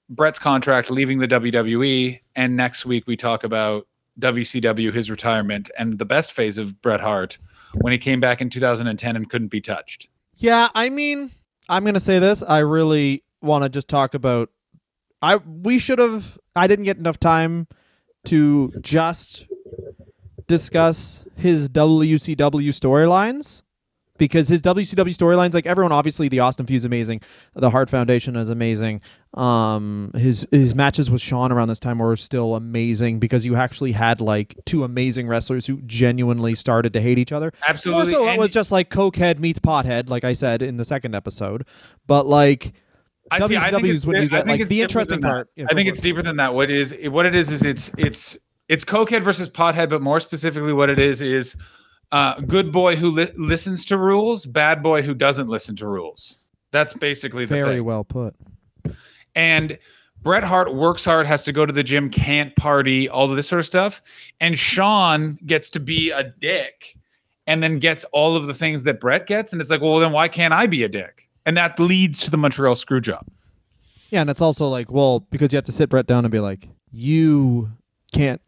Bret's 0.09 0.39
contract 0.39 0.91
leaving 0.91 1.19
the 1.19 1.27
WWE. 1.27 2.19
And 2.35 2.55
next 2.55 2.85
week, 2.85 3.05
we 3.07 3.15
talk 3.15 3.43
about 3.43 3.87
WCW, 4.19 4.93
his 4.93 5.09
retirement, 5.09 5.69
and 5.77 5.97
the 5.97 6.05
best 6.05 6.31
phase 6.31 6.57
of 6.57 6.81
Bret 6.81 7.01
Hart 7.01 7.37
when 7.73 7.91
he 7.91 7.97
came 7.97 8.19
back 8.19 8.41
in 8.41 8.49
2010 8.49 9.15
and 9.15 9.29
couldn't 9.29 9.49
be 9.49 9.61
touched. 9.61 10.07
Yeah, 10.35 10.69
I 10.75 10.89
mean, 10.89 11.31
I'm 11.69 11.85
gonna 11.85 11.99
say 11.99 12.19
this. 12.19 12.43
I 12.43 12.59
really 12.59 13.23
want 13.41 13.63
to 13.63 13.69
just 13.69 13.87
talk 13.87 14.13
about. 14.13 14.49
I 15.21 15.37
we 15.37 15.79
should 15.79 15.99
have. 15.99 16.37
I 16.55 16.67
didn't 16.67 16.85
get 16.85 16.97
enough 16.97 17.19
time 17.19 17.67
to 18.25 18.73
just 18.81 19.47
discuss 20.47 21.25
his 21.35 21.69
WCW 21.69 22.69
storylines 22.69 23.63
because 24.17 24.47
his 24.47 24.61
WCW 24.61 25.15
storylines, 25.15 25.53
like 25.53 25.67
everyone, 25.67 25.91
obviously 25.91 26.27
the 26.27 26.39
Austin 26.39 26.65
feud's 26.65 26.85
amazing, 26.85 27.21
the 27.53 27.69
Hart 27.69 27.89
Foundation 27.89 28.35
is 28.35 28.49
amazing. 28.49 29.01
Um, 29.33 30.11
his 30.15 30.47
his 30.51 30.73
matches 30.73 31.11
with 31.11 31.21
Shawn 31.21 31.51
around 31.51 31.67
this 31.67 31.79
time 31.79 31.99
were 31.99 32.15
still 32.15 32.55
amazing 32.55 33.19
because 33.19 33.45
you 33.45 33.55
actually 33.55 33.91
had 33.91 34.21
like 34.21 34.55
two 34.65 34.83
amazing 34.83 35.27
wrestlers 35.27 35.67
who 35.67 35.81
genuinely 35.81 36.55
started 36.55 36.93
to 36.93 37.01
hate 37.01 37.17
each 37.17 37.31
other. 37.31 37.51
Absolutely. 37.67 38.13
also 38.13 38.25
so, 38.25 38.31
it 38.31 38.39
was 38.39 38.51
just 38.51 38.71
like 38.71 38.89
cokehead 38.89 39.39
meets 39.39 39.59
pothead, 39.59 40.09
like 40.09 40.23
I 40.23 40.33
said 40.33 40.61
in 40.61 40.77
the 40.77 40.85
second 40.85 41.15
episode. 41.15 41.65
But 42.07 42.25
like, 42.25 42.73
I 43.29 43.45
see. 43.45 43.57
I 43.57 43.71
think 43.71 43.83
WCW 43.83 43.89
it's 43.89 43.99
is 43.99 44.05
you 44.05 44.11
I 44.13 44.19
get, 44.21 44.29
think 44.29 44.47
like, 44.47 44.59
it's 44.61 44.69
the 44.69 44.81
interesting 44.81 45.21
part. 45.21 45.49
Yeah, 45.55 45.65
I 45.69 45.73
think 45.73 45.89
it's 45.89 45.99
deeper 45.99 46.21
than 46.21 46.37
that. 46.37 46.53
What 46.53 46.69
it 46.69 46.77
is 46.77 46.95
what 47.09 47.25
it 47.25 47.35
is 47.35 47.51
is 47.51 47.63
it's 47.63 47.91
it's 47.97 48.37
it's 48.69 48.85
cokehead 48.85 49.21
versus 49.21 49.49
pothead, 49.49 49.89
but 49.89 50.01
more 50.01 50.19
specifically, 50.19 50.73
what 50.73 50.89
it 50.89 50.99
is 50.99 51.21
is 51.21 51.55
uh, 52.11 52.39
good 52.41 52.71
boy 52.71 52.95
who 52.95 53.09
li- 53.11 53.31
listens 53.35 53.85
to 53.85 53.97
rules, 53.97 54.45
bad 54.45 54.81
boy 54.81 55.01
who 55.01 55.13
doesn't 55.13 55.47
listen 55.47 55.75
to 55.77 55.87
rules. 55.87 56.37
That's 56.71 56.93
basically 56.93 57.45
the 57.45 57.55
very 57.55 57.75
thing. 57.77 57.85
well 57.85 58.03
put. 58.03 58.35
And 59.35 59.77
Bret 60.21 60.43
Hart 60.43 60.73
works 60.73 61.05
hard, 61.05 61.27
has 61.27 61.43
to 61.43 61.51
go 61.51 61.65
to 61.65 61.73
the 61.73 61.83
gym, 61.83 62.09
can't 62.09 62.55
party, 62.55 63.07
all 63.07 63.29
of 63.29 63.35
this 63.35 63.47
sort 63.47 63.59
of 63.59 63.65
stuff. 63.65 64.01
And 64.39 64.57
Shawn 64.57 65.37
gets 65.45 65.69
to 65.69 65.79
be 65.79 66.11
a 66.11 66.23
dick 66.23 66.97
and 67.47 67.61
then 67.61 67.79
gets 67.79 68.03
all 68.05 68.35
of 68.35 68.47
the 68.47 68.53
things 68.53 68.83
that 68.83 68.99
Bret 68.99 69.27
gets. 69.27 69.51
And 69.51 69.61
it's 69.61 69.69
like, 69.69 69.81
well, 69.81 69.99
then 69.99 70.11
why 70.11 70.27
can't 70.27 70.53
I 70.53 70.65
be 70.67 70.83
a 70.83 70.89
dick? 70.89 71.29
And 71.45 71.55
that 71.57 71.79
leads 71.79 72.23
to 72.23 72.31
the 72.31 72.37
Montreal 72.37 72.75
screw 72.75 72.99
job. 73.01 73.27
Yeah, 74.09 74.21
and 74.21 74.29
it's 74.29 74.41
also 74.41 74.67
like, 74.67 74.91
well, 74.91 75.19
because 75.19 75.51
you 75.53 75.57
have 75.57 75.65
to 75.65 75.71
sit 75.71 75.89
Bret 75.89 76.07
down 76.07 76.25
and 76.25 76.31
be 76.31 76.39
like, 76.39 76.69
you 76.91 77.71
can't 78.11 78.41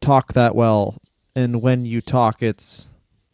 talk 0.00 0.34
that 0.34 0.54
well, 0.54 1.00
and 1.34 1.62
when 1.62 1.84
you 1.84 2.00
talk, 2.00 2.42
it's 2.42 2.88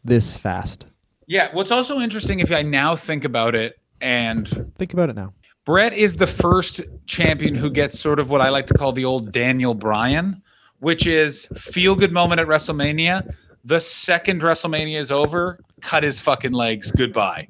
this 0.05 0.37
fast. 0.37 0.87
Yeah. 1.27 1.49
What's 1.53 1.71
also 1.71 2.01
interesting, 2.01 2.41
if 2.41 2.51
I 2.51 2.63
now 2.63 2.97
think 2.97 3.25
about 3.25 3.55
it, 3.55 3.79
and 4.01 4.73
Think 4.79 4.93
about 4.93 5.11
it 5.11 5.17
now. 5.17 5.35
Bret 5.67 5.93
is 5.93 6.17
the 6.17 6.27
first 6.27 6.81
champion 7.07 7.55
who 7.55 7.71
gets 7.71 8.01
sort 8.01 8.19
of 8.19 8.31
what 8.31 8.41
I 8.41 8.49
like 8.49 8.67
to 8.69 8.75
call 8.75 8.93
the 8.93 9.05
old 9.05 9.31
Daniel 9.31 9.75
Bryan, 9.75 10.43
which 10.79 11.07
is 11.07 11.47
feel 11.55 11.95
good 11.95 12.13
moment 12.13 12.41
at 12.41 12.47
WrestleMania. 12.47 13.35
The 13.65 13.79
second 13.79 14.41
WrestleMania 14.41 14.99
is 14.99 15.11
over, 15.11 15.61
cut 15.83 16.03
his 16.03 16.19
fucking 16.19 16.53
legs. 16.53 16.91
Goodbye. 16.91 17.47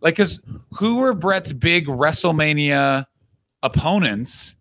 Like, 0.00 0.14
because 0.14 0.40
who 0.72 0.96
were 0.96 1.12
Bret's 1.12 1.52
big 1.52 1.86
WrestleMania 1.86 3.04
opponents 3.62 4.56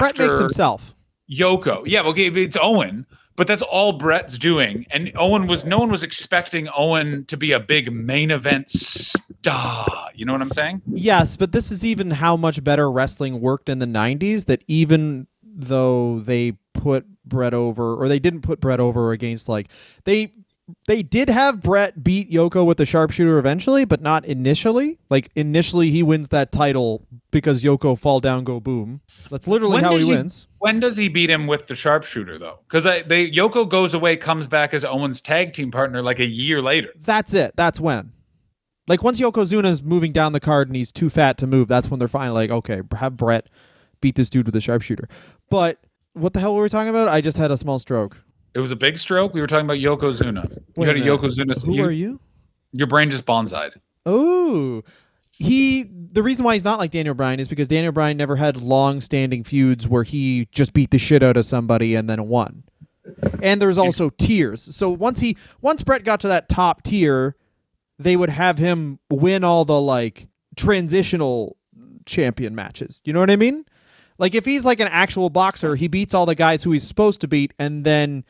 Bret 0.00 0.18
makes 0.18 0.38
himself. 0.38 0.92
Yoko? 1.32 1.84
Yeah, 1.86 2.02
okay, 2.02 2.26
it's 2.26 2.56
Owen, 2.60 3.06
but 3.40 3.46
that's 3.46 3.62
all 3.62 3.94
Bret's 3.94 4.36
doing. 4.36 4.84
And 4.90 5.10
Owen 5.16 5.46
was 5.46 5.64
no 5.64 5.78
one 5.78 5.90
was 5.90 6.02
expecting 6.02 6.68
Owen 6.76 7.24
to 7.24 7.38
be 7.38 7.52
a 7.52 7.58
big 7.58 7.90
main 7.90 8.30
event 8.30 8.68
star. 8.68 10.10
You 10.14 10.26
know 10.26 10.32
what 10.32 10.42
I'm 10.42 10.50
saying? 10.50 10.82
Yes, 10.86 11.38
but 11.38 11.50
this 11.50 11.72
is 11.72 11.82
even 11.82 12.10
how 12.10 12.36
much 12.36 12.62
better 12.62 12.90
wrestling 12.90 13.40
worked 13.40 13.70
in 13.70 13.78
the 13.78 13.86
90s 13.86 14.44
that 14.44 14.62
even 14.68 15.26
though 15.42 16.20
they 16.20 16.52
put 16.74 17.06
Bret 17.24 17.54
over 17.54 17.94
or 17.94 18.08
they 18.08 18.18
didn't 18.18 18.42
put 18.42 18.60
Bret 18.60 18.78
over 18.78 19.10
against 19.10 19.48
like 19.48 19.68
they 20.04 20.34
they 20.86 21.02
did 21.02 21.28
have 21.28 21.60
Bret 21.60 22.02
beat 22.02 22.30
Yoko 22.30 22.64
with 22.66 22.78
the 22.78 22.86
sharpshooter 22.86 23.38
eventually, 23.38 23.84
but 23.84 24.00
not 24.00 24.24
initially. 24.24 24.98
Like 25.08 25.30
initially 25.34 25.90
he 25.90 26.02
wins 26.02 26.28
that 26.30 26.52
title 26.52 27.06
because 27.30 27.62
Yoko 27.62 27.98
fall 27.98 28.20
down 28.20 28.44
go 28.44 28.60
boom. 28.60 29.00
That's 29.30 29.46
literally 29.48 29.74
When 29.74 29.84
how 29.84 29.96
he 29.96 30.04
he- 30.04 30.10
wins. 30.10 30.46
When 30.58 30.80
does 30.80 30.96
he 30.96 31.08
beat 31.08 31.30
him 31.30 31.46
with 31.46 31.66
the 31.66 31.74
sharpshooter 31.74 32.38
though? 32.38 32.58
Because 32.68 32.84
they 32.84 33.30
Yoko 33.30 33.68
goes 33.68 33.94
away, 33.94 34.16
comes 34.16 34.46
back 34.46 34.74
as 34.74 34.84
Owen's 34.84 35.20
tag 35.20 35.52
team 35.54 35.70
partner 35.70 36.02
like 36.02 36.18
a 36.20 36.26
year 36.26 36.60
later. 36.60 36.90
That's 36.98 37.34
it. 37.34 37.54
That's 37.56 37.80
when. 37.80 38.12
Like 38.88 39.02
once 39.02 39.20
Yokozuna's 39.20 39.82
moving 39.82 40.12
down 40.12 40.32
the 40.32 40.40
card 40.40 40.68
and 40.68 40.74
he's 40.76 40.90
too 40.92 41.10
fat 41.10 41.38
to 41.38 41.46
move, 41.46 41.68
that's 41.68 41.88
when 41.88 41.98
they're 41.98 42.08
finally 42.08 42.48
like, 42.48 42.50
okay, 42.50 42.82
have 42.96 43.16
Bret 43.16 43.48
beat 44.00 44.16
this 44.16 44.28
dude 44.28 44.46
with 44.46 44.56
a 44.56 44.60
sharpshooter. 44.60 45.08
But 45.48 45.78
what 46.14 46.32
the 46.32 46.40
hell 46.40 46.54
were 46.56 46.62
we 46.64 46.68
talking 46.68 46.88
about? 46.88 47.06
I 47.08 47.20
just 47.20 47.38
had 47.38 47.50
a 47.50 47.56
small 47.56 47.78
stroke. 47.78 48.16
It 48.54 48.58
was 48.58 48.72
a 48.72 48.76
big 48.76 48.98
stroke. 48.98 49.32
We 49.34 49.40
were 49.40 49.46
talking 49.46 49.66
about 49.66 49.78
Yokozuna. 49.78 50.58
You 50.76 50.84
had 50.84 50.96
a. 50.96 51.00
Yokozuna. 51.00 51.64
Who 51.64 51.74
you- 51.74 51.84
are 51.84 51.90
you? 51.90 52.20
Your 52.72 52.86
brain 52.86 53.10
just 53.10 53.24
bonsaied. 53.26 53.72
Oh, 54.06 54.82
he. 55.30 55.84
The 56.12 56.22
reason 56.22 56.44
why 56.44 56.54
he's 56.54 56.64
not 56.64 56.78
like 56.80 56.90
Daniel 56.90 57.14
Bryan 57.14 57.38
is 57.38 57.46
because 57.46 57.68
Daniel 57.68 57.92
Bryan 57.92 58.16
never 58.16 58.34
had 58.36 58.56
long-standing 58.56 59.44
feuds 59.44 59.86
where 59.86 60.02
he 60.02 60.48
just 60.50 60.72
beat 60.72 60.90
the 60.90 60.98
shit 60.98 61.22
out 61.22 61.36
of 61.36 61.44
somebody 61.44 61.94
and 61.94 62.10
then 62.10 62.26
won. 62.26 62.64
And 63.40 63.62
there's 63.62 63.78
also 63.78 64.10
tiers. 64.10 64.74
So 64.74 64.90
once 64.90 65.20
he, 65.20 65.36
once 65.60 65.82
Bret 65.82 66.02
got 66.04 66.18
to 66.20 66.28
that 66.28 66.48
top 66.48 66.82
tier, 66.82 67.36
they 67.98 68.16
would 68.16 68.30
have 68.30 68.58
him 68.58 68.98
win 69.08 69.44
all 69.44 69.64
the 69.64 69.80
like 69.80 70.26
transitional 70.56 71.56
champion 72.06 72.54
matches. 72.54 73.00
You 73.04 73.12
know 73.12 73.20
what 73.20 73.30
I 73.30 73.36
mean? 73.36 73.64
Like 74.18 74.34
if 74.34 74.44
he's 74.44 74.66
like 74.66 74.80
an 74.80 74.88
actual 74.88 75.30
boxer, 75.30 75.76
he 75.76 75.88
beats 75.88 76.12
all 76.12 76.26
the 76.26 76.34
guys 76.34 76.62
who 76.64 76.72
he's 76.72 76.86
supposed 76.86 77.20
to 77.22 77.28
beat 77.28 77.54
and 77.58 77.84
then 77.84 78.24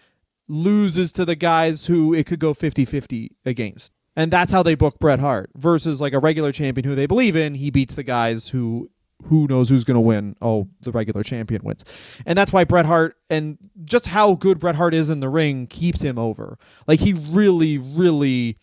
loses 0.51 1.13
to 1.13 1.25
the 1.25 1.37
guys 1.37 1.87
who 1.87 2.13
it 2.13 2.27
could 2.27 2.41
go 2.41 2.53
50-50 2.53 3.31
against. 3.47 3.93
And 4.17 4.31
that's 4.31 4.53
how 4.53 4.63
they 4.63 4.75
book 4.75 4.99
Bret 4.99 5.21
Hart 5.21 5.51
versus 5.57 6.01
like 6.01 6.13
a 6.13 6.19
regular 6.19 6.53
champion 6.53 6.85
who 6.85 6.95
they 6.95 7.07
believe 7.07 7.37
in, 7.37 7.55
he 7.55 7.71
beats 7.71 7.95
the 7.95 8.03
guys 8.03 8.49
who 8.49 8.91
who 9.25 9.47
knows 9.47 9.69
who's 9.69 9.85
going 9.85 9.97
to 9.97 10.01
win? 10.01 10.35
Oh, 10.41 10.69
the 10.81 10.93
regular 10.93 11.23
champion 11.23 11.63
wins. 11.63 11.85
And 12.25 12.39
that's 12.39 12.53
why 12.53 12.65
Bret 12.65 12.87
Hart 12.87 13.17
and 13.29 13.59
just 13.85 14.07
how 14.07 14.35
good 14.35 14.59
Bret 14.59 14.77
Hart 14.77 14.95
is 14.95 15.11
in 15.11 15.21
the 15.21 15.29
ring 15.29 15.67
keeps 15.67 16.01
him 16.01 16.19
over. 16.19 16.59
Like 16.87 17.01
he 17.01 17.13
really 17.13 17.79
really 17.79 18.57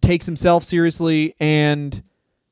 takes 0.00 0.26
himself 0.26 0.64
seriously 0.64 1.34
and 1.40 2.02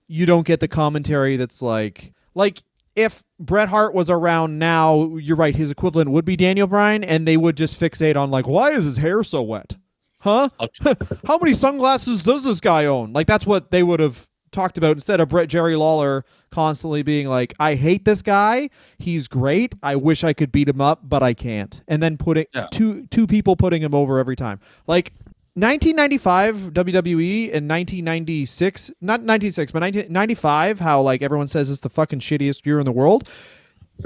you 0.06 0.26
don't 0.26 0.46
get 0.46 0.60
the 0.60 0.68
commentary 0.68 1.36
that's 1.36 1.62
like 1.62 2.12
like 2.34 2.62
if 2.96 3.22
Bret 3.38 3.68
Hart 3.68 3.94
was 3.94 4.10
around 4.10 4.58
now, 4.58 5.16
you're 5.16 5.36
right, 5.36 5.54
his 5.56 5.70
equivalent 5.70 6.10
would 6.10 6.24
be 6.24 6.36
Daniel 6.36 6.66
Bryan 6.66 7.02
and 7.02 7.26
they 7.26 7.36
would 7.36 7.56
just 7.56 7.80
fixate 7.80 8.16
on 8.16 8.30
like 8.30 8.46
why 8.46 8.70
is 8.70 8.84
his 8.84 8.98
hair 8.98 9.22
so 9.22 9.42
wet? 9.42 9.76
Huh? 10.20 10.50
How 11.26 11.38
many 11.38 11.52
sunglasses 11.54 12.22
does 12.22 12.44
this 12.44 12.60
guy 12.60 12.84
own? 12.86 13.12
Like 13.12 13.26
that's 13.26 13.46
what 13.46 13.70
they 13.70 13.82
would 13.82 13.98
have 14.00 14.28
talked 14.52 14.76
about 14.76 14.92
instead 14.92 15.18
of 15.18 15.30
Bret 15.30 15.48
Jerry 15.48 15.74
Lawler 15.74 16.24
constantly 16.50 17.02
being 17.02 17.26
like, 17.26 17.54
I 17.58 17.74
hate 17.74 18.04
this 18.04 18.20
guy. 18.20 18.68
He's 18.98 19.26
great. 19.26 19.74
I 19.82 19.96
wish 19.96 20.22
I 20.22 20.34
could 20.34 20.52
beat 20.52 20.68
him 20.68 20.80
up, 20.80 21.00
but 21.02 21.22
I 21.22 21.32
can't. 21.34 21.80
And 21.88 22.02
then 22.02 22.18
putting 22.18 22.44
Yeah. 22.54 22.66
two 22.70 23.06
two 23.06 23.26
people 23.26 23.56
putting 23.56 23.82
him 23.82 23.94
over 23.94 24.18
every 24.18 24.36
time. 24.36 24.60
Like 24.86 25.12
1995 25.54 26.72
WWE 26.72 27.44
and 27.54 27.68
1996, 27.68 28.90
not 29.02 29.22
96, 29.22 29.72
but 29.72 29.82
1995, 29.82 30.80
how 30.80 31.02
like 31.02 31.20
everyone 31.22 31.46
says 31.46 31.70
it's 31.70 31.80
the 31.80 31.90
fucking 31.90 32.20
shittiest 32.20 32.64
year 32.64 32.78
in 32.78 32.86
the 32.86 32.92
world. 32.92 33.28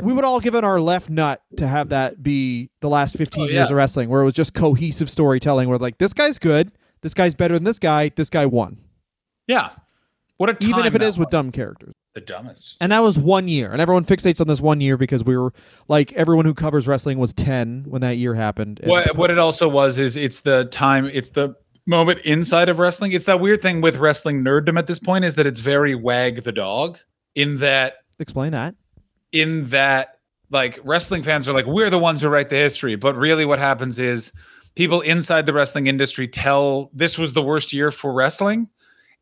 We 0.02 0.12
would 0.12 0.24
all 0.24 0.40
give 0.40 0.54
it 0.56 0.64
our 0.64 0.80
left 0.80 1.08
nut 1.08 1.40
to 1.56 1.68
have 1.68 1.90
that 1.90 2.22
be 2.22 2.70
the 2.80 2.88
last 2.88 3.16
15 3.16 3.44
Oh, 3.44 3.46
years 3.46 3.70
of 3.70 3.76
wrestling, 3.76 4.08
where 4.08 4.22
it 4.22 4.24
was 4.24 4.34
just 4.34 4.54
cohesive 4.54 5.08
storytelling, 5.08 5.68
where 5.68 5.78
like 5.78 5.98
this 5.98 6.12
guy's 6.12 6.38
good, 6.38 6.72
this 7.02 7.14
guy's 7.14 7.34
better 7.34 7.54
than 7.54 7.64
this 7.64 7.78
guy, 7.78 8.10
this 8.14 8.28
guy 8.28 8.44
won, 8.46 8.78
Yeah. 9.46 9.70
What 10.38 10.50
a 10.50 10.66
even 10.66 10.84
if 10.84 10.94
it 10.94 11.00
is 11.02 11.16
with 11.18 11.30
dumb 11.30 11.50
characters. 11.52 11.94
The 12.16 12.20
dumbest. 12.22 12.76
And 12.80 12.90
that 12.90 13.00
was 13.02 13.18
one 13.18 13.46
year. 13.46 13.70
And 13.70 13.80
everyone 13.80 14.04
fixates 14.04 14.40
on 14.40 14.48
this 14.48 14.60
one 14.60 14.80
year 14.80 14.96
because 14.96 15.22
we 15.22 15.36
were 15.36 15.52
like 15.86 16.12
everyone 16.14 16.46
who 16.46 16.54
covers 16.54 16.88
wrestling 16.88 17.18
was 17.18 17.32
10 17.34 17.84
when 17.86 18.00
that 18.00 18.16
year 18.16 18.34
happened. 18.34 18.80
And- 18.80 18.90
What 18.90 19.16
what 19.16 19.30
it 19.30 19.38
also 19.38 19.68
was 19.68 19.98
is 19.98 20.16
it's 20.16 20.40
the 20.40 20.64
time, 20.64 21.08
it's 21.12 21.30
the 21.30 21.54
moment 21.86 22.18
inside 22.20 22.68
of 22.68 22.78
wrestling. 22.78 23.12
It's 23.12 23.26
that 23.26 23.38
weird 23.38 23.60
thing 23.62 23.80
with 23.82 23.96
wrestling 23.96 24.42
nerddom 24.42 24.78
at 24.78 24.86
this 24.88 24.98
point 24.98 25.24
is 25.26 25.34
that 25.36 25.46
it's 25.46 25.60
very 25.60 25.94
wag 25.94 26.42
the 26.42 26.52
dog 26.52 26.98
in 27.34 27.58
that 27.58 27.96
explain 28.18 28.52
that. 28.52 28.74
in 29.32 29.68
that 29.68 30.18
like 30.50 30.78
wrestling 30.84 31.22
fans 31.22 31.48
are 31.48 31.52
like 31.52 31.66
we're 31.66 31.90
the 31.90 31.98
ones 31.98 32.22
who 32.22 32.28
write 32.28 32.48
the 32.48 32.56
history 32.56 32.96
but 32.96 33.14
really 33.14 33.44
what 33.44 33.58
happens 33.58 33.98
is 33.98 34.32
people 34.74 35.00
inside 35.02 35.44
the 35.44 35.52
wrestling 35.52 35.86
industry 35.86 36.26
tell 36.26 36.90
this 36.94 37.18
was 37.18 37.34
the 37.34 37.42
worst 37.42 37.72
year 37.72 37.90
for 37.90 38.12
wrestling 38.12 38.68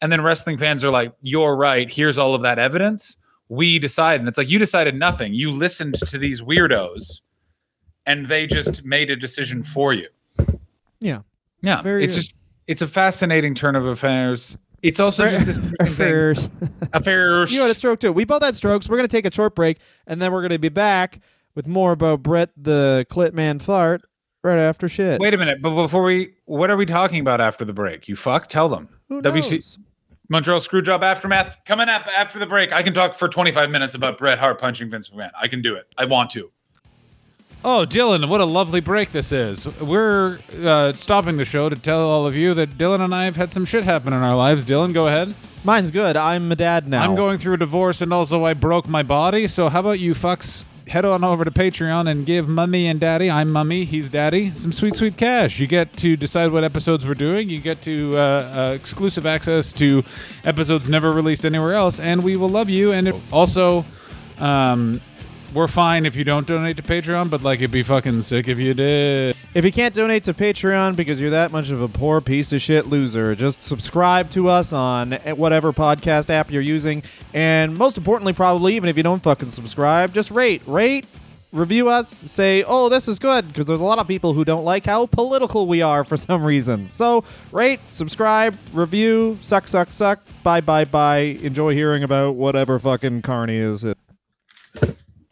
and 0.00 0.10
then 0.12 0.22
wrestling 0.22 0.58
fans 0.58 0.84
are 0.84 0.90
like 0.90 1.12
you're 1.22 1.56
right 1.56 1.92
here's 1.92 2.18
all 2.18 2.34
of 2.34 2.42
that 2.42 2.58
evidence 2.58 3.16
we 3.48 3.78
decide 3.78 4.20
and 4.20 4.28
it's 4.28 4.38
like 4.38 4.48
you 4.50 4.58
decided 4.58 4.94
nothing 4.94 5.34
you 5.34 5.50
listened 5.50 5.94
to 5.94 6.18
these 6.18 6.40
weirdos 6.42 7.20
and 8.06 8.26
they 8.26 8.46
just 8.46 8.84
made 8.84 9.10
a 9.10 9.16
decision 9.16 9.62
for 9.62 9.92
you 9.92 10.08
Yeah. 11.00 11.20
yeah 11.62 11.82
Very 11.82 12.04
it's 12.04 12.14
good. 12.14 12.20
just 12.22 12.34
it's 12.66 12.82
a 12.82 12.88
fascinating 12.88 13.54
turn 13.54 13.76
of 13.76 13.86
affairs 13.86 14.56
it's 14.82 15.00
also 15.00 15.26
just 15.28 15.46
this. 15.46 15.58
Affairs. 15.80 16.48
affairs 16.92 17.50
you 17.52 17.62
had 17.62 17.70
a 17.70 17.74
stroke 17.74 18.00
too. 18.00 18.12
We 18.12 18.26
both 18.26 18.42
had 18.42 18.54
strokes. 18.54 18.86
We're 18.86 18.98
going 18.98 19.08
to 19.08 19.16
take 19.16 19.24
a 19.24 19.32
short 19.32 19.54
break 19.54 19.78
and 20.06 20.20
then 20.20 20.30
we're 20.30 20.42
going 20.42 20.50
to 20.50 20.58
be 20.58 20.68
back 20.68 21.20
with 21.54 21.66
more 21.66 21.92
about 21.92 22.22
Bret 22.22 22.50
the 22.54 23.06
Clit 23.08 23.32
Man 23.32 23.58
Fart 23.60 24.02
right 24.42 24.58
after 24.58 24.86
shit. 24.86 25.20
Wait 25.22 25.32
a 25.32 25.38
minute, 25.38 25.62
but 25.62 25.70
before 25.74 26.02
we, 26.02 26.34
what 26.44 26.68
are 26.68 26.76
we 26.76 26.84
talking 26.84 27.20
about 27.20 27.40
after 27.40 27.64
the 27.64 27.72
break? 27.72 28.08
You 28.08 28.16
fuck, 28.16 28.46
tell 28.46 28.68
them. 28.68 28.90
Who 29.08 29.22
WC 29.22 29.52
knows? 29.52 29.78
Montreal 30.28 30.60
Screwjob 30.60 31.02
aftermath 31.02 31.58
coming 31.66 31.88
up 31.88 32.06
after 32.18 32.38
the 32.38 32.46
break. 32.46 32.72
I 32.72 32.82
can 32.82 32.94
talk 32.94 33.14
for 33.14 33.28
25 33.28 33.70
minutes 33.70 33.94
about 33.94 34.16
Bret 34.16 34.38
Hart 34.38 34.58
punching 34.58 34.90
Vince 34.90 35.10
McMahon. 35.10 35.30
I 35.38 35.48
can 35.48 35.60
do 35.60 35.74
it. 35.74 35.86
I 35.98 36.06
want 36.06 36.30
to. 36.30 36.50
Oh, 37.66 37.86
Dylan, 37.88 38.28
what 38.28 38.40
a 38.40 38.44
lovely 38.44 38.80
break 38.80 39.12
this 39.12 39.32
is. 39.32 39.66
We're 39.80 40.38
uh, 40.62 40.92
stopping 40.92 41.38
the 41.38 41.46
show 41.46 41.70
to 41.70 41.76
tell 41.76 42.00
all 42.00 42.26
of 42.26 42.36
you 42.36 42.52
that 42.54 42.76
Dylan 42.76 43.00
and 43.00 43.14
I 43.14 43.24
have 43.24 43.36
had 43.36 43.52
some 43.52 43.64
shit 43.64 43.84
happen 43.84 44.12
in 44.12 44.22
our 44.22 44.36
lives. 44.36 44.64
Dylan, 44.64 44.92
go 44.92 45.06
ahead. 45.08 45.34
Mine's 45.64 45.90
good. 45.90 46.14
I'm 46.16 46.52
a 46.52 46.56
dad 46.56 46.86
now. 46.86 47.02
I'm 47.02 47.14
going 47.14 47.38
through 47.38 47.54
a 47.54 47.58
divorce 47.58 48.02
and 48.02 48.12
also 48.12 48.44
I 48.44 48.52
broke 48.52 48.86
my 48.86 49.02
body. 49.02 49.48
So 49.48 49.70
how 49.70 49.80
about 49.80 49.98
you 49.98 50.14
fucks 50.14 50.64
head 50.86 51.04
on 51.04 51.24
over 51.24 51.44
to 51.44 51.50
Patreon 51.50 52.10
and 52.10 52.26
give 52.26 52.48
mummy 52.48 52.86
and 52.86 53.00
daddy, 53.00 53.30
I'm 53.30 53.50
mummy, 53.50 53.84
he's 53.84 54.10
daddy, 54.10 54.50
some 54.52 54.72
sweet, 54.72 54.96
sweet 54.96 55.16
cash. 55.16 55.58
You 55.58 55.66
get 55.66 55.96
to 55.98 56.16
decide 56.16 56.52
what 56.52 56.64
episodes 56.64 57.06
we're 57.06 57.14
doing. 57.14 57.48
You 57.48 57.60
get 57.60 57.82
to 57.82 58.12
uh, 58.14 58.18
uh, 58.18 58.72
exclusive 58.74 59.26
access 59.26 59.72
to 59.74 60.04
episodes 60.44 60.88
never 60.88 61.12
released 61.12 61.46
anywhere 61.46 61.74
else. 61.74 62.00
And 62.00 62.22
we 62.22 62.36
will 62.36 62.48
love 62.48 62.68
you. 62.68 62.92
And 62.92 63.12
also, 63.32 63.84
um, 64.38 65.00
we're 65.54 65.68
fine 65.68 66.04
if 66.04 66.16
you 66.16 66.24
don't 66.24 66.46
donate 66.46 66.76
to 66.76 66.82
Patreon, 66.82 67.30
but 67.30 67.42
like 67.42 67.60
it'd 67.60 67.70
be 67.70 67.82
fucking 67.82 68.22
sick 68.22 68.48
if 68.48 68.58
you 68.58 68.74
did. 68.74 69.36
If 69.54 69.64
you 69.64 69.72
can't 69.72 69.94
donate 69.94 70.24
to 70.24 70.34
Patreon 70.34 70.96
because 70.96 71.20
you're 71.20 71.30
that 71.30 71.52
much 71.52 71.70
of 71.70 71.80
a 71.80 71.88
poor 71.88 72.20
piece 72.20 72.52
of 72.52 72.60
shit 72.60 72.86
loser, 72.86 73.34
just 73.34 73.62
subscribe 73.62 74.30
to 74.30 74.48
us 74.48 74.72
on 74.72 75.12
eh, 75.12 75.32
whatever 75.32 75.72
podcast 75.72 76.28
app 76.28 76.50
you're 76.50 76.60
using. 76.60 77.02
And 77.32 77.78
most 77.78 77.96
importantly, 77.96 78.32
probably, 78.32 78.74
even 78.74 78.88
if 78.88 78.96
you 78.96 79.04
don't 79.04 79.22
fucking 79.22 79.50
subscribe, 79.50 80.12
just 80.12 80.32
rate, 80.32 80.62
rate, 80.66 81.06
review 81.52 81.88
us, 81.88 82.08
say, 82.08 82.64
oh, 82.66 82.88
this 82.88 83.06
is 83.06 83.20
good, 83.20 83.46
because 83.46 83.66
there's 83.66 83.80
a 83.80 83.84
lot 83.84 84.00
of 84.00 84.08
people 84.08 84.32
who 84.32 84.44
don't 84.44 84.64
like 84.64 84.84
how 84.84 85.06
political 85.06 85.68
we 85.68 85.80
are 85.82 86.02
for 86.02 86.16
some 86.16 86.42
reason. 86.42 86.88
So 86.88 87.24
rate, 87.52 87.84
subscribe, 87.84 88.58
review, 88.72 89.38
suck, 89.40 89.68
suck, 89.68 89.92
suck, 89.92 90.20
bye, 90.42 90.60
bye, 90.60 90.84
bye. 90.84 91.38
Enjoy 91.42 91.74
hearing 91.74 92.02
about 92.02 92.34
whatever 92.34 92.78
fucking 92.78 93.22
Carney 93.22 93.56
is. 93.56 93.86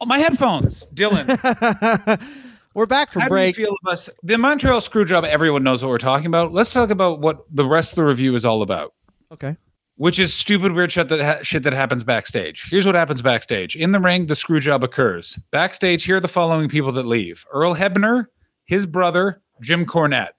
Oh, 0.03 0.05
my 0.05 0.17
headphones, 0.19 0.85
Dylan. 0.93 2.21
We're 2.73 2.85
back 2.85 3.13
from 3.13 3.21
How 3.21 3.29
break. 3.29 3.55
do 3.55 3.61
you 3.61 3.67
feel 3.67 3.77
of 3.85 3.93
us? 3.93 4.09
The 4.21 4.37
Montreal 4.37 4.81
Screwjob, 4.81 5.23
everyone 5.23 5.63
knows 5.63 5.81
what 5.81 5.87
we're 5.87 5.97
talking 5.97 6.25
about. 6.25 6.51
Let's 6.51 6.71
talk 6.71 6.89
about 6.89 7.21
what 7.21 7.45
the 7.49 7.65
rest 7.65 7.93
of 7.93 7.95
the 7.95 8.03
review 8.03 8.35
is 8.35 8.43
all 8.43 8.63
about. 8.63 8.93
okay. 9.31 9.55
which 9.95 10.19
is 10.19 10.33
stupid 10.33 10.73
weird 10.73 10.91
shit 10.91 11.07
that 11.07 11.21
ha- 11.21 11.41
shit 11.41 11.63
that 11.63 11.71
happens 11.71 12.03
backstage. 12.03 12.67
Here's 12.69 12.85
what 12.85 12.95
happens 12.95 13.21
backstage. 13.21 13.77
In 13.77 13.93
the 13.93 13.99
ring, 14.01 14.25
the 14.25 14.35
screw 14.35 14.59
job 14.59 14.83
occurs. 14.83 15.39
Backstage, 15.51 16.03
here 16.03 16.17
are 16.17 16.19
the 16.19 16.27
following 16.27 16.67
people 16.67 16.91
that 16.91 17.05
leave: 17.05 17.45
Earl 17.53 17.73
Hebner, 17.73 18.25
his 18.65 18.85
brother, 18.85 19.41
Jim 19.61 19.85
Cornette. 19.85 20.31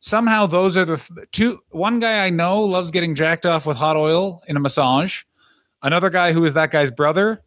Somehow, 0.00 0.46
those 0.46 0.76
are 0.76 0.84
the 0.84 0.96
th- 0.96 1.30
two. 1.30 1.60
One 1.70 2.00
guy 2.00 2.26
I 2.26 2.30
know 2.30 2.64
loves 2.64 2.90
getting 2.90 3.14
jacked 3.14 3.46
off 3.46 3.64
with 3.64 3.76
hot 3.76 3.96
oil 3.96 4.42
in 4.48 4.56
a 4.56 4.60
massage. 4.60 5.22
Another 5.84 6.10
guy 6.10 6.32
who 6.32 6.44
is 6.46 6.54
that 6.54 6.72
guy's 6.72 6.90
brother, 6.90 7.42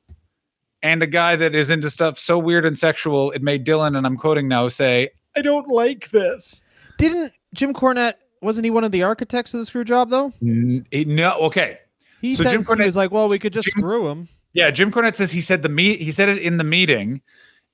and 0.84 1.02
a 1.04 1.08
guy 1.08 1.36
that 1.36 1.56
is 1.56 1.70
into 1.70 1.90
stuff 1.90 2.18
so 2.20 2.38
weird 2.38 2.66
and 2.66 2.78
sexual 2.78 3.32
it 3.32 3.42
made 3.42 3.66
Dylan, 3.66 3.98
and 3.98 4.06
I'm 4.06 4.18
quoting 4.18 4.48
now, 4.48 4.68
say, 4.70 5.10
"I 5.36 5.42
don't 5.42 5.68
like 5.68 6.10
this." 6.12 6.64
Didn't 6.98 7.34
Jim 7.54 7.74
Cornette, 7.74 8.16
wasn't 8.42 8.66
he 8.66 8.72
one 8.72 8.84
of 8.84 8.92
the 8.92 9.04
architects 9.04 9.54
of 9.54 9.60
the 9.60 9.66
screw 9.66 9.84
job, 9.84 10.10
though? 10.10 10.34
N- 10.42 10.86
no, 10.92 11.34
okay. 11.42 11.80
He 12.22 12.36
So 12.36 12.44
says 12.44 12.52
Jim 12.52 12.62
Cornette- 12.64 12.80
he 12.82 12.86
was 12.88 12.96
like, 12.96 13.12
well, 13.12 13.30
we 13.30 13.40
could 13.40 13.54
just 13.54 13.68
Jim- 13.74 13.82
screw 13.82 14.08
him. 14.10 14.28
Yeah, 14.54 14.72
Jim 14.72 14.92
Cornette 14.92 15.16
says 15.16 15.32
he 15.32 15.42
said 15.42 15.62
the 15.62 15.70
meet 15.70 16.02
he 16.02 16.12
said 16.12 16.30
it 16.30 16.40
in 16.40 16.58
the 16.58 16.64
meeting, 16.64 17.22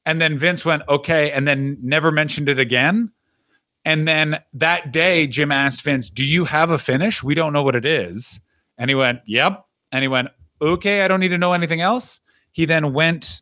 and 0.06 0.20
then 0.20 0.38
Vince 0.38 0.66
went 0.66 0.84
okay, 0.90 1.32
and 1.32 1.48
then 1.48 1.78
never 1.82 2.12
mentioned 2.12 2.50
it 2.50 2.60
again. 2.60 3.12
And 3.86 4.08
then 4.08 4.40
that 4.54 4.92
day, 4.94 5.28
Jim 5.28 5.52
asked 5.52 5.82
Vince, 5.82 6.10
"Do 6.10 6.24
you 6.24 6.46
have 6.46 6.72
a 6.72 6.78
finish? 6.78 7.22
We 7.24 7.36
don't 7.36 7.52
know 7.54 7.64
what 7.64 7.76
it 7.76 7.86
is." 7.86 8.40
And 8.78 8.90
he 8.90 8.96
went, 8.96 9.20
"Yep." 9.28 9.66
And 9.92 10.02
he 10.02 10.08
went, 10.08 10.30
"Okay, 10.62 11.04
I 11.04 11.08
don't 11.08 11.20
need 11.20 11.30
to 11.30 11.38
know 11.38 11.54
anything 11.54 11.82
else." 11.82 12.20
He 12.54 12.66
then 12.66 12.94
went 12.94 13.42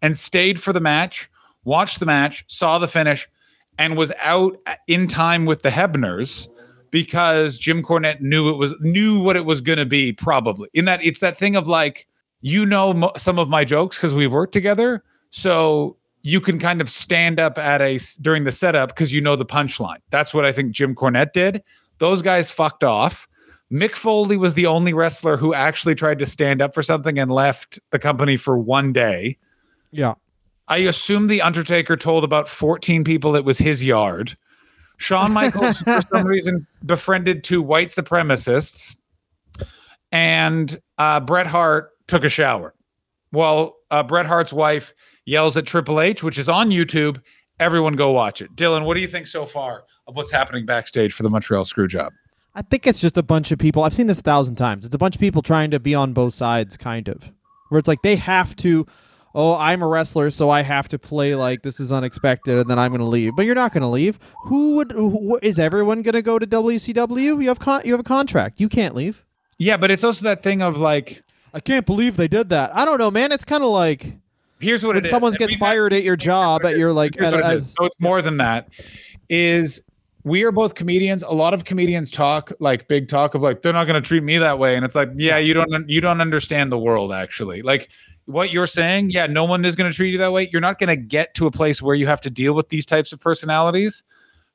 and 0.00 0.16
stayed 0.16 0.62
for 0.62 0.72
the 0.72 0.80
match, 0.80 1.28
watched 1.64 1.98
the 1.98 2.06
match, 2.06 2.44
saw 2.46 2.78
the 2.78 2.88
finish, 2.88 3.28
and 3.78 3.96
was 3.96 4.12
out 4.20 4.56
in 4.86 5.08
time 5.08 5.46
with 5.46 5.62
the 5.62 5.70
Hebners 5.70 6.46
because 6.90 7.58
Jim 7.58 7.82
Cornette 7.82 8.20
knew 8.20 8.48
it 8.50 8.56
was 8.56 8.72
knew 8.80 9.20
what 9.20 9.34
it 9.34 9.44
was 9.44 9.60
going 9.60 9.78
to 9.78 9.86
be 9.86 10.12
probably. 10.12 10.68
In 10.74 10.84
that 10.84 11.04
it's 11.04 11.20
that 11.20 11.36
thing 11.36 11.56
of 11.56 11.66
like 11.66 12.06
you 12.40 12.64
know 12.64 12.92
mo- 12.94 13.12
some 13.16 13.38
of 13.38 13.48
my 13.48 13.64
jokes 13.64 13.96
because 13.96 14.14
we've 14.14 14.32
worked 14.32 14.52
together, 14.52 15.02
so 15.30 15.96
you 16.22 16.40
can 16.40 16.58
kind 16.58 16.80
of 16.80 16.88
stand 16.88 17.40
up 17.40 17.58
at 17.58 17.82
a 17.82 17.98
during 18.20 18.44
the 18.44 18.52
setup 18.52 18.90
because 18.90 19.12
you 19.12 19.20
know 19.20 19.36
the 19.36 19.44
punchline. 19.44 19.98
That's 20.10 20.32
what 20.32 20.44
I 20.44 20.52
think 20.52 20.72
Jim 20.72 20.94
Cornette 20.94 21.32
did. 21.32 21.62
Those 21.98 22.22
guys 22.22 22.50
fucked 22.50 22.84
off. 22.84 23.26
Mick 23.74 23.96
Foley 23.96 24.36
was 24.36 24.54
the 24.54 24.66
only 24.66 24.92
wrestler 24.94 25.36
who 25.36 25.52
actually 25.52 25.96
tried 25.96 26.20
to 26.20 26.26
stand 26.26 26.62
up 26.62 26.74
for 26.74 26.82
something 26.82 27.18
and 27.18 27.32
left 27.32 27.80
the 27.90 27.98
company 27.98 28.36
for 28.36 28.56
one 28.56 28.92
day. 28.92 29.36
Yeah. 29.90 30.14
I 30.68 30.78
assume 30.78 31.26
the 31.26 31.42
Undertaker 31.42 31.96
told 31.96 32.22
about 32.22 32.48
14 32.48 33.02
people 33.02 33.34
it 33.34 33.44
was 33.44 33.58
his 33.58 33.82
yard. 33.82 34.36
Shawn 34.98 35.32
Michaels, 35.34 35.78
for 35.80 36.00
some 36.12 36.24
reason, 36.24 36.66
befriended 36.86 37.42
two 37.42 37.60
white 37.60 37.88
supremacists. 37.88 38.96
And 40.12 40.80
uh, 40.98 41.18
Bret 41.18 41.48
Hart 41.48 41.90
took 42.06 42.22
a 42.22 42.28
shower. 42.28 42.74
while 43.30 43.76
uh, 43.90 44.04
Bret 44.04 44.26
Hart's 44.26 44.52
wife 44.52 44.94
yells 45.24 45.56
at 45.56 45.66
Triple 45.66 46.00
H, 46.00 46.22
which 46.22 46.38
is 46.38 46.48
on 46.48 46.70
YouTube. 46.70 47.20
Everyone 47.58 47.94
go 47.94 48.12
watch 48.12 48.40
it. 48.40 48.54
Dylan, 48.54 48.86
what 48.86 48.94
do 48.94 49.00
you 49.00 49.08
think 49.08 49.26
so 49.26 49.44
far 49.44 49.82
of 50.06 50.14
what's 50.14 50.30
happening 50.30 50.64
backstage 50.64 51.12
for 51.12 51.24
the 51.24 51.30
Montreal 51.30 51.64
Screwjob? 51.64 52.10
I 52.54 52.62
think 52.62 52.86
it's 52.86 53.00
just 53.00 53.16
a 53.16 53.22
bunch 53.22 53.50
of 53.50 53.58
people. 53.58 53.82
I've 53.82 53.94
seen 53.94 54.06
this 54.06 54.20
a 54.20 54.22
thousand 54.22 54.54
times. 54.54 54.84
It's 54.84 54.94
a 54.94 54.98
bunch 54.98 55.16
of 55.16 55.20
people 55.20 55.42
trying 55.42 55.72
to 55.72 55.80
be 55.80 55.94
on 55.94 56.12
both 56.12 56.34
sides, 56.34 56.76
kind 56.76 57.08
of. 57.08 57.32
Where 57.68 57.78
it's 57.78 57.88
like 57.88 58.02
they 58.02 58.16
have 58.16 58.54
to, 58.56 58.86
oh, 59.34 59.56
I'm 59.56 59.82
a 59.82 59.88
wrestler, 59.88 60.30
so 60.30 60.50
I 60.50 60.62
have 60.62 60.88
to 60.88 60.98
play 60.98 61.34
like 61.34 61.62
this 61.62 61.80
is 61.80 61.92
unexpected, 61.92 62.56
and 62.58 62.70
then 62.70 62.78
I'm 62.78 62.92
going 62.92 63.00
to 63.00 63.06
leave. 63.06 63.34
But 63.34 63.46
you're 63.46 63.56
not 63.56 63.72
going 63.72 63.82
to 63.82 63.88
leave. 63.88 64.20
Who 64.44 64.76
would? 64.76 64.92
Who, 64.92 65.38
is 65.42 65.58
everyone 65.58 66.02
going 66.02 66.14
to 66.14 66.22
go 66.22 66.38
to 66.38 66.46
WCW? 66.46 67.42
You 67.42 67.48
have 67.48 67.58
con- 67.58 67.82
you 67.84 67.92
have 67.92 68.00
a 68.00 68.04
contract. 68.04 68.60
You 68.60 68.68
can't 68.68 68.94
leave. 68.94 69.24
Yeah, 69.58 69.76
but 69.76 69.90
it's 69.90 70.04
also 70.04 70.24
that 70.24 70.42
thing 70.42 70.62
of 70.62 70.78
like, 70.78 71.22
I 71.52 71.60
can't 71.60 71.86
believe 71.86 72.16
they 72.16 72.28
did 72.28 72.50
that. 72.50 72.74
I 72.74 72.84
don't 72.84 72.98
know, 72.98 73.10
man. 73.10 73.32
It's 73.32 73.44
kind 73.44 73.64
of 73.64 73.70
like 73.70 74.16
here's 74.60 74.82
what 74.82 74.90
when 74.90 74.98
it 74.98 75.04
is. 75.06 75.10
someone 75.10 75.32
gets 75.32 75.56
fired 75.56 75.92
at 75.92 76.04
your 76.04 76.16
job, 76.16 76.64
at 76.64 76.76
your 76.76 76.92
like, 76.92 77.20
at, 77.20 77.32
what 77.32 77.40
it 77.40 77.46
is. 77.46 77.64
as 77.64 77.72
so 77.72 77.84
it's 77.84 77.98
more 77.98 78.22
than 78.22 78.36
that. 78.36 78.68
Is 79.28 79.82
we 80.24 80.42
are 80.42 80.50
both 80.52 80.74
comedians. 80.74 81.22
A 81.22 81.30
lot 81.32 81.54
of 81.54 81.64
comedians 81.64 82.10
talk 82.10 82.50
like 82.58 82.88
big 82.88 83.08
talk 83.08 83.34
of 83.34 83.42
like 83.42 83.62
they're 83.62 83.72
not 83.74 83.86
going 83.86 84.02
to 84.02 84.06
treat 84.06 84.22
me 84.22 84.38
that 84.38 84.58
way, 84.58 84.74
and 84.74 84.84
it's 84.84 84.94
like 84.94 85.10
yeah, 85.16 85.38
you 85.38 85.54
don't 85.54 85.88
you 85.88 86.00
don't 86.00 86.20
understand 86.20 86.72
the 86.72 86.78
world 86.78 87.12
actually. 87.12 87.62
Like 87.62 87.88
what 88.26 88.50
you're 88.50 88.66
saying, 88.66 89.10
yeah, 89.10 89.26
no 89.26 89.44
one 89.44 89.64
is 89.66 89.76
going 89.76 89.90
to 89.90 89.94
treat 89.94 90.12
you 90.12 90.18
that 90.18 90.32
way. 90.32 90.48
You're 90.50 90.62
not 90.62 90.78
going 90.78 90.88
to 90.88 90.96
get 90.96 91.34
to 91.34 91.46
a 91.46 91.50
place 91.50 91.82
where 91.82 91.94
you 91.94 92.06
have 92.06 92.22
to 92.22 92.30
deal 92.30 92.54
with 92.54 92.70
these 92.70 92.86
types 92.86 93.12
of 93.12 93.20
personalities 93.20 94.02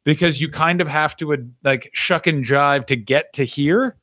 because 0.04 0.42
you 0.42 0.50
kind 0.50 0.82
of 0.82 0.88
have 0.88 1.16
to 1.18 1.52
like 1.64 1.92
shuck 1.94 2.26
and 2.26 2.44
jive 2.44 2.88
to 2.88 2.96
get 2.96 3.32
to 3.34 3.44
here, 3.44 3.96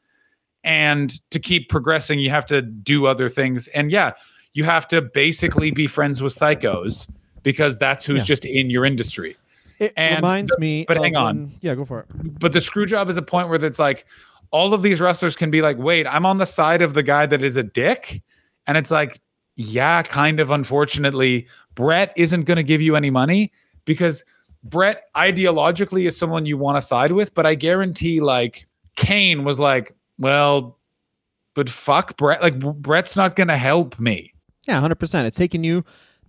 and 0.62 1.20
to 1.30 1.40
keep 1.40 1.68
progressing, 1.68 2.20
you 2.20 2.30
have 2.30 2.46
to 2.46 2.62
do 2.62 3.06
other 3.06 3.28
things. 3.28 3.66
And 3.68 3.90
yeah, 3.90 4.12
you 4.52 4.62
have 4.62 4.86
to 4.88 5.02
basically 5.02 5.72
be 5.72 5.88
friends 5.88 6.22
with 6.22 6.34
psychos 6.34 7.08
because 7.42 7.76
that's 7.76 8.04
who's 8.06 8.18
Yeah. 8.18 8.24
just 8.24 8.44
in 8.44 8.70
your 8.70 8.84
industry. 8.84 9.36
It 9.78 9.92
and 9.96 10.16
reminds 10.16 10.56
me. 10.58 10.84
but 10.86 10.96
hang 10.98 11.16
on. 11.16 11.52
yeah, 11.60 11.74
go 11.74 11.84
for 11.84 12.00
it. 12.00 12.06
But 12.40 12.52
the 12.52 12.60
screw 12.60 12.86
job 12.86 13.10
is 13.10 13.16
a 13.16 13.22
point 13.22 13.48
where 13.48 13.62
it's 13.62 13.78
like 13.78 14.06
all 14.50 14.72
of 14.72 14.82
these 14.82 15.00
wrestlers 15.00 15.36
can 15.36 15.50
be 15.50 15.60
like, 15.62 15.76
wait, 15.78 16.06
I'm 16.06 16.24
on 16.24 16.38
the 16.38 16.46
side 16.46 16.82
of 16.82 16.94
the 16.94 17.02
guy 17.02 17.26
that 17.26 17.42
is 17.42 17.56
a 17.56 17.62
dick. 17.62 18.22
And 18.66 18.78
it's 18.78 18.90
like, 18.90 19.20
yeah, 19.56 20.02
kind 20.02 20.40
of 20.40 20.50
unfortunately, 20.50 21.46
Bret 21.74 22.12
isn't 22.16 22.44
going 22.44 22.56
to 22.56 22.62
give 22.62 22.80
you 22.80 22.96
any 22.96 23.10
money 23.10 23.52
because 23.84 24.24
Bret 24.64 25.04
ideologically 25.14 26.06
is 26.06 26.16
someone 26.16 26.46
you 26.46 26.56
want 26.56 26.76
to 26.76 26.82
side 26.82 27.12
with. 27.12 27.34
But 27.34 27.46
I 27.46 27.54
guarantee, 27.54 28.20
like, 28.20 28.66
Kane 28.96 29.44
was 29.44 29.58
like, 29.58 29.94
well, 30.18 30.78
but 31.54 31.70
fuck 31.70 32.16
Bret. 32.16 32.42
Like, 32.42 32.58
Bret's 32.58 33.16
not 33.16 33.36
going 33.36 33.48
to 33.48 33.56
help 33.56 33.98
me. 33.98 34.32
Yeah, 34.66 34.80
hundred 34.80 34.96
percent. 34.96 35.26
It's 35.26 35.36
taken 35.36 35.62
you 35.64 35.84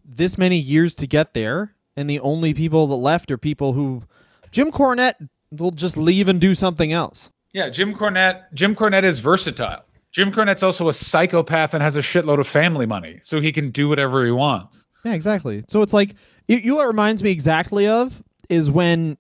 this 0.05 0.37
many 0.37 0.57
years 0.57 0.93
to 0.95 1.07
get 1.07 1.33
there, 1.33 1.73
and 1.97 2.09
the 2.09 2.19
only 2.21 2.53
people 2.53 2.87
that 2.87 2.95
left 2.95 3.31
are 3.31 3.37
people 3.37 3.73
who 3.73 4.03
Jim 4.51 4.71
Cornette 4.71 5.15
will 5.51 5.71
just 5.71 5.97
leave 5.97 6.29
and 6.29 6.39
do 6.39 6.55
something 6.55 6.93
else. 6.93 7.31
Yeah, 7.53 7.69
Jim 7.69 7.93
Cornette. 7.93 8.43
Jim 8.53 8.75
Cornette 8.75 9.03
is 9.03 9.19
versatile. 9.19 9.83
Jim 10.11 10.31
Cornette's 10.31 10.63
also 10.63 10.87
a 10.87 10.93
psychopath 10.93 11.73
and 11.73 11.83
has 11.83 11.95
a 11.95 12.01
shitload 12.01 12.39
of 12.39 12.47
family 12.47 12.85
money, 12.85 13.19
so 13.21 13.41
he 13.41 13.51
can 13.51 13.69
do 13.69 13.89
whatever 13.89 14.23
he 14.25 14.31
wants. 14.31 14.85
Yeah, 15.03 15.13
exactly. 15.13 15.63
So 15.67 15.81
it's 15.81 15.93
like 15.93 16.15
you, 16.47 16.57
you 16.57 16.71
know 16.71 16.75
what 16.77 16.87
reminds 16.87 17.23
me 17.23 17.31
exactly 17.31 17.87
of 17.87 18.23
is 18.49 18.71
when 18.71 19.17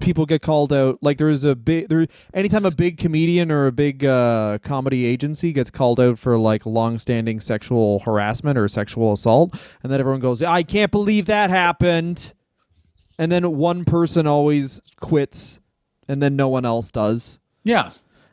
people 0.00 0.26
get 0.26 0.42
called 0.42 0.72
out. 0.72 0.98
Like 1.02 1.18
there 1.18 1.28
is 1.28 1.44
a 1.44 1.54
big 1.54 1.88
there. 1.88 2.06
Anytime 2.34 2.64
a 2.64 2.70
big 2.70 2.98
comedian 2.98 3.50
or 3.50 3.66
a 3.66 3.72
big 3.72 4.04
uh, 4.04 4.58
comedy 4.62 5.04
agency 5.04 5.52
gets 5.52 5.70
called 5.70 6.00
out 6.00 6.18
for 6.18 6.36
like 6.38 6.66
long-standing 6.66 7.40
sexual 7.40 8.00
harassment 8.00 8.58
or 8.58 8.68
sexual 8.68 9.12
assault, 9.12 9.54
and 9.82 9.92
then 9.92 10.00
everyone 10.00 10.20
goes, 10.20 10.42
"I 10.42 10.62
can't 10.62 10.90
believe 10.90 11.26
that 11.26 11.50
happened," 11.50 12.34
and 13.18 13.30
then 13.30 13.56
one 13.56 13.84
person 13.84 14.26
always 14.26 14.80
quits, 15.00 15.60
and 16.08 16.22
then 16.22 16.36
no 16.36 16.48
one 16.48 16.64
else 16.64 16.90
does. 16.90 17.38
Yeah, 17.64 17.90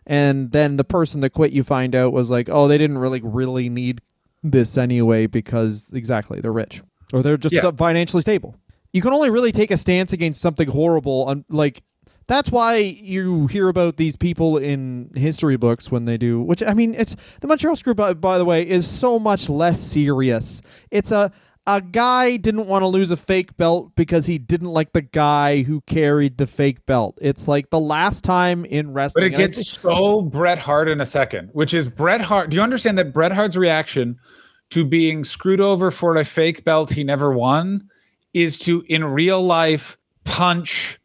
and 0.08 0.52
then 0.52 0.78
the 0.78 0.84
person 0.84 1.22
that 1.22 1.32
quit 1.32 1.52
you 1.52 1.64
find 1.64 1.96
out 1.96 2.14
was 2.14 2.30
like 2.32 2.48
oh 2.50 2.68
they 2.68 2.78
didn't 2.78 3.00
really 3.00 3.22
really 3.22 3.70
need 3.70 4.02
this 4.44 4.78
anyway 4.78 5.26
because 5.26 5.92
exactly 5.94 6.40
they're 6.40 6.52
rich 6.54 6.82
or 7.12 7.24
they're 7.24 7.38
just 7.38 7.56
Yeah. 7.56 7.72
financially 7.72 8.22
stable 8.22 8.56
you 8.96 9.02
can 9.02 9.12
only 9.12 9.30
really 9.30 9.52
take 9.52 9.72
a 9.72 9.78
stance 9.78 10.14
against 10.14 10.40
something 10.40 10.70
horrible 10.70 11.26
on 11.26 11.44
like 11.50 11.84
that's 12.28 12.50
why 12.50 12.78
you 12.78 13.46
hear 13.48 13.68
about 13.68 13.98
these 13.98 14.16
people 14.16 14.58
in 14.58 15.12
history 15.16 15.58
books 15.58 15.92
when 15.92 16.06
they 16.06 16.18
do 16.18 16.42
which 16.42 16.64
i 16.64 16.74
mean 16.74 16.96
it's 16.96 17.16
the 17.42 17.48
montreal 17.48 17.76
screw 17.76 17.94
by, 17.94 18.14
by 18.14 18.38
the 18.38 18.46
way 18.46 18.68
is 18.68 18.88
so 18.88 19.20
much 19.20 19.50
less 19.50 19.82
serious 19.82 20.62
it's 20.92 21.12
a 21.12 21.32
a 21.68 21.82
guy 21.82 22.38
didn't 22.38 22.68
want 22.68 22.84
to 22.84 22.88
lose 22.88 23.10
a 23.10 23.18
fake 23.18 23.58
belt 23.58 23.92
because 23.96 24.28
he 24.28 24.38
didn't 24.38 24.70
like 24.70 24.94
the 24.94 25.02
guy 25.02 25.64
who 25.64 25.82
carried 25.82 26.38
the 26.38 26.46
fake 26.46 26.86
belt. 26.86 27.18
It's 27.20 27.48
like 27.48 27.72
the 27.72 27.80
last 27.80 28.24
time 28.24 28.66
in 28.66 28.94
wrestling. 28.94 29.32
but 29.32 29.34
it 29.34 29.36
gets 29.36 29.68
so 29.68 30.22
Bret 30.22 30.60
Hart 30.60 30.88
in 30.88 31.02
a 31.02 31.08
second, 31.08 31.50
which 31.54 31.74
is 31.74 31.90
Bret 31.90 32.22
Hart. 32.22 32.52
Do 32.52 32.56
you 32.56 32.62
understand 32.62 33.00
that 33.00 33.12
Bret 33.12 33.32
Hart's 33.32 33.58
reaction 33.58 34.20
to 34.70 34.86
being 34.86 35.24
screwed 35.24 35.60
over 35.60 35.90
for 35.90 36.16
a 36.18 36.24
fake 36.24 36.66
belt 36.66 36.92
he 36.92 37.04
never 37.04 37.34
won 37.34 37.90
is 38.36 38.60
to, 38.60 38.84
in 38.88 39.04
real 39.04 39.42
life, 39.42 39.98
punch 40.26 41.00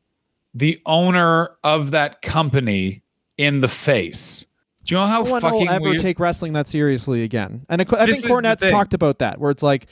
the 0.53 0.83
owner 0.85 1.51
of 1.63 1.93
that 1.93 2.21
company 2.21 3.03
in 3.39 3.61
the 3.61 3.69
face? 3.69 4.45
Do 4.85 4.95
you 4.95 5.01
know 5.01 5.07
how 5.07 5.23
no 5.23 5.31
one 5.31 5.41
fucking 5.41 5.61
will 5.61 5.69
ever 5.71 5.85
weird? 5.91 6.01
take 6.01 6.19
wrestling 6.19 6.55
that 6.55 6.67
seriously 6.67 7.23
again. 7.23 7.65
And 7.69 7.81
I, 7.81 7.85
think 7.85 8.25
Cornette's 8.25 8.69
talked 8.69 8.95
about 8.95 9.21
that, 9.21 9.39
where 9.39 9.53
it's 9.53 9.63
like 9.63 9.87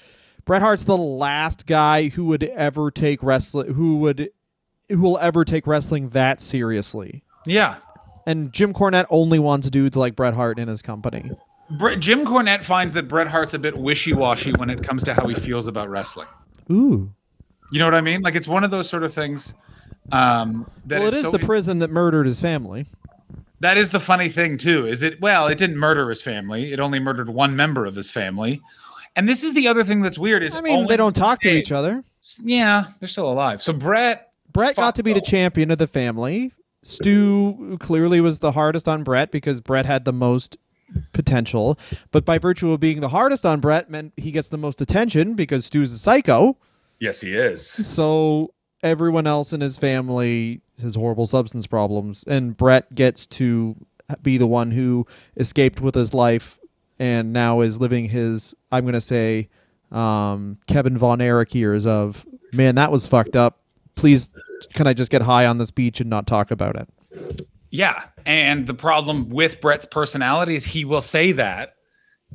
Bret 0.44 0.62
Hart's 0.62 0.84
the 0.84 0.96
last 0.96 1.66
guy 1.66 2.08
who 2.08 2.24
would 2.26 2.42
ever 2.42 2.90
take 2.90 3.22
wrestling, 3.22 3.72
who 3.72 3.98
would, 3.98 4.30
who 4.88 5.00
will 5.00 5.18
ever 5.18 5.44
take 5.44 5.66
wrestling 5.66 6.08
that 6.10 6.40
seriously. 6.40 7.22
yeah, 7.46 7.76
And 8.26 8.52
Jim 8.52 8.72
Cornette 8.72 9.06
only 9.10 9.38
wants 9.38 9.70
dudes 9.70 9.96
like 9.96 10.16
Bret 10.16 10.34
Hart 10.34 10.58
in 10.58 10.66
his 10.66 10.82
company. 10.82 11.30
Bre- 11.78 11.94
Jim 11.94 12.24
Cornette 12.24 12.64
finds 12.64 12.94
that 12.94 13.06
Bret 13.06 13.28
Hart's 13.28 13.54
a 13.54 13.58
bit 13.58 13.76
wishy-washy 13.76 14.52
when 14.54 14.70
it 14.70 14.82
comes 14.82 15.04
to 15.04 15.14
how 15.14 15.28
he 15.28 15.34
feels 15.34 15.68
about 15.68 15.88
wrestling. 15.88 16.26
Ooh. 16.72 17.12
You 17.70 17.78
know 17.78 17.86
what 17.86 17.94
I 17.94 18.00
mean? 18.00 18.22
Like 18.22 18.34
it's 18.34 18.48
one 18.48 18.64
of 18.64 18.70
those 18.70 18.88
sort 18.88 19.02
of 19.04 19.12
things. 19.12 19.54
Um, 20.10 20.70
that 20.86 21.00
Well, 21.00 21.08
it 21.08 21.14
is 21.14 21.24
so 21.26 21.30
the 21.30 21.38
prison 21.38 21.80
that 21.80 21.90
murdered 21.90 22.26
his 22.26 22.40
family. 22.40 22.86
That 23.60 23.76
is 23.76 23.90
the 23.90 24.00
funny 24.00 24.28
thing 24.28 24.56
too. 24.56 24.86
Is 24.86 25.02
it 25.02 25.20
well, 25.20 25.48
it 25.48 25.58
didn't 25.58 25.76
murder 25.76 26.08
his 26.08 26.22
family. 26.22 26.72
It 26.72 26.80
only 26.80 26.98
murdered 26.98 27.28
one 27.28 27.56
member 27.56 27.84
of 27.86 27.94
his 27.94 28.10
family. 28.10 28.60
And 29.16 29.28
this 29.28 29.42
is 29.42 29.54
the 29.54 29.66
other 29.68 29.84
thing 29.84 30.02
that's 30.02 30.18
weird 30.18 30.42
is 30.42 30.54
I 30.54 30.60
mean, 30.60 30.86
they 30.86 30.96
don't 30.96 31.14
talk 31.14 31.40
to 31.40 31.48
each 31.48 31.72
other. 31.72 32.04
Yeah, 32.42 32.84
they're 33.00 33.08
still 33.08 33.30
alive. 33.30 33.62
So 33.62 33.72
Bret 33.72 34.30
Bret 34.52 34.76
got 34.76 34.94
to 34.96 35.02
be 35.02 35.12
the 35.12 35.20
champion 35.20 35.70
of 35.70 35.78
the 35.78 35.86
family. 35.86 36.52
Stu 36.82 37.76
clearly 37.80 38.20
was 38.20 38.38
the 38.38 38.52
hardest 38.52 38.88
on 38.88 39.02
Bret 39.02 39.30
because 39.30 39.60
Bret 39.60 39.84
had 39.84 40.04
the 40.04 40.12
most 40.12 40.56
potential. 41.12 41.78
But 42.12 42.24
by 42.24 42.38
virtue 42.38 42.70
of 42.70 42.80
being 42.80 43.00
the 43.00 43.08
hardest 43.08 43.44
on 43.44 43.60
Bret 43.60 43.90
meant 43.90 44.12
he 44.16 44.30
gets 44.30 44.48
the 44.48 44.58
most 44.58 44.80
attention 44.80 45.34
because 45.34 45.66
Stu's 45.66 45.92
a 45.92 45.98
psycho. 45.98 46.56
Yes, 47.00 47.20
he 47.20 47.34
is. 47.34 47.68
So 47.86 48.54
everyone 48.82 49.26
else 49.26 49.52
in 49.52 49.60
his 49.60 49.78
family 49.78 50.60
has 50.80 50.94
horrible 50.94 51.26
substance 51.26 51.66
problems, 51.66 52.24
and 52.26 52.56
Bret 52.56 52.94
gets 52.94 53.26
to 53.26 53.76
be 54.22 54.38
the 54.38 54.46
one 54.46 54.70
who 54.70 55.06
escaped 55.36 55.80
with 55.80 55.94
his 55.94 56.14
life 56.14 56.58
and 56.98 57.32
now 57.32 57.60
is 57.60 57.80
living 57.80 58.08
his, 58.08 58.54
I'm 58.72 58.84
going 58.84 58.94
to 58.94 59.00
say, 59.00 59.48
um, 59.92 60.58
Kevin 60.66 60.96
Von 60.96 61.20
Erich 61.20 61.54
years 61.54 61.86
of, 61.86 62.26
man, 62.52 62.74
that 62.76 62.90
was 62.90 63.06
fucked 63.06 63.36
up. 63.36 63.60
Please, 63.94 64.28
can 64.74 64.86
I 64.86 64.94
just 64.94 65.10
get 65.10 65.22
high 65.22 65.46
on 65.46 65.58
this 65.58 65.70
beach 65.70 66.00
and 66.00 66.10
not 66.10 66.26
talk 66.26 66.50
about 66.50 66.76
it? 66.76 67.46
Yeah. 67.70 68.04
And 68.26 68.66
the 68.66 68.74
problem 68.74 69.28
with 69.28 69.60
Bret's 69.60 69.84
personality 69.84 70.56
is 70.56 70.64
he 70.64 70.84
will 70.84 71.02
say 71.02 71.32
that 71.32 71.74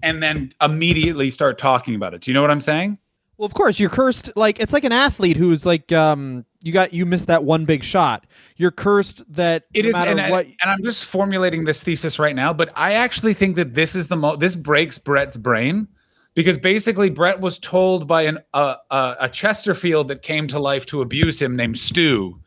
and 0.01 0.21
then 0.21 0.53
immediately 0.61 1.31
start 1.31 1.57
talking 1.57 1.95
about 1.95 2.13
it. 2.13 2.21
Do 2.21 2.31
you 2.31 2.35
know 2.35 2.41
what 2.41 2.51
I'm 2.51 2.61
saying? 2.61 2.97
Well, 3.43 3.47
of 3.47 3.55
course, 3.55 3.77
you're 3.77 3.89
cursed. 3.89 4.31
Like 4.37 4.61
it's 4.61 4.71
like 4.71 4.85
an 4.85 4.93
athlete 4.93 5.35
who's 5.35 5.65
like, 5.65 5.91
um, 5.91 6.45
you 6.61 6.71
got 6.71 6.93
you 6.93 7.05
missed 7.05 7.27
that 7.27 7.43
one 7.43 7.65
big 7.65 7.83
shot. 7.83 8.25
You're 8.55 8.71
cursed 8.71 9.21
that 9.33 9.65
It 9.73 9.83
no 9.83 9.89
is, 9.89 9.95
and, 9.95 10.21
I, 10.21 10.29
and 10.29 10.55
I'm 10.63 10.81
just 10.81 11.03
formulating 11.03 11.65
this 11.65 11.83
thesis 11.83 12.17
right 12.19 12.37
now, 12.37 12.53
but 12.53 12.71
I 12.73 12.93
actually 12.93 13.33
think 13.33 13.57
that 13.57 13.73
this 13.73 13.95
is 13.95 14.07
the 14.07 14.15
mo 14.15 14.37
this 14.37 14.55
breaks 14.55 14.97
Bret's 14.97 15.35
brain 15.35 15.89
because 16.35 16.57
basically 16.57 17.09
Bret 17.09 17.41
was 17.41 17.59
told 17.59 18.07
by 18.07 18.21
an 18.21 18.39
uh, 18.53 18.77
uh, 18.89 19.15
a 19.19 19.27
Chesterfield 19.27 20.07
that 20.07 20.21
came 20.21 20.47
to 20.47 20.57
life 20.57 20.85
to 20.85 21.01
abuse 21.01 21.41
him 21.41 21.57
named 21.57 21.77
Stu, 21.77 22.39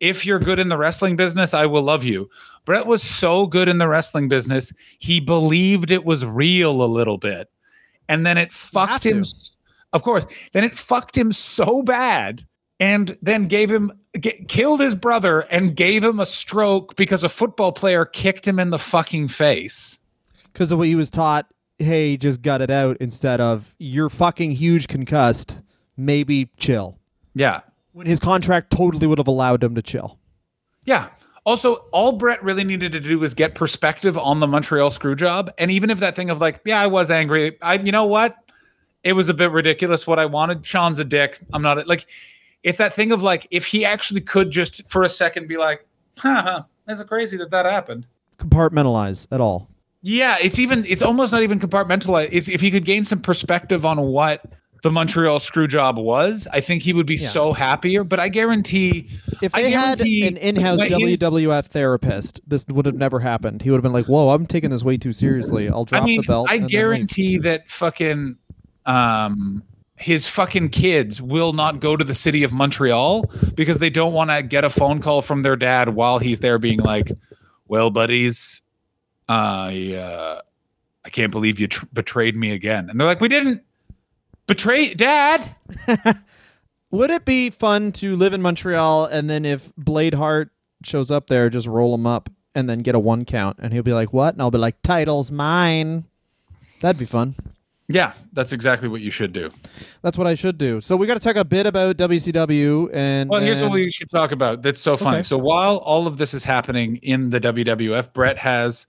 if 0.00 0.26
you're 0.26 0.40
good 0.40 0.58
in 0.58 0.70
the 0.70 0.76
wrestling 0.76 1.14
business, 1.14 1.54
I 1.54 1.66
will 1.66 1.82
love 1.82 2.02
you. 2.02 2.28
Bret 2.64 2.86
was 2.86 3.04
so 3.04 3.46
good 3.46 3.68
in 3.68 3.78
the 3.78 3.86
wrestling 3.86 4.28
business, 4.28 4.72
he 4.98 5.20
believed 5.20 5.92
it 5.92 6.04
was 6.04 6.26
real 6.26 6.82
a 6.82 6.86
little 6.86 7.16
bit, 7.16 7.48
and 8.08 8.26
then 8.26 8.38
it 8.38 8.52
fucked 8.52 9.06
him. 9.06 9.22
to. 9.22 9.52
Of 9.92 10.02
course, 10.02 10.26
then 10.52 10.64
it 10.64 10.74
fucked 10.74 11.16
him 11.16 11.32
so 11.32 11.82
bad 11.82 12.46
and 12.80 13.16
then 13.22 13.46
gave 13.46 13.70
him 13.70 13.92
g- 14.18 14.44
killed 14.48 14.80
his 14.80 14.94
brother 14.94 15.40
and 15.50 15.76
gave 15.76 16.02
him 16.02 16.18
a 16.18 16.26
stroke 16.26 16.96
because 16.96 17.22
a 17.22 17.28
football 17.28 17.72
player 17.72 18.04
kicked 18.04 18.46
him 18.48 18.58
in 18.58 18.70
the 18.70 18.78
fucking 18.78 19.28
face. 19.28 19.98
because 20.52 20.72
of 20.72 20.78
what 20.78 20.88
he 20.88 20.94
was 20.94 21.10
taught 21.10 21.46
hey, 21.78 22.16
just 22.16 22.42
gut 22.42 22.62
it 22.62 22.70
out 22.70 22.96
instead 23.00 23.40
of 23.40 23.74
you're 23.78 24.08
fucking 24.10 24.52
huge 24.52 24.86
concussed. 24.86 25.60
Maybe 25.96 26.48
chill. 26.56 26.96
Yeah. 27.34 27.60
When 27.92 28.06
his 28.06 28.20
contract 28.20 28.70
totally 28.70 29.06
would 29.08 29.18
have 29.18 29.26
allowed 29.26 29.64
him 29.64 29.74
to 29.74 29.82
chill. 29.82 30.18
Yeah. 30.84 31.08
Also, 31.44 31.74
all 31.90 32.12
Bret 32.12 32.40
really 32.44 32.62
needed 32.62 32.92
to 32.92 33.00
do 33.00 33.18
was 33.18 33.34
get 33.34 33.56
perspective 33.56 34.16
on 34.16 34.38
the 34.38 34.46
Montreal 34.46 34.92
screw 34.92 35.16
job. 35.16 35.50
And 35.58 35.72
even 35.72 35.90
if 35.90 35.98
that 35.98 36.14
thing 36.14 36.30
of 36.30 36.40
like, 36.40 36.60
yeah, 36.64 36.80
I 36.80 36.86
was 36.86 37.10
angry. 37.10 37.58
I, 37.60 37.74
you 37.74 37.90
know 37.90 38.06
what? 38.06 38.36
It 39.04 39.14
was 39.14 39.28
a 39.28 39.34
bit 39.34 39.50
ridiculous 39.50 40.06
what 40.06 40.18
I 40.18 40.26
wanted. 40.26 40.64
Shawn's 40.64 40.98
a 40.98 41.04
dick. 41.04 41.38
I'm 41.52 41.62
not 41.62 41.86
like, 41.88 42.06
it's 42.62 42.78
that 42.78 42.94
thing 42.94 43.12
of 43.12 43.22
like, 43.22 43.48
if 43.50 43.66
he 43.66 43.84
actually 43.84 44.20
could 44.20 44.50
just 44.50 44.88
for 44.88 45.02
a 45.02 45.08
second 45.08 45.48
be 45.48 45.56
like, 45.56 45.86
huh, 46.18 46.62
that's 46.86 47.00
it 47.00 47.08
crazy 47.08 47.36
that 47.38 47.50
that 47.50 47.66
happened. 47.66 48.06
Compartmentalize 48.38 49.26
at 49.32 49.40
all. 49.40 49.68
Yeah, 50.02 50.36
it's 50.40 50.58
even 50.58 50.84
it's 50.86 51.02
almost 51.02 51.32
not 51.32 51.42
even 51.42 51.60
compartmentalized. 51.60 52.28
It's 52.32 52.48
if 52.48 52.60
he 52.60 52.70
could 52.70 52.84
gain 52.84 53.04
some 53.04 53.20
perspective 53.20 53.86
on 53.86 54.00
what 54.00 54.42
the 54.82 54.90
Montreal 54.90 55.38
screw 55.38 55.68
job 55.68 55.96
was, 55.96 56.48
I 56.52 56.60
think 56.60 56.82
he 56.82 56.92
would 56.92 57.06
be 57.06 57.14
Yeah. 57.14 57.28
so 57.28 57.52
happier. 57.52 58.02
But 58.02 58.18
I 58.18 58.28
guarantee 58.28 59.08
If 59.40 59.54
I 59.54 59.62
they 59.62 59.70
had 59.70 60.00
an 60.00 60.36
in-house 60.36 60.80
WWF 60.80 61.66
therapist, 61.66 62.40
this 62.48 62.66
would 62.66 62.86
have 62.86 62.96
never 62.96 63.20
happened. 63.20 63.62
He 63.62 63.70
would 63.70 63.76
have 63.76 63.84
been 63.84 63.92
like, 63.92 64.06
"Whoa, 64.06 64.30
I'm 64.30 64.44
taking 64.44 64.70
this 64.70 64.82
way 64.82 64.96
too 64.96 65.12
seriously. 65.12 65.68
I'll 65.68 65.84
drop 65.84 66.02
I 66.02 66.06
mean, 66.06 66.22
the 66.22 66.26
belt." 66.26 66.48
I 66.50 66.58
guarantee 66.58 67.38
that 67.38 67.70
fucking 67.70 68.38
um 68.86 69.62
his 70.02 70.26
fucking 70.26 70.68
kids 70.70 71.22
will 71.22 71.52
not 71.52 71.78
go 71.80 71.96
to 71.96 72.04
the 72.04 72.14
city 72.14 72.42
of 72.42 72.52
Montreal 72.52 73.30
because 73.54 73.78
they 73.78 73.90
don't 73.90 74.12
want 74.12 74.30
to 74.30 74.42
get 74.42 74.64
a 74.64 74.70
phone 74.70 75.00
call 75.00 75.22
from 75.22 75.42
their 75.42 75.54
dad 75.54 75.90
while 75.90 76.18
he's 76.18 76.40
there 76.40 76.58
being 76.58 76.80
like, 76.80 77.12
"Well, 77.68 77.90
buddies, 77.90 78.62
I 79.28 79.94
uh 79.94 80.40
I 81.04 81.08
can't 81.10 81.30
believe 81.30 81.60
you 81.60 81.68
tr- 81.68 81.86
betrayed 81.92 82.36
me 82.36 82.50
again." 82.50 82.90
And 82.90 82.98
they're 82.98 83.06
like, 83.06 83.20
"We 83.20 83.28
didn't 83.28 83.62
betray 84.46 84.92
dad." 84.94 85.54
Would 86.90 87.10
it 87.10 87.24
be 87.24 87.48
fun 87.50 87.92
to 87.92 88.16
live 88.16 88.34
in 88.34 88.42
Montreal 88.42 89.06
and 89.06 89.30
then 89.30 89.44
if 89.46 89.72
Blade 89.76 90.14
Hart 90.14 90.50
shows 90.84 91.10
up 91.10 91.28
there, 91.28 91.48
just 91.48 91.66
roll 91.66 91.94
him 91.94 92.06
up 92.06 92.28
and 92.54 92.68
then 92.68 92.80
get 92.80 92.94
a 92.94 92.98
one 92.98 93.24
count, 93.24 93.56
and 93.62 93.72
he'll 93.72 93.82
be 93.82 93.94
like, 93.94 94.12
"What?" 94.12 94.34
And 94.34 94.42
I'll 94.42 94.50
be 94.50 94.58
like, 94.58 94.82
"Title's 94.82 95.30
mine." 95.30 96.04
That'd 96.80 96.98
be 96.98 97.06
fun. 97.06 97.34
Yeah, 97.92 98.14
that's 98.32 98.52
exactly 98.52 98.88
what 98.88 99.02
you 99.02 99.10
should 99.10 99.32
do. 99.32 99.50
That's 100.00 100.16
what 100.16 100.26
I 100.26 100.34
should 100.34 100.56
do. 100.56 100.80
So 100.80 100.96
we 100.96 101.06
got 101.06 101.14
to 101.14 101.20
talk 101.20 101.36
a 101.36 101.44
bit 101.44 101.66
about 101.66 101.98
WCW 101.98 102.90
and. 102.94 103.28
Well, 103.28 103.40
here's 103.40 103.60
what 103.60 103.72
we 103.72 103.90
should 103.90 104.10
talk 104.10 104.32
about. 104.32 104.62
That's 104.62 104.80
so 104.80 104.96
funny. 104.96 105.18
Okay. 105.18 105.22
So 105.24 105.36
while 105.36 105.76
all 105.78 106.06
of 106.06 106.16
this 106.16 106.32
is 106.32 106.42
happening 106.42 106.96
in 106.96 107.30
the 107.30 107.40
WWF, 107.40 108.12
Bret 108.14 108.38
has, 108.38 108.86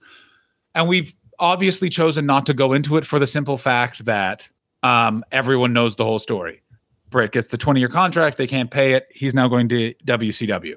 and 0.74 0.88
we've 0.88 1.14
obviously 1.38 1.90
chosen 1.90 2.24
not 2.24 2.46
to 2.46 2.54
go 2.54 2.72
into 2.72 2.96
it 2.96 3.04
for 3.04 3.18
the 3.18 3.26
simple 3.26 3.58
fact 3.58 4.06
that 4.06 4.48
um, 4.82 5.22
everyone 5.32 5.74
knows 5.74 5.96
the 5.96 6.04
whole 6.04 6.18
story. 6.18 6.62
Bret 7.10 7.32
gets 7.32 7.48
the 7.48 7.58
20 7.58 7.80
year 7.80 7.88
contract. 7.90 8.38
They 8.38 8.46
can't 8.46 8.70
pay 8.70 8.94
it. 8.94 9.06
He's 9.10 9.34
now 9.34 9.48
going 9.48 9.68
to 9.68 9.92
WCW. 10.06 10.76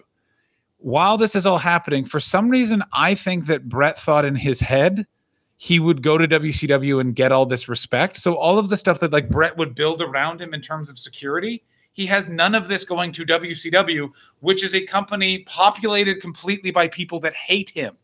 While 0.80 1.17
this 1.17 1.34
is 1.34 1.45
all 1.45 1.57
happening, 1.57 2.03
for 2.03 2.19
some 2.19 2.49
reason, 2.49 2.84
I 2.91 3.15
think 3.15 3.47
that 3.47 3.69
Bret 3.69 3.97
thought 3.97 4.25
in 4.25 4.36
his 4.36 4.59
head 4.59 5.07
he 5.58 5.80
would 5.80 6.01
go 6.03 6.18
to 6.18 6.28
WCW 6.28 7.01
and 7.01 7.16
get 7.16 7.32
all 7.32 7.45
this 7.45 7.68
respect. 7.68 8.18
So 8.18 8.36
all 8.36 8.60
of 8.60 8.70
the 8.70 8.78
stuff 8.78 8.99
that 8.99 9.12
like 9.12 9.30
Bret 9.30 9.58
would 9.58 9.74
build 9.76 10.01
around 10.01 10.39
him 10.39 10.53
in 10.53 10.62
terms 10.62 10.89
of 10.89 10.99
security, 10.99 11.64
he 11.93 12.05
has 12.05 12.30
none 12.30 12.53
of 12.53 12.68
this 12.68 12.84
going 12.84 13.12
to 13.14 13.26
WCW, 13.26 14.12
which 14.41 14.64
is 14.64 14.76
a 14.76 14.82
company 14.82 15.39
populated 15.39 16.22
completely 16.22 16.70
by 16.70 16.88
people 16.88 17.20
that 17.22 17.36
hate 17.36 17.72
him. 17.72 17.97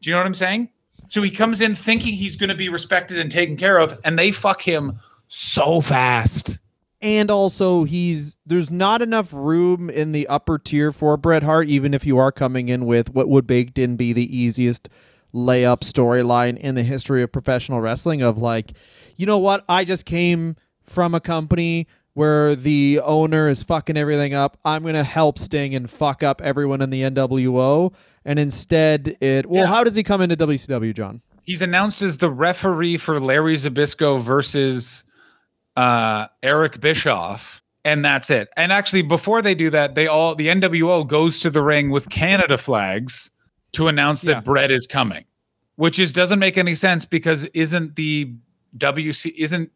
Do 0.00 0.10
you 0.10 0.14
know 0.14 0.20
what 0.20 0.26
I'm 0.26 0.34
saying? 0.34 0.70
So 1.06 1.22
he 1.22 1.30
comes 1.30 1.60
in 1.60 1.74
thinking 1.74 2.14
he's 2.14 2.36
going 2.36 2.50
to 2.50 2.56
be 2.56 2.68
respected 2.68 3.18
and 3.18 3.30
taken 3.30 3.56
care 3.56 3.78
of, 3.78 3.98
and 4.04 4.18
they 4.18 4.32
fuck 4.32 4.60
him 4.60 4.98
so 5.28 5.80
fast. 5.80 6.58
and 7.00 7.30
also 7.30 7.84
he's 7.84 8.38
there's 8.44 8.70
not 8.70 9.02
enough 9.02 9.32
room 9.32 9.88
in 9.88 10.12
the 10.12 10.26
upper 10.26 10.58
tier 10.58 10.90
for 10.92 11.16
Bret 11.16 11.42
Hart, 11.42 11.68
even 11.68 11.94
if 11.94 12.04
you 12.04 12.18
are 12.18 12.32
coming 12.32 12.68
in 12.68 12.86
with 12.86 13.14
what 13.14 13.28
would 13.28 13.46
baked 13.46 13.78
in 13.78 13.96
be 13.96 14.12
the 14.12 14.36
easiest 14.36 14.88
layup 15.34 15.80
storyline 15.80 16.56
in 16.58 16.74
the 16.74 16.82
history 16.82 17.22
of 17.22 17.30
professional 17.32 17.80
wrestling 17.80 18.22
of 18.22 18.38
like, 18.38 18.72
you 19.16 19.26
know 19.26 19.38
what, 19.38 19.64
I 19.68 19.84
just 19.84 20.04
came 20.04 20.56
from 20.82 21.14
a 21.14 21.20
company 21.20 21.86
where 22.14 22.56
the 22.56 23.00
owner 23.04 23.48
is 23.48 23.62
fucking 23.62 23.96
everything 23.96 24.34
up. 24.34 24.58
I'm 24.64 24.82
gonna 24.84 25.04
help 25.04 25.38
Sting 25.38 25.74
and 25.74 25.88
fuck 25.90 26.22
up 26.22 26.40
everyone 26.42 26.80
in 26.82 26.90
the 26.90 27.02
NWO. 27.02 27.92
And 28.24 28.38
instead 28.38 29.16
it 29.20 29.46
well, 29.48 29.62
Yeah. 29.62 29.66
how 29.68 29.84
does 29.84 29.94
he 29.94 30.02
come 30.02 30.20
into 30.20 30.36
WCW, 30.36 30.92
John? 30.94 31.20
He's 31.44 31.62
announced 31.62 32.02
as 32.02 32.18
the 32.18 32.30
referee 32.30 32.96
for 32.98 33.20
Larry 33.20 33.54
Zbyszko 33.54 34.20
versus 34.20 35.02
uh, 35.76 36.26
Eric 36.42 36.80
Bischoff, 36.80 37.62
and 37.84 38.04
that's 38.04 38.30
it. 38.30 38.48
And 38.56 38.72
actually, 38.72 39.02
before 39.02 39.40
they 39.42 39.54
do 39.54 39.70
that, 39.70 39.94
they 39.94 40.06
all 40.08 40.34
the 40.34 40.48
NWO 40.48 41.06
goes 41.06 41.40
to 41.40 41.50
the 41.50 41.62
ring 41.62 41.90
with 41.90 42.10
Canada 42.10 42.58
flags 42.58 43.30
to 43.72 43.88
announce 43.88 44.22
that 44.22 44.30
Yeah. 44.30 44.40
Bret 44.40 44.70
is 44.70 44.86
coming, 44.86 45.24
which 45.76 45.98
is 45.98 46.12
doesn't 46.12 46.38
make 46.38 46.56
any 46.58 46.74
sense 46.74 47.04
because 47.04 47.44
isn't 47.54 47.96
the 47.96 48.32
WC 48.76 49.32
isn't 49.36 49.70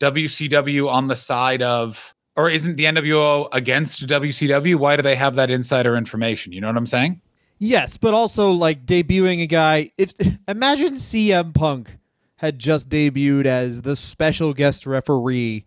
WCW 0.00 0.88
on 0.88 1.08
the 1.08 1.16
side 1.16 1.62
of 1.62 2.14
or 2.36 2.48
isn't 2.48 2.76
the 2.76 2.84
NWO 2.84 3.48
against 3.52 4.06
WCW? 4.06 4.76
Why 4.76 4.96
do 4.96 5.02
they 5.02 5.16
have 5.16 5.34
that 5.34 5.50
insider 5.50 5.96
information? 5.96 6.52
You 6.52 6.60
know 6.60 6.68
what 6.68 6.76
I'm 6.76 6.86
saying? 6.86 7.20
Yes, 7.58 7.98
but 7.98 8.14
also 8.14 8.52
like 8.52 8.86
debuting 8.86 9.42
a 9.42 9.46
guy. 9.46 9.92
If 9.98 10.14
imagine 10.48 10.94
CM 10.94 11.54
Punk 11.54 11.98
had 12.36 12.58
just 12.58 12.88
debuted 12.88 13.44
as 13.44 13.82
the 13.82 13.94
special 13.94 14.54
guest 14.54 14.86
referee 14.86 15.66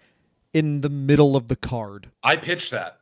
in 0.54 0.82
the 0.82 0.90
middle 0.90 1.36
of 1.36 1.48
the 1.48 1.56
card. 1.56 2.10
I 2.24 2.36
pitched 2.36 2.72
that. 2.72 2.98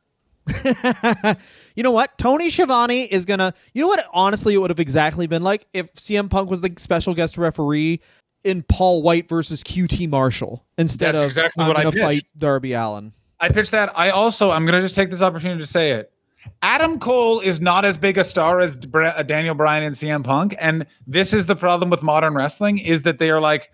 you 1.76 1.84
know 1.84 1.92
what? 1.92 2.18
Tony 2.18 2.50
Schiavone 2.50 3.04
is 3.04 3.26
gonna. 3.26 3.54
You 3.74 3.82
know 3.82 3.88
what? 3.88 4.06
Honestly, 4.14 4.54
it 4.54 4.58
would 4.58 4.70
have 4.72 4.80
exactly 4.80 5.28
been 5.28 5.44
like 5.44 5.68
if 5.74 5.94
CM 5.94 6.30
Punk 6.30 6.50
was 6.50 6.62
the 6.62 6.74
special 6.78 7.14
guest 7.14 7.38
referee 7.38 8.02
in 8.44 8.64
Paul 8.64 9.04
Wight 9.04 9.30
versus 9.30 9.64
QT 9.64 10.10
Marshall 10.10 10.66
instead 10.78 11.16
That's 11.16 11.22
of 11.22 11.28
exactly 11.28 11.64
I'm 11.64 11.68
what 11.68 11.78
I 11.78 11.84
gonna 11.84 11.98
fight. 11.98 12.24
Darby 12.38 12.74
Allin. 12.74 13.14
I 13.42 13.50
pitched 13.50 13.72
that. 13.72 13.98
I 13.98 14.12
also, 14.12 14.52
I'm 14.52 14.66
going 14.66 14.80
to 14.80 14.82
just 14.82 14.96
take 14.96 15.10
this 15.10 15.22
opportunity 15.22 15.60
to 15.60 15.66
say 15.66 15.94
it. 15.94 16.14
Adam 16.62 17.00
Cole 17.00 17.40
is 17.40 17.60
not 17.60 17.86
as 17.86 17.98
big 17.98 18.18
a 18.18 18.24
star 18.24 18.62
as 18.62 18.78
uh, 18.94 19.24
Daniel 19.24 19.56
Bryan 19.56 19.84
and 19.84 19.96
CM 19.96 20.24
Punk, 20.24 20.56
and 20.60 20.86
this 21.08 21.34
is 21.34 21.48
the 21.48 21.56
problem 21.56 21.90
with 21.90 22.02
modern 22.02 22.34
wrestling: 22.34 22.78
is 22.80 23.04
that 23.04 23.20
they 23.20 23.30
are 23.30 23.42
like 23.42 23.72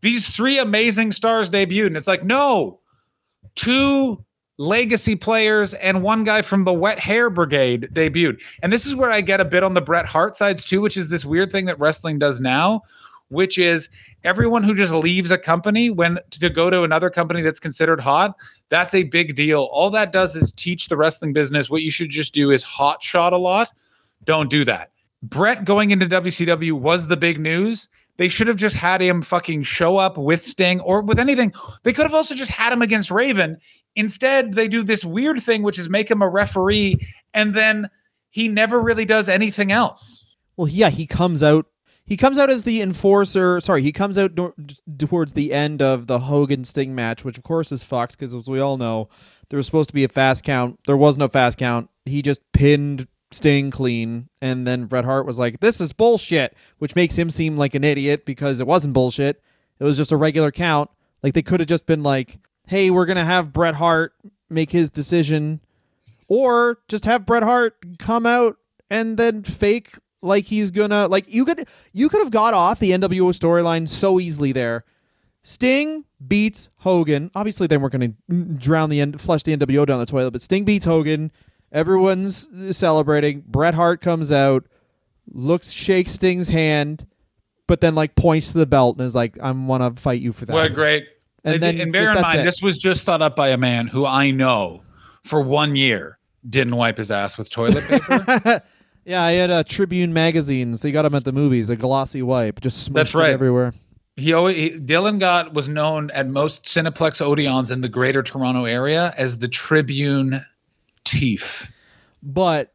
these 0.00 0.28
three 0.28 0.58
amazing 0.58 1.12
stars 1.12 1.48
debuted, 1.48 1.86
and 1.88 1.96
it's 1.96 2.06
like 2.06 2.24
no, 2.24 2.80
two 3.54 4.22
legacy 4.58 5.16
players 5.16 5.74
and 5.74 6.02
one 6.02 6.24
guy 6.24 6.42
from 6.42 6.64
the 6.64 6.72
Wet 6.72 6.98
Hair 6.98 7.30
Brigade 7.30 7.88
debuted, 7.92 8.40
and 8.62 8.72
this 8.72 8.86
is 8.86 8.94
where 8.94 9.10
I 9.10 9.20
get 9.20 9.40
a 9.40 9.44
bit 9.44 9.64
on 9.64 9.74
the 9.74 9.82
Bret 9.82 10.06
Hart 10.06 10.36
sides 10.36 10.64
too, 10.64 10.80
which 10.80 10.96
is 10.96 11.08
this 11.08 11.24
weird 11.24 11.50
thing 11.50 11.66
that 11.66 11.78
wrestling 11.78 12.18
does 12.18 12.40
now, 12.40 12.82
which 13.28 13.58
is 13.58 13.88
everyone 14.22 14.62
who 14.62 14.74
just 14.74 14.94
leaves 14.94 15.30
a 15.30 15.38
company 15.38 15.90
when 15.90 16.18
to 16.30 16.50
go 16.50 16.70
to 16.70 16.82
another 16.82 17.10
company 17.10 17.42
that's 17.42 17.60
considered 17.60 18.00
hot 18.00 18.34
that's 18.74 18.94
a 18.94 19.04
big 19.04 19.36
deal. 19.36 19.68
All 19.72 19.88
that 19.90 20.12
does 20.12 20.34
is 20.34 20.52
teach 20.52 20.88
the 20.88 20.96
wrestling 20.96 21.32
business 21.32 21.70
what 21.70 21.82
you 21.82 21.92
should 21.92 22.10
just 22.10 22.34
do 22.34 22.50
is 22.50 22.62
hot 22.64 23.02
shot 23.02 23.32
a 23.32 23.36
lot. 23.36 23.70
Don't 24.24 24.50
do 24.50 24.64
that. 24.64 24.90
Bret 25.22 25.64
going 25.64 25.92
into 25.92 26.06
wcw 26.06 26.72
was 26.72 27.06
the 27.06 27.16
big 27.16 27.38
news. 27.38 27.88
They 28.16 28.28
should 28.28 28.46
have 28.46 28.56
just 28.56 28.76
had 28.76 29.00
him 29.00 29.22
fucking 29.22 29.62
show 29.64 29.96
up 29.96 30.16
with 30.18 30.44
sting 30.44 30.80
or 30.80 31.02
with 31.02 31.18
anything. 31.18 31.52
They 31.82 31.92
could 31.92 32.04
have 32.04 32.14
also 32.14 32.34
just 32.34 32.50
had 32.50 32.72
him 32.72 32.82
against 32.82 33.10
raven 33.10 33.58
instead 33.96 34.54
they 34.54 34.68
do 34.68 34.82
this 34.82 35.04
weird 35.04 35.40
thing 35.42 35.62
which 35.62 35.78
is 35.78 35.88
make 35.88 36.10
him 36.10 36.22
a 36.22 36.28
referee 36.28 36.96
and 37.32 37.54
then 37.54 37.88
he 38.30 38.48
never 38.48 38.80
really 38.80 39.04
does 39.04 39.28
anything 39.28 39.70
else 39.70 40.34
Well, 40.56 40.68
yeah, 40.68 40.90
he 40.90 41.06
comes 41.06 41.42
out. 41.42 41.66
He 42.06 42.16
comes 42.18 42.36
out 42.38 42.50
as 42.50 42.64
the 42.64 42.82
enforcer. 42.82 43.60
Sorry, 43.60 43.82
he 43.82 43.90
comes 43.90 44.18
out 44.18 44.34
do- 44.34 44.52
towards 44.98 45.32
the 45.32 45.52
end 45.54 45.80
of 45.80 46.06
the 46.06 46.18
Hogan 46.18 46.64
Sting 46.64 46.94
match, 46.94 47.24
which 47.24 47.38
of 47.38 47.44
course 47.44 47.72
is 47.72 47.82
fucked 47.82 48.12
because, 48.12 48.34
as 48.34 48.46
we 48.46 48.60
all 48.60 48.76
know, 48.76 49.08
there 49.48 49.56
was 49.56 49.64
supposed 49.66 49.88
to 49.88 49.94
be 49.94 50.04
a 50.04 50.08
fast 50.08 50.44
count. 50.44 50.78
There 50.86 50.96
was 50.98 51.16
no 51.16 51.28
fast 51.28 51.56
count. 51.56 51.88
He 52.04 52.20
just 52.20 52.40
pinned 52.52 53.08
Sting 53.32 53.70
clean, 53.70 54.28
and 54.42 54.66
then 54.66 54.84
Bret 54.84 55.06
Hart 55.06 55.24
was 55.26 55.38
like, 55.38 55.60
"This 55.60 55.80
is 55.80 55.92
bullshit," 55.94 56.54
which 56.78 56.94
makes 56.94 57.16
him 57.16 57.30
seem 57.30 57.56
like 57.56 57.74
an 57.74 57.82
idiot 57.84 58.26
because 58.26 58.60
it 58.60 58.66
wasn't 58.66 58.92
bullshit. 58.94 59.42
It 59.80 59.84
was 59.84 59.96
just 59.96 60.12
a 60.12 60.16
regular 60.16 60.52
count. 60.52 60.90
Like 61.22 61.32
they 61.32 61.42
could 61.42 61.60
have 61.60 61.68
just 61.68 61.86
been 61.86 62.02
like, 62.02 62.38
"Hey, 62.66 62.90
we're 62.90 63.06
gonna 63.06 63.24
have 63.24 63.52
Bret 63.52 63.74
Hart 63.76 64.14
make 64.48 64.70
his 64.70 64.90
decision." 64.90 65.60
or 66.28 66.78
just 66.88 67.04
have 67.04 67.26
Bret 67.26 67.42
Hart 67.42 67.98
come 67.98 68.26
out 68.26 68.56
and 68.90 69.16
then 69.16 69.42
fake 69.42 69.90
like 70.22 70.46
he's 70.46 70.70
gonna 70.70 71.06
like 71.06 71.26
you 71.28 71.44
could 71.44 71.68
you 71.92 72.08
could 72.08 72.20
have 72.20 72.30
got 72.30 72.54
off 72.54 72.78
the 72.78 72.92
NWO 72.92 73.30
storyline 73.32 73.88
so 73.88 74.18
easily 74.18 74.52
there. 74.52 74.84
Sting 75.42 76.04
beats 76.26 76.70
Hogan. 76.78 77.30
Obviously, 77.34 77.66
they 77.66 77.76
weren't 77.76 77.92
going 77.92 78.16
to 78.28 78.44
drown 78.56 78.88
the 78.88 78.98
end, 78.98 79.20
flush 79.20 79.42
the 79.42 79.54
NWO 79.54 79.86
down 79.86 79.98
the 79.98 80.06
toilet, 80.06 80.30
but 80.30 80.40
Sting 80.40 80.64
beats 80.64 80.86
Hogan. 80.86 81.30
Everyone's 81.70 82.48
celebrating. 82.74 83.44
Bret 83.46 83.74
Hart 83.74 84.00
comes 84.00 84.32
out, 84.32 84.64
looks, 85.30 85.70
shakes 85.70 86.12
Sting's 86.12 86.48
hand, 86.48 87.06
but 87.66 87.82
then 87.82 87.94
like 87.94 88.14
points 88.14 88.52
to 88.52 88.58
the 88.58 88.64
belt 88.64 88.96
and 88.96 89.06
is 89.06 89.14
like, 89.14 89.38
"I 89.38 89.50
want 89.50 89.82
to 89.96 90.02
fight 90.02 90.22
you 90.22 90.32
for 90.32 90.46
that." 90.46 90.54
What 90.54 90.64
a 90.64 90.70
great. 90.70 91.06
And 91.44 91.62
then 91.62 91.80
and 91.80 91.92
bear 91.92 92.04
just 92.04 92.16
in 92.16 92.22
mind, 92.22 92.40
it. 92.40 92.44
this 92.44 92.62
was 92.62 92.78
just 92.78 93.04
thought 93.04 93.20
up 93.22 93.36
by 93.36 93.48
a 93.48 93.58
man 93.58 93.86
who 93.86 94.06
I 94.06 94.30
know 94.30 94.82
for 95.22 95.42
one 95.42 95.76
year 95.76 96.18
didn't 96.48 96.76
wipe 96.76 96.98
his 96.98 97.10
ass 97.10 97.36
with 97.36 97.50
toilet 97.50 97.84
paper. 97.84 98.62
yeah, 99.04 99.22
I 99.22 99.32
had 99.32 99.50
a 99.50 99.64
Tribune 99.64 100.12
magazines. 100.12 100.82
They 100.82 100.92
got 100.92 101.02
them 101.02 101.14
at 101.14 101.24
the 101.24 101.32
movies. 101.32 101.70
A 101.70 101.76
glossy 101.76 102.22
wipe, 102.22 102.60
just 102.60 102.88
smushed 102.88 102.94
That's 102.94 103.14
right. 103.14 103.32
everywhere. 103.32 103.72
he 104.16 104.32
always 104.32 104.56
he, 104.56 104.70
Dylan 104.70 105.18
got 105.20 105.54
was 105.54 105.68
known 105.68 106.10
at 106.12 106.28
most 106.28 106.64
Cineplex 106.64 107.20
Odeons 107.20 107.70
in 107.70 107.80
the 107.80 107.88
Greater 107.88 108.22
Toronto 108.22 108.64
area 108.64 109.12
as 109.16 109.38
the 109.38 109.48
Tribune 109.48 110.40
Teef. 111.04 111.70
But 112.22 112.72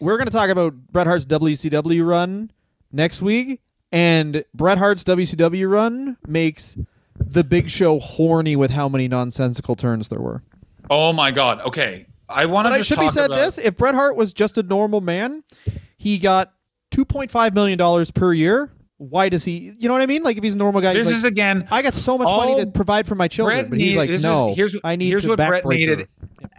we're 0.00 0.16
going 0.16 0.26
to 0.26 0.32
talk 0.32 0.50
about 0.50 0.74
Bret 0.92 1.06
Hart's 1.06 1.26
WCW 1.26 2.06
run 2.06 2.50
next 2.92 3.22
week, 3.22 3.60
and 3.90 4.44
Bret 4.54 4.78
Hart's 4.78 5.04
WCW 5.04 5.70
run 5.70 6.16
makes 6.26 6.76
the 7.32 7.44
Big 7.44 7.70
Show 7.70 7.98
horny 7.98 8.56
with 8.56 8.70
how 8.70 8.88
many 8.88 9.08
nonsensical 9.08 9.74
turns 9.76 10.08
there 10.08 10.20
were. 10.20 10.42
Oh 10.90 11.12
my 11.12 11.30
God! 11.30 11.60
Okay, 11.62 12.06
I 12.28 12.46
want 12.46 12.68
to 12.68 12.74
I 12.74 12.82
should 12.82 12.98
be 12.98 13.08
said 13.10 13.26
about- 13.26 13.36
this: 13.36 13.58
if 13.58 13.76
Bret 13.76 13.94
Hart 13.94 14.16
was 14.16 14.32
just 14.32 14.58
a 14.58 14.62
normal 14.62 15.00
man, 15.00 15.44
he 15.96 16.18
got 16.18 16.52
two 16.90 17.04
point 17.04 17.30
five 17.30 17.54
million 17.54 17.78
dollars 17.78 18.10
per 18.10 18.32
year. 18.32 18.72
Why 18.98 19.28
does 19.28 19.44
he? 19.44 19.74
You 19.78 19.88
know 19.88 19.94
what 19.94 20.02
I 20.02 20.06
mean? 20.06 20.22
Like 20.22 20.36
if 20.36 20.44
he's 20.44 20.54
a 20.54 20.56
normal 20.56 20.80
guy, 20.80 20.92
This 20.94 21.06
like, 21.06 21.16
is 21.16 21.24
again. 21.24 21.66
I 21.70 21.82
got 21.82 21.94
so 21.94 22.16
much 22.16 22.26
money 22.26 22.64
to 22.64 22.70
provide 22.70 23.06
for 23.08 23.14
my 23.16 23.26
children, 23.28 23.58
Bret 23.60 23.70
but 23.70 23.78
he's 23.78 23.96
like, 23.96 24.08
this 24.08 24.20
is- 24.20 24.24
no, 24.24 24.54
here's, 24.54 24.76
I 24.84 24.96
need 24.96 25.08
here's 25.08 25.26
what 25.26 25.38
Bret 25.38 25.64
backbreak 25.64 25.76
needed 25.76 26.00
her." 26.00 26.06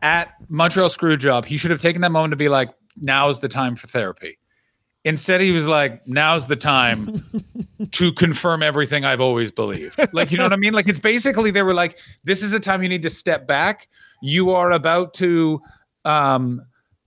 at 0.02 0.34
Montreal 0.50 0.90
Screwjob. 0.90 1.46
He 1.46 1.58
should 1.58 1.72
have 1.72 1.80
taken 1.80 2.02
that 2.02 2.12
moment 2.12 2.32
to 2.32 2.36
be 2.38 2.50
like, 2.50 2.70
"Now's 2.98 3.40
the 3.40 3.48
time 3.48 3.76
for 3.76 3.88
therapy." 3.88 4.38
Instead, 5.06 5.41
he 5.41 5.51
was 5.51 5.68
like, 5.68 6.08
"Now's 6.08 6.47
the 6.47 6.56
time 6.56 7.22
to 7.91 8.14
confirm 8.14 8.64
everything 8.64 9.04
I've 9.06 9.22
always 9.22 9.51
believed." 9.51 9.99
Like, 10.14 10.32
you 10.32 10.38
know 10.38 10.45
what 10.45 10.54
I 10.54 10.58
mean? 10.58 10.74
Like, 10.74 10.88
it's 10.88 10.99
basically 10.99 11.51
they 11.51 11.64
were 11.64 11.74
like, 11.74 11.97
"This 12.24 12.41
is 12.41 12.54
a 12.54 12.60
time 12.60 12.84
you 12.84 12.89
need 12.89 13.04
to 13.04 13.10
step 13.10 13.47
back. 13.47 13.89
You 14.22 14.51
are 14.51 14.72
about 14.72 15.14
to." 15.16 15.62
um 16.06 16.62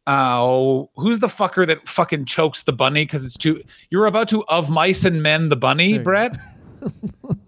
Oh, 0.09 0.88
who's 0.94 1.18
the 1.18 1.26
fucker 1.26 1.66
that 1.66 1.88
fucking 1.88 2.26
chokes 2.26 2.62
the 2.62 2.72
bunny 2.72 3.05
because 3.05 3.24
it's 3.24 3.36
too? 3.36 3.61
You're 3.90 4.07
about 4.07 4.28
to 4.28 4.44
of 4.44 4.70
mice 4.70 5.05
and 5.05 5.20
men 5.22 5.49
the 5.49 5.57
bunny, 5.57 5.99
Bret. 5.99 6.36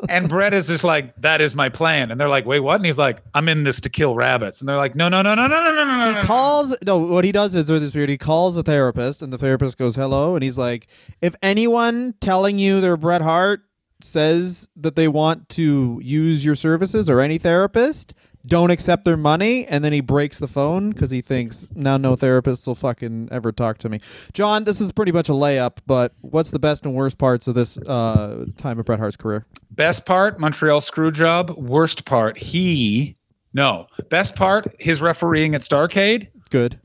and 0.09 0.29
Bret 0.29 0.55
is 0.55 0.67
just 0.67 0.85
like, 0.85 1.15
that 1.21 1.41
is 1.41 1.55
my 1.55 1.69
plan. 1.69 2.11
And 2.11 2.21
they're 2.21 2.29
like, 2.29 2.47
wait, 2.47 2.61
what? 2.61 2.77
And 2.77 2.87
he's 2.87 2.99
like, 2.99 3.23
I'm 3.35 3.49
in 3.49 3.65
this 3.65 3.81
to 3.83 3.91
kill 3.91 4.15
rabbits. 4.15 4.61
And 4.61 4.69
they're 4.69 4.77
like, 4.77 4.95
no, 4.95 5.09
no, 5.09 5.23
no, 5.23 5.35
no, 5.35 5.47
no, 5.47 5.61
no, 5.61 5.75
no, 5.75 5.85
no, 5.85 6.13
no. 6.13 6.21
He 6.21 6.27
calls 6.27 6.77
no. 6.85 6.99
What 6.99 7.25
he 7.25 7.33
does 7.33 7.55
is, 7.55 7.71
or 7.71 7.79
this 7.79 7.91
period, 7.91 8.11
he 8.11 8.19
calls 8.19 8.57
a 8.57 8.63
therapist, 8.63 9.23
and 9.23 9.33
the 9.33 9.39
therapist 9.39 9.79
goes, 9.79 9.97
"Hello," 9.97 10.35
and 10.35 10.43
he's 10.43 10.59
like, 10.59 10.89
"If 11.21 11.35
anyone 11.43 12.15
telling 12.21 12.59
you 12.59 12.81
they're 12.81 12.97
Bret 12.97 13.23
Hart 13.23 13.63
says 14.01 14.69
that 14.77 14.95
they 14.95 15.09
want 15.09 15.49
to 15.51 16.01
use 16.03 16.45
your 16.45 16.55
services, 16.55 17.11
or 17.11 17.21
any 17.21 17.39
therapist, 17.39 18.15
don't 18.49 18.71
accept 18.71 19.05
their 19.05 19.17
money." 19.17 19.67
And 19.67 19.85
then 19.85 19.93
he 19.93 20.01
breaks 20.01 20.39
the 20.39 20.49
phone 20.49 20.91
because 20.91 21.11
he 21.11 21.21
thinks 21.21 21.69
now 21.75 21.97
no 21.97 22.17
therapist 22.17 22.67
will 22.67 22.75
fucking 22.75 23.29
ever 23.31 23.53
talk 23.53 23.79
to 23.79 23.89
me. 23.89 24.01
John, 24.33 24.65
this 24.65 24.81
is 24.81 24.91
pretty 24.93 25.13
much 25.13 25.29
a 25.29 25.33
layup, 25.33 25.79
but 25.87 26.13
what's 26.21 26.51
the 26.51 26.59
best 26.59 26.85
and 26.85 26.95
worst 26.95 27.19
parts 27.19 27.47
of 27.47 27.55
this 27.55 27.79
uh, 27.79 28.47
time 28.57 28.79
of 28.79 28.87
Bret 28.87 28.99
Hart's 28.99 29.17
career? 29.17 29.47
Best 29.71 30.07
part, 30.07 30.41
Montreal 30.41 30.81
screw 30.81 31.13
job. 31.13 31.51
Worst 31.57 32.05
part, 32.05 32.39
he 32.39 33.17
no. 33.55 33.87
Best 34.09 34.37
part, 34.37 34.75
his 34.79 35.01
refereeing 35.01 35.55
at 35.55 35.63
Starcade. 35.63 36.29
Good. 36.51 36.79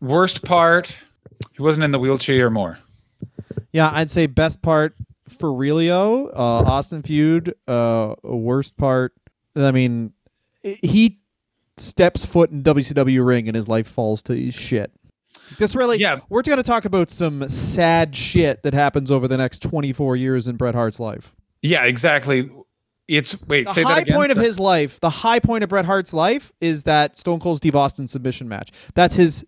Worst 0.00 0.44
part, 0.44 0.98
he 1.54 1.62
wasn't 1.62 1.84
in 1.84 1.92
the 1.92 1.98
wheelchair 1.98 2.50
more. 2.50 2.78
Yeah, 3.72 3.90
I'd 3.92 4.10
say 4.10 4.26
best 4.26 4.62
part 4.62 4.94
for 5.28 5.48
Relio, 5.50 6.28
uh, 6.28 6.36
Austin 6.36 7.02
feud. 7.02 7.54
Uh, 7.66 8.14
worst 8.22 8.76
part, 8.76 9.12
I 9.56 9.70
mean, 9.70 10.12
he 10.82 11.20
steps 11.76 12.24
foot 12.24 12.50
in 12.50 12.62
WCW 12.62 13.24
ring 13.26 13.48
and 13.48 13.56
his 13.56 13.68
life 13.68 13.86
falls 13.86 14.22
to 14.24 14.50
shit. 14.50 14.92
This 15.58 15.74
really, 15.74 15.98
Yeah. 15.98 16.20
We're 16.28 16.42
going 16.42 16.56
to 16.56 16.62
talk 16.62 16.84
about 16.84 17.10
some 17.10 17.48
sad 17.48 18.16
shit 18.16 18.62
that 18.62 18.72
happens 18.74 19.10
over 19.10 19.28
the 19.28 19.36
next 19.36 19.60
24 19.62 20.16
years 20.16 20.48
in 20.48 20.56
Bret 20.56 20.74
Hart's 20.74 20.98
life. 21.00 21.34
Yeah, 21.62 21.84
exactly. 21.84 22.50
It's 23.08 23.36
wait, 23.42 23.66
The 23.66 23.72
say 23.74 23.82
that 23.82 23.88
The 23.88 23.94
high 23.94 24.00
again. 24.00 24.16
point 24.16 24.32
of 24.32 24.38
his 24.38 24.58
life, 24.58 24.98
the 25.00 25.10
high 25.10 25.38
point 25.40 25.62
of 25.62 25.68
Bret 25.70 25.84
Hart's 25.84 26.14
life, 26.14 26.52
is 26.60 26.84
that 26.84 27.16
Stone 27.18 27.40
Cold 27.40 27.58
Steve 27.58 27.76
Austin 27.76 28.08
submission 28.08 28.48
match. 28.48 28.70
That's 28.94 29.16
his. 29.16 29.44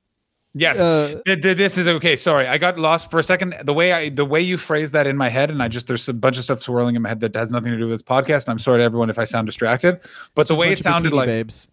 Yes. 0.59 0.81
Uh, 0.81 1.21
Th- 1.27 1.43
th- 1.43 1.57
this 1.59 1.77
is 1.77 1.87
okay. 1.87 2.17
Sorry, 2.17 2.47
I 2.47 2.57
got 2.57 2.79
lost 2.79 3.11
for 3.11 3.19
a 3.19 3.23
second. 3.23 3.55
The 3.65 3.75
way 3.75 3.93
I, 3.93 4.09
the 4.09 4.25
way 4.25 4.41
you 4.41 4.57
phrased 4.57 4.95
that 4.95 5.07
in 5.07 5.15
my 5.15 5.29
head, 5.29 5.51
and 5.51 5.63
I 5.63 5.69
just 5.69 5.87
there's 5.87 6.09
a 6.09 6.15
bunch 6.15 6.39
of 6.39 6.45
stuff 6.45 6.61
swirling 6.61 6.97
in 6.97 7.03
my 7.03 7.11
head 7.11 7.21
that 7.21 7.35
has 7.37 7.53
nothing 7.53 7.73
to 7.73 7.77
do 7.77 7.83
with 7.83 7.91
this 7.93 8.03
podcast. 8.03 8.45
And 8.45 8.49
I'm 8.53 8.59
sorry 8.59 8.79
to 8.79 8.85
everyone 8.85 9.11
if 9.11 9.19
I 9.19 9.25
sound 9.25 9.47
distracted. 9.47 10.01
But 10.35 10.49
the 10.49 10.55
way 10.55 10.73
it 10.73 10.79
sounded 10.79 11.13
like, 11.13 11.27
babes. 11.27 11.67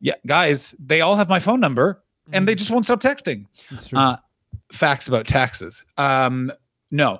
yeah, 0.00 0.14
guys, 0.26 0.76
they 0.78 1.00
all 1.00 1.16
have 1.16 1.28
my 1.28 1.40
phone 1.40 1.58
number, 1.58 2.04
and 2.32 2.46
they 2.46 2.54
just 2.54 2.70
won't 2.70 2.84
stop 2.84 3.00
texting. 3.00 3.46
Uh, 3.92 4.16
facts 4.70 5.08
about 5.08 5.26
taxes. 5.26 5.82
Um, 5.98 6.52
no, 6.92 7.18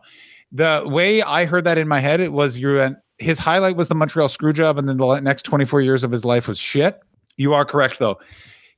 the 0.52 0.84
way 0.86 1.22
I 1.22 1.44
heard 1.44 1.64
that 1.64 1.76
in 1.76 1.88
my 1.88 1.98
head, 1.98 2.20
it 2.20 2.32
was 2.32 2.56
you 2.56 2.74
went. 2.74 2.98
His 3.18 3.40
highlight 3.40 3.76
was 3.76 3.88
the 3.88 3.96
Montreal 3.96 4.28
screw 4.28 4.52
job, 4.52 4.78
and 4.78 4.88
then 4.88 4.96
the 4.96 5.18
next 5.20 5.42
24 5.42 5.80
years 5.80 6.04
of 6.04 6.12
his 6.12 6.24
life 6.24 6.46
was 6.46 6.58
shit. 6.60 7.00
You 7.36 7.52
are 7.52 7.64
correct, 7.64 7.98
though. 7.98 8.20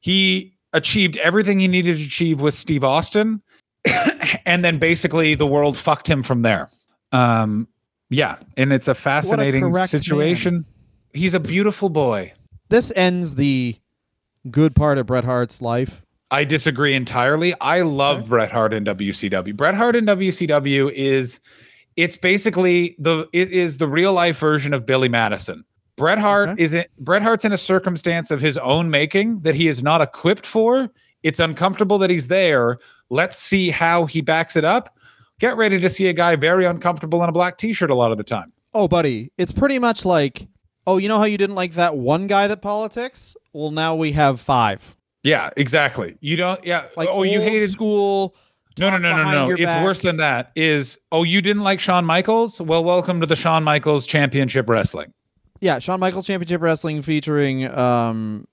He 0.00 0.51
achieved 0.72 1.16
everything 1.18 1.60
he 1.60 1.68
needed 1.68 1.96
to 1.96 2.04
achieve 2.04 2.40
with 2.40 2.54
Steve 2.54 2.84
Austin, 2.84 3.42
and 4.46 4.64
then 4.64 4.78
basically 4.78 5.34
the 5.34 5.46
world 5.46 5.76
fucked 5.76 6.08
him 6.08 6.22
from 6.22 6.42
there. 6.42 6.68
Um, 7.12 7.68
yeah, 8.10 8.36
and 8.56 8.72
it's 8.72 8.88
a 8.88 8.94
fascinating 8.94 9.70
correct 9.70 9.90
situation. 9.90 10.66
He's 11.14 11.34
a 11.34 11.40
beautiful 11.40 11.88
boy. 11.88 12.32
this 12.68 12.92
ends 12.96 13.34
the 13.34 13.76
good 14.50 14.74
part 14.74 14.98
of 14.98 15.06
Bret 15.06 15.24
Hart's 15.24 15.60
life. 15.60 16.02
I 16.30 16.44
disagree 16.44 16.94
entirely. 16.94 17.54
I 17.60 17.82
love 17.82 18.28
Bret 18.28 18.50
Hart 18.50 18.72
in 18.72 18.84
WCW. 18.86 19.54
Bret 19.54 19.74
Hart 19.74 19.94
in 19.94 20.06
WCW 20.06 20.90
is 20.90 21.40
it's 21.96 22.16
basically 22.16 22.96
the 22.98 23.28
it 23.34 23.50
is 23.50 23.76
the 23.76 23.86
real 23.86 24.14
life 24.14 24.38
version 24.38 24.72
of 24.72 24.86
Billy 24.86 25.10
Madison. 25.10 25.64
Bret 25.96 26.18
Hart 26.18 26.50
Okay. 26.50 26.62
is 26.62 26.72
it 26.72 26.90
Bret 26.98 27.22
Hart's 27.22 27.44
in 27.44 27.52
a 27.52 27.58
circumstance 27.58 28.30
of 28.30 28.40
his 28.40 28.56
own 28.58 28.90
making 28.90 29.40
that 29.40 29.54
he 29.54 29.68
is 29.68 29.82
not 29.82 30.00
equipped 30.00 30.46
for. 30.46 30.90
It's 31.22 31.38
uncomfortable 31.38 31.98
that 31.98 32.10
he's 32.10 32.28
there. 32.28 32.78
Let's 33.10 33.38
see 33.38 33.70
how 33.70 34.06
he 34.06 34.20
backs 34.22 34.56
it 34.56 34.64
up. 34.64 34.96
Get 35.38 35.56
ready 35.56 35.78
to 35.80 35.90
see 35.90 36.06
a 36.08 36.12
guy 36.12 36.36
very 36.36 36.64
uncomfortable 36.64 37.22
in 37.22 37.28
a 37.28 37.32
black 37.32 37.58
t-shirt 37.58 37.90
a 37.90 37.94
lot 37.94 38.10
of 38.10 38.16
the 38.16 38.24
time. 38.24 38.52
Oh, 38.74 38.88
buddy, 38.88 39.30
it's 39.36 39.52
pretty 39.52 39.78
much 39.78 40.04
like, 40.04 40.48
oh, 40.86 40.96
you 40.96 41.08
know 41.08 41.18
how 41.18 41.24
you 41.24 41.36
didn't 41.36 41.56
like 41.56 41.74
that 41.74 41.96
one 41.96 42.26
guy 42.26 42.46
that 42.48 42.62
politics? 42.62 43.36
Well, 43.52 43.70
now 43.70 43.94
we 43.94 44.12
have 44.12 44.40
five. 44.40 44.96
Yeah, 45.24 45.50
exactly. 45.56 46.16
You 46.20 46.36
don't 46.36 46.64
yeah, 46.64 46.86
Like, 46.96 47.08
oh 47.10 47.22
you 47.22 47.40
hated 47.40 47.70
school. 47.70 48.34
No, 48.78 48.88
no, 48.88 48.96
no, 48.96 49.14
no, 49.14 49.48
no. 49.48 49.50
It's 49.50 49.64
back. 49.64 49.84
worse 49.84 50.00
than 50.00 50.16
that. 50.16 50.50
Is 50.56 50.98
oh, 51.12 51.22
you 51.24 51.42
didn't 51.42 51.62
like 51.62 51.78
Shawn 51.78 52.04
Michaels? 52.06 52.60
Well, 52.60 52.82
welcome 52.82 53.20
to 53.20 53.26
the 53.26 53.36
Shawn 53.36 53.62
Michaels 53.62 54.06
Championship 54.06 54.68
Wrestling. 54.68 55.12
Yeah, 55.62 55.78
Shawn 55.78 56.00
Michaels 56.00 56.26
Championship 56.26 56.60
Wrestling 56.60 57.02
featuring 57.02 57.70
um, 57.72 58.48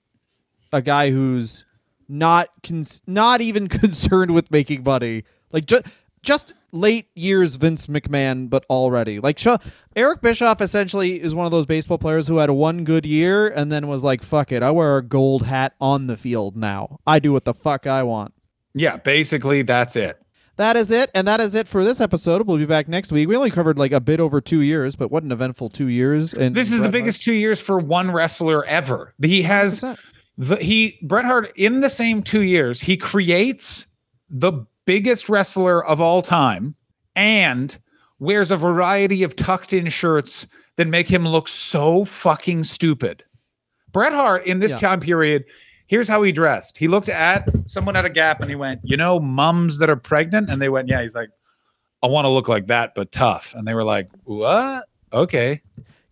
a 0.72 0.80
guy 0.80 1.10
who's 1.10 1.64
not 2.08 2.50
cons- 2.62 3.02
not 3.04 3.40
even 3.40 3.66
concerned 3.68 4.30
with 4.30 4.48
making 4.52 4.84
money. 4.84 5.24
Like 5.52 5.66
just 5.66 5.86
just 6.22 6.52
late 6.70 7.08
years 7.16 7.56
Vince 7.56 7.88
McMahon, 7.88 8.48
but 8.48 8.64
already 8.70 9.18
like 9.18 9.40
Eric 9.96 10.20
Bischoff 10.20 10.60
essentially 10.60 11.20
is 11.20 11.34
one 11.34 11.46
of 11.46 11.50
those 11.50 11.66
baseball 11.66 11.98
players 11.98 12.28
who 12.28 12.36
had 12.36 12.50
one 12.50 12.84
good 12.84 13.04
year 13.04 13.48
and 13.48 13.72
then 13.72 13.88
was 13.88 14.04
like, 14.04 14.22
"Fuck 14.22 14.52
it, 14.52 14.62
I 14.62 14.70
wear 14.70 14.96
a 14.98 15.02
gold 15.02 15.46
hat 15.46 15.74
on 15.80 16.06
the 16.06 16.16
field 16.16 16.56
now. 16.56 17.00
I 17.08 17.18
do 17.18 17.32
what 17.32 17.44
the 17.44 17.54
fuck 17.54 17.88
I 17.88 18.04
want." 18.04 18.34
Yeah, 18.72 18.98
basically 18.98 19.62
that's 19.62 19.96
it. 19.96 20.22
That 20.56 20.76
is 20.76 20.90
it, 20.90 21.10
and 21.14 21.26
that 21.26 21.40
is 21.40 21.54
it 21.54 21.66
for 21.66 21.84
this 21.84 22.00
episode. 22.00 22.46
We'll 22.46 22.58
be 22.58 22.66
back 22.66 22.86
next 22.86 23.12
week. 23.12 23.28
We 23.28 23.36
only 23.36 23.50
covered 23.50 23.78
like 23.78 23.92
a 23.92 24.00
bit 24.00 24.20
over 24.20 24.40
two 24.40 24.60
years, 24.60 24.94
but 24.96 25.10
what 25.10 25.22
an 25.22 25.32
eventful 25.32 25.70
two 25.70 25.88
years! 25.88 26.34
And 26.34 26.54
This 26.54 26.70
is 26.72 26.80
the 26.80 26.88
biggest 26.90 27.22
two 27.22 27.32
years 27.32 27.58
for 27.60 27.78
one 27.78 28.10
wrestler 28.10 28.64
ever. 28.66 29.14
He 29.22 29.42
has 29.42 29.82
the 30.36 30.56
he 30.56 30.98
Bret 31.02 31.24
Hart 31.24 31.50
in 31.56 31.80
the 31.80 31.88
same 31.90 32.22
two 32.22 32.42
years. 32.42 32.80
He 32.82 32.96
creates 32.96 33.86
the 34.28 34.66
biggest 34.86 35.28
wrestler 35.28 35.84
of 35.84 36.00
all 36.00 36.20
time 36.20 36.74
and 37.16 37.78
wears 38.18 38.50
a 38.50 38.56
variety 38.56 39.22
of 39.22 39.34
tucked 39.36 39.72
in 39.72 39.88
shirts 39.88 40.46
that 40.76 40.88
make 40.88 41.08
him 41.08 41.26
look 41.26 41.48
so 41.48 42.04
fucking 42.04 42.64
stupid. 42.64 43.24
Bret 43.92 44.12
Hart 44.12 44.44
in 44.46 44.58
this 44.60 44.72
Yeah. 44.72 44.78
time 44.78 45.00
period, 45.00 45.44
here's 45.90 46.06
how 46.06 46.22
he 46.22 46.30
dressed. 46.30 46.78
He 46.78 46.86
looked 46.86 47.08
at 47.08 47.48
someone 47.66 47.96
at 47.96 48.04
a 48.04 48.10
gap 48.10 48.40
and 48.40 48.48
he 48.48 48.54
went, 48.54 48.80
You 48.84 48.96
know, 48.96 49.18
mums 49.18 49.78
that 49.78 49.90
are 49.90 49.96
pregnant? 49.96 50.48
And 50.48 50.62
they 50.62 50.68
went, 50.68 50.88
Yeah. 50.88 51.02
He's 51.02 51.16
like, 51.16 51.30
I 52.02 52.06
want 52.06 52.24
to 52.24 52.30
look 52.30 52.48
like 52.48 52.68
that, 52.68 52.94
but 52.94 53.12
tough. 53.12 53.52
And 53.56 53.66
they 53.66 53.74
were 53.74 53.84
like, 53.84 54.08
What? 54.22 54.84
Okay. 55.12 55.60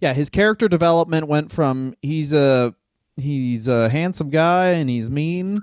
yeah, 0.00 0.12
his 0.12 0.28
character 0.28 0.68
development 0.68 1.28
went 1.28 1.52
from 1.52 1.94
he's 2.02 2.34
a 2.34 2.74
he's 3.16 3.68
a 3.68 3.88
handsome 3.88 4.28
guy 4.30 4.70
and 4.70 4.90
he's 4.90 5.08
mean 5.10 5.60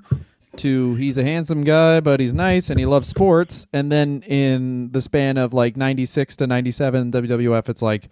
to 0.56 0.96
he's 0.96 1.18
a 1.18 1.24
handsome 1.24 1.66
guy, 1.66 2.00
but 2.00 2.22
he's 2.22 2.34
nice 2.34 2.70
and 2.70 2.80
he 2.80 2.86
loves 2.86 3.10
sports. 3.10 3.68
And 3.74 3.92
then 3.92 4.22
in 4.22 4.92
the 4.94 5.02
span 5.02 5.38
of 5.38 5.54
like 5.54 5.76
96 5.76 6.38
to 6.38 6.48
97 6.48 7.12
WWF, 7.12 7.68
it's 7.68 7.82
like 7.82 8.08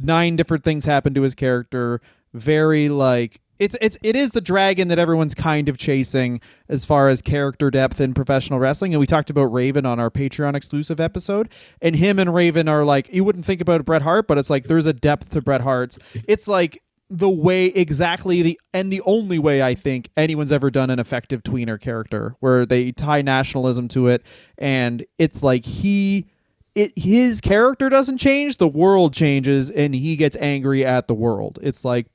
nine 0.00 0.34
different 0.36 0.64
things 0.64 0.86
happen 0.86 1.12
to 1.12 1.20
his 1.20 1.34
character. 1.34 2.00
Very 2.32 2.88
like 2.88 3.42
it's 3.62 3.76
it's 3.80 3.96
it 4.02 4.16
is 4.16 4.32
the 4.32 4.40
dragon 4.40 4.88
that 4.88 4.98
everyone's 4.98 5.36
kind 5.36 5.68
of 5.68 5.78
chasing 5.78 6.40
as 6.68 6.84
far 6.84 7.08
as 7.08 7.22
character 7.22 7.70
depth 7.70 8.00
in 8.00 8.12
professional 8.12 8.58
wrestling. 8.58 8.92
And 8.92 8.98
we 8.98 9.06
talked 9.06 9.30
about 9.30 9.44
Raven 9.44 9.86
on 9.86 10.00
our 10.00 10.10
Patreon 10.10 10.56
exclusive 10.56 10.98
episode. 10.98 11.48
And 11.80 11.94
him 11.94 12.18
and 12.18 12.34
Raven 12.34 12.66
are 12.66 12.84
like 12.84 13.08
you 13.12 13.22
wouldn't 13.22 13.46
think 13.46 13.60
about 13.60 13.84
Bret 13.84 14.02
Hart, 14.02 14.26
but 14.26 14.36
it's 14.36 14.50
like 14.50 14.64
there's 14.64 14.86
a 14.86 14.92
depth 14.92 15.30
to 15.30 15.40
Bret 15.40 15.60
Hart's. 15.60 15.96
It's 16.26 16.48
like 16.48 16.82
the 17.08 17.28
way 17.28 17.66
exactly 17.66 18.42
the 18.42 18.60
and 18.74 18.92
the 18.92 19.00
only 19.02 19.38
way 19.38 19.62
I 19.62 19.76
think 19.76 20.08
anyone's 20.16 20.50
ever 20.50 20.68
done 20.68 20.90
an 20.90 20.98
effective 20.98 21.44
tweener 21.44 21.80
character 21.80 22.34
where 22.40 22.66
they 22.66 22.90
tie 22.90 23.22
nationalism 23.22 23.86
to 23.88 24.08
it 24.08 24.24
and 24.58 25.04
it's 25.18 25.42
like 25.42 25.66
he 25.66 26.26
it 26.74 26.92
his 26.96 27.40
character 27.40 27.88
doesn't 27.90 28.18
change, 28.18 28.56
the 28.56 28.66
world 28.66 29.12
changes 29.12 29.70
and 29.70 29.94
he 29.94 30.16
gets 30.16 30.36
angry 30.40 30.84
at 30.84 31.06
the 31.06 31.14
world. 31.14 31.60
It's 31.62 31.84
like 31.84 32.06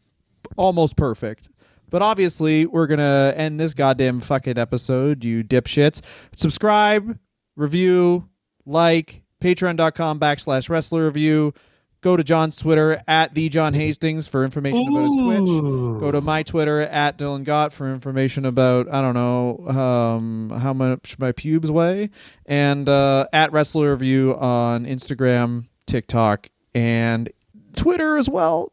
almost 0.55 0.95
perfect. 0.95 1.49
But 1.89 2.01
obviously, 2.01 2.65
we're 2.65 2.87
going 2.87 2.99
to 2.99 3.33
end 3.37 3.59
this 3.59 3.73
goddamn 3.73 4.19
fucking 4.19 4.57
episode, 4.57 5.23
you 5.23 5.43
dipshits. 5.43 6.01
Subscribe, 6.35 7.17
review, 7.55 8.27
like, 8.65 9.23
patreon.com 9.41 10.19
backslash 10.19 10.69
wrestler 10.69 11.05
review. 11.05 11.53
Go 12.01 12.15
to 12.15 12.23
John's 12.23 12.55
Twitter 12.55 13.01
at 13.07 13.33
the 13.33 13.49
John 13.49 13.73
Hastings 13.73 14.27
for 14.27 14.45
information 14.45 14.87
about 14.89 15.05
his 15.05 15.15
Twitch. 15.15 15.99
Go 15.99 16.11
to 16.11 16.21
my 16.21 16.43
Twitter 16.43 16.81
at 16.81 17.17
Dylan 17.17 17.43
Gott 17.43 17.73
for 17.73 17.91
information 17.91 18.45
about 18.45 18.87
I 18.93 19.01
don't 19.01 19.15
know 19.15 19.67
um, 19.67 20.53
how 20.61 20.73
much 20.73 21.17
my 21.17 21.31
pubes 21.31 21.71
weigh, 21.71 22.11
and 22.45 22.87
uh, 22.87 23.25
at 23.33 23.51
Wrestler 23.51 23.91
Review 23.91 24.35
on 24.37 24.85
Instagram, 24.85 25.65
TikTok, 25.87 26.49
and 26.75 27.29
Twitter 27.75 28.17
as 28.17 28.29
well. 28.29 28.71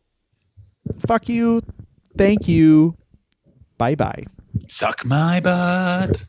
Fuck 0.98 1.28
you. 1.28 1.62
Thank 2.16 2.48
you. 2.48 2.96
Bye 3.78 3.94
bye. 3.94 4.24
Suck 4.68 5.04
my 5.04 5.40
butt. 5.40 6.24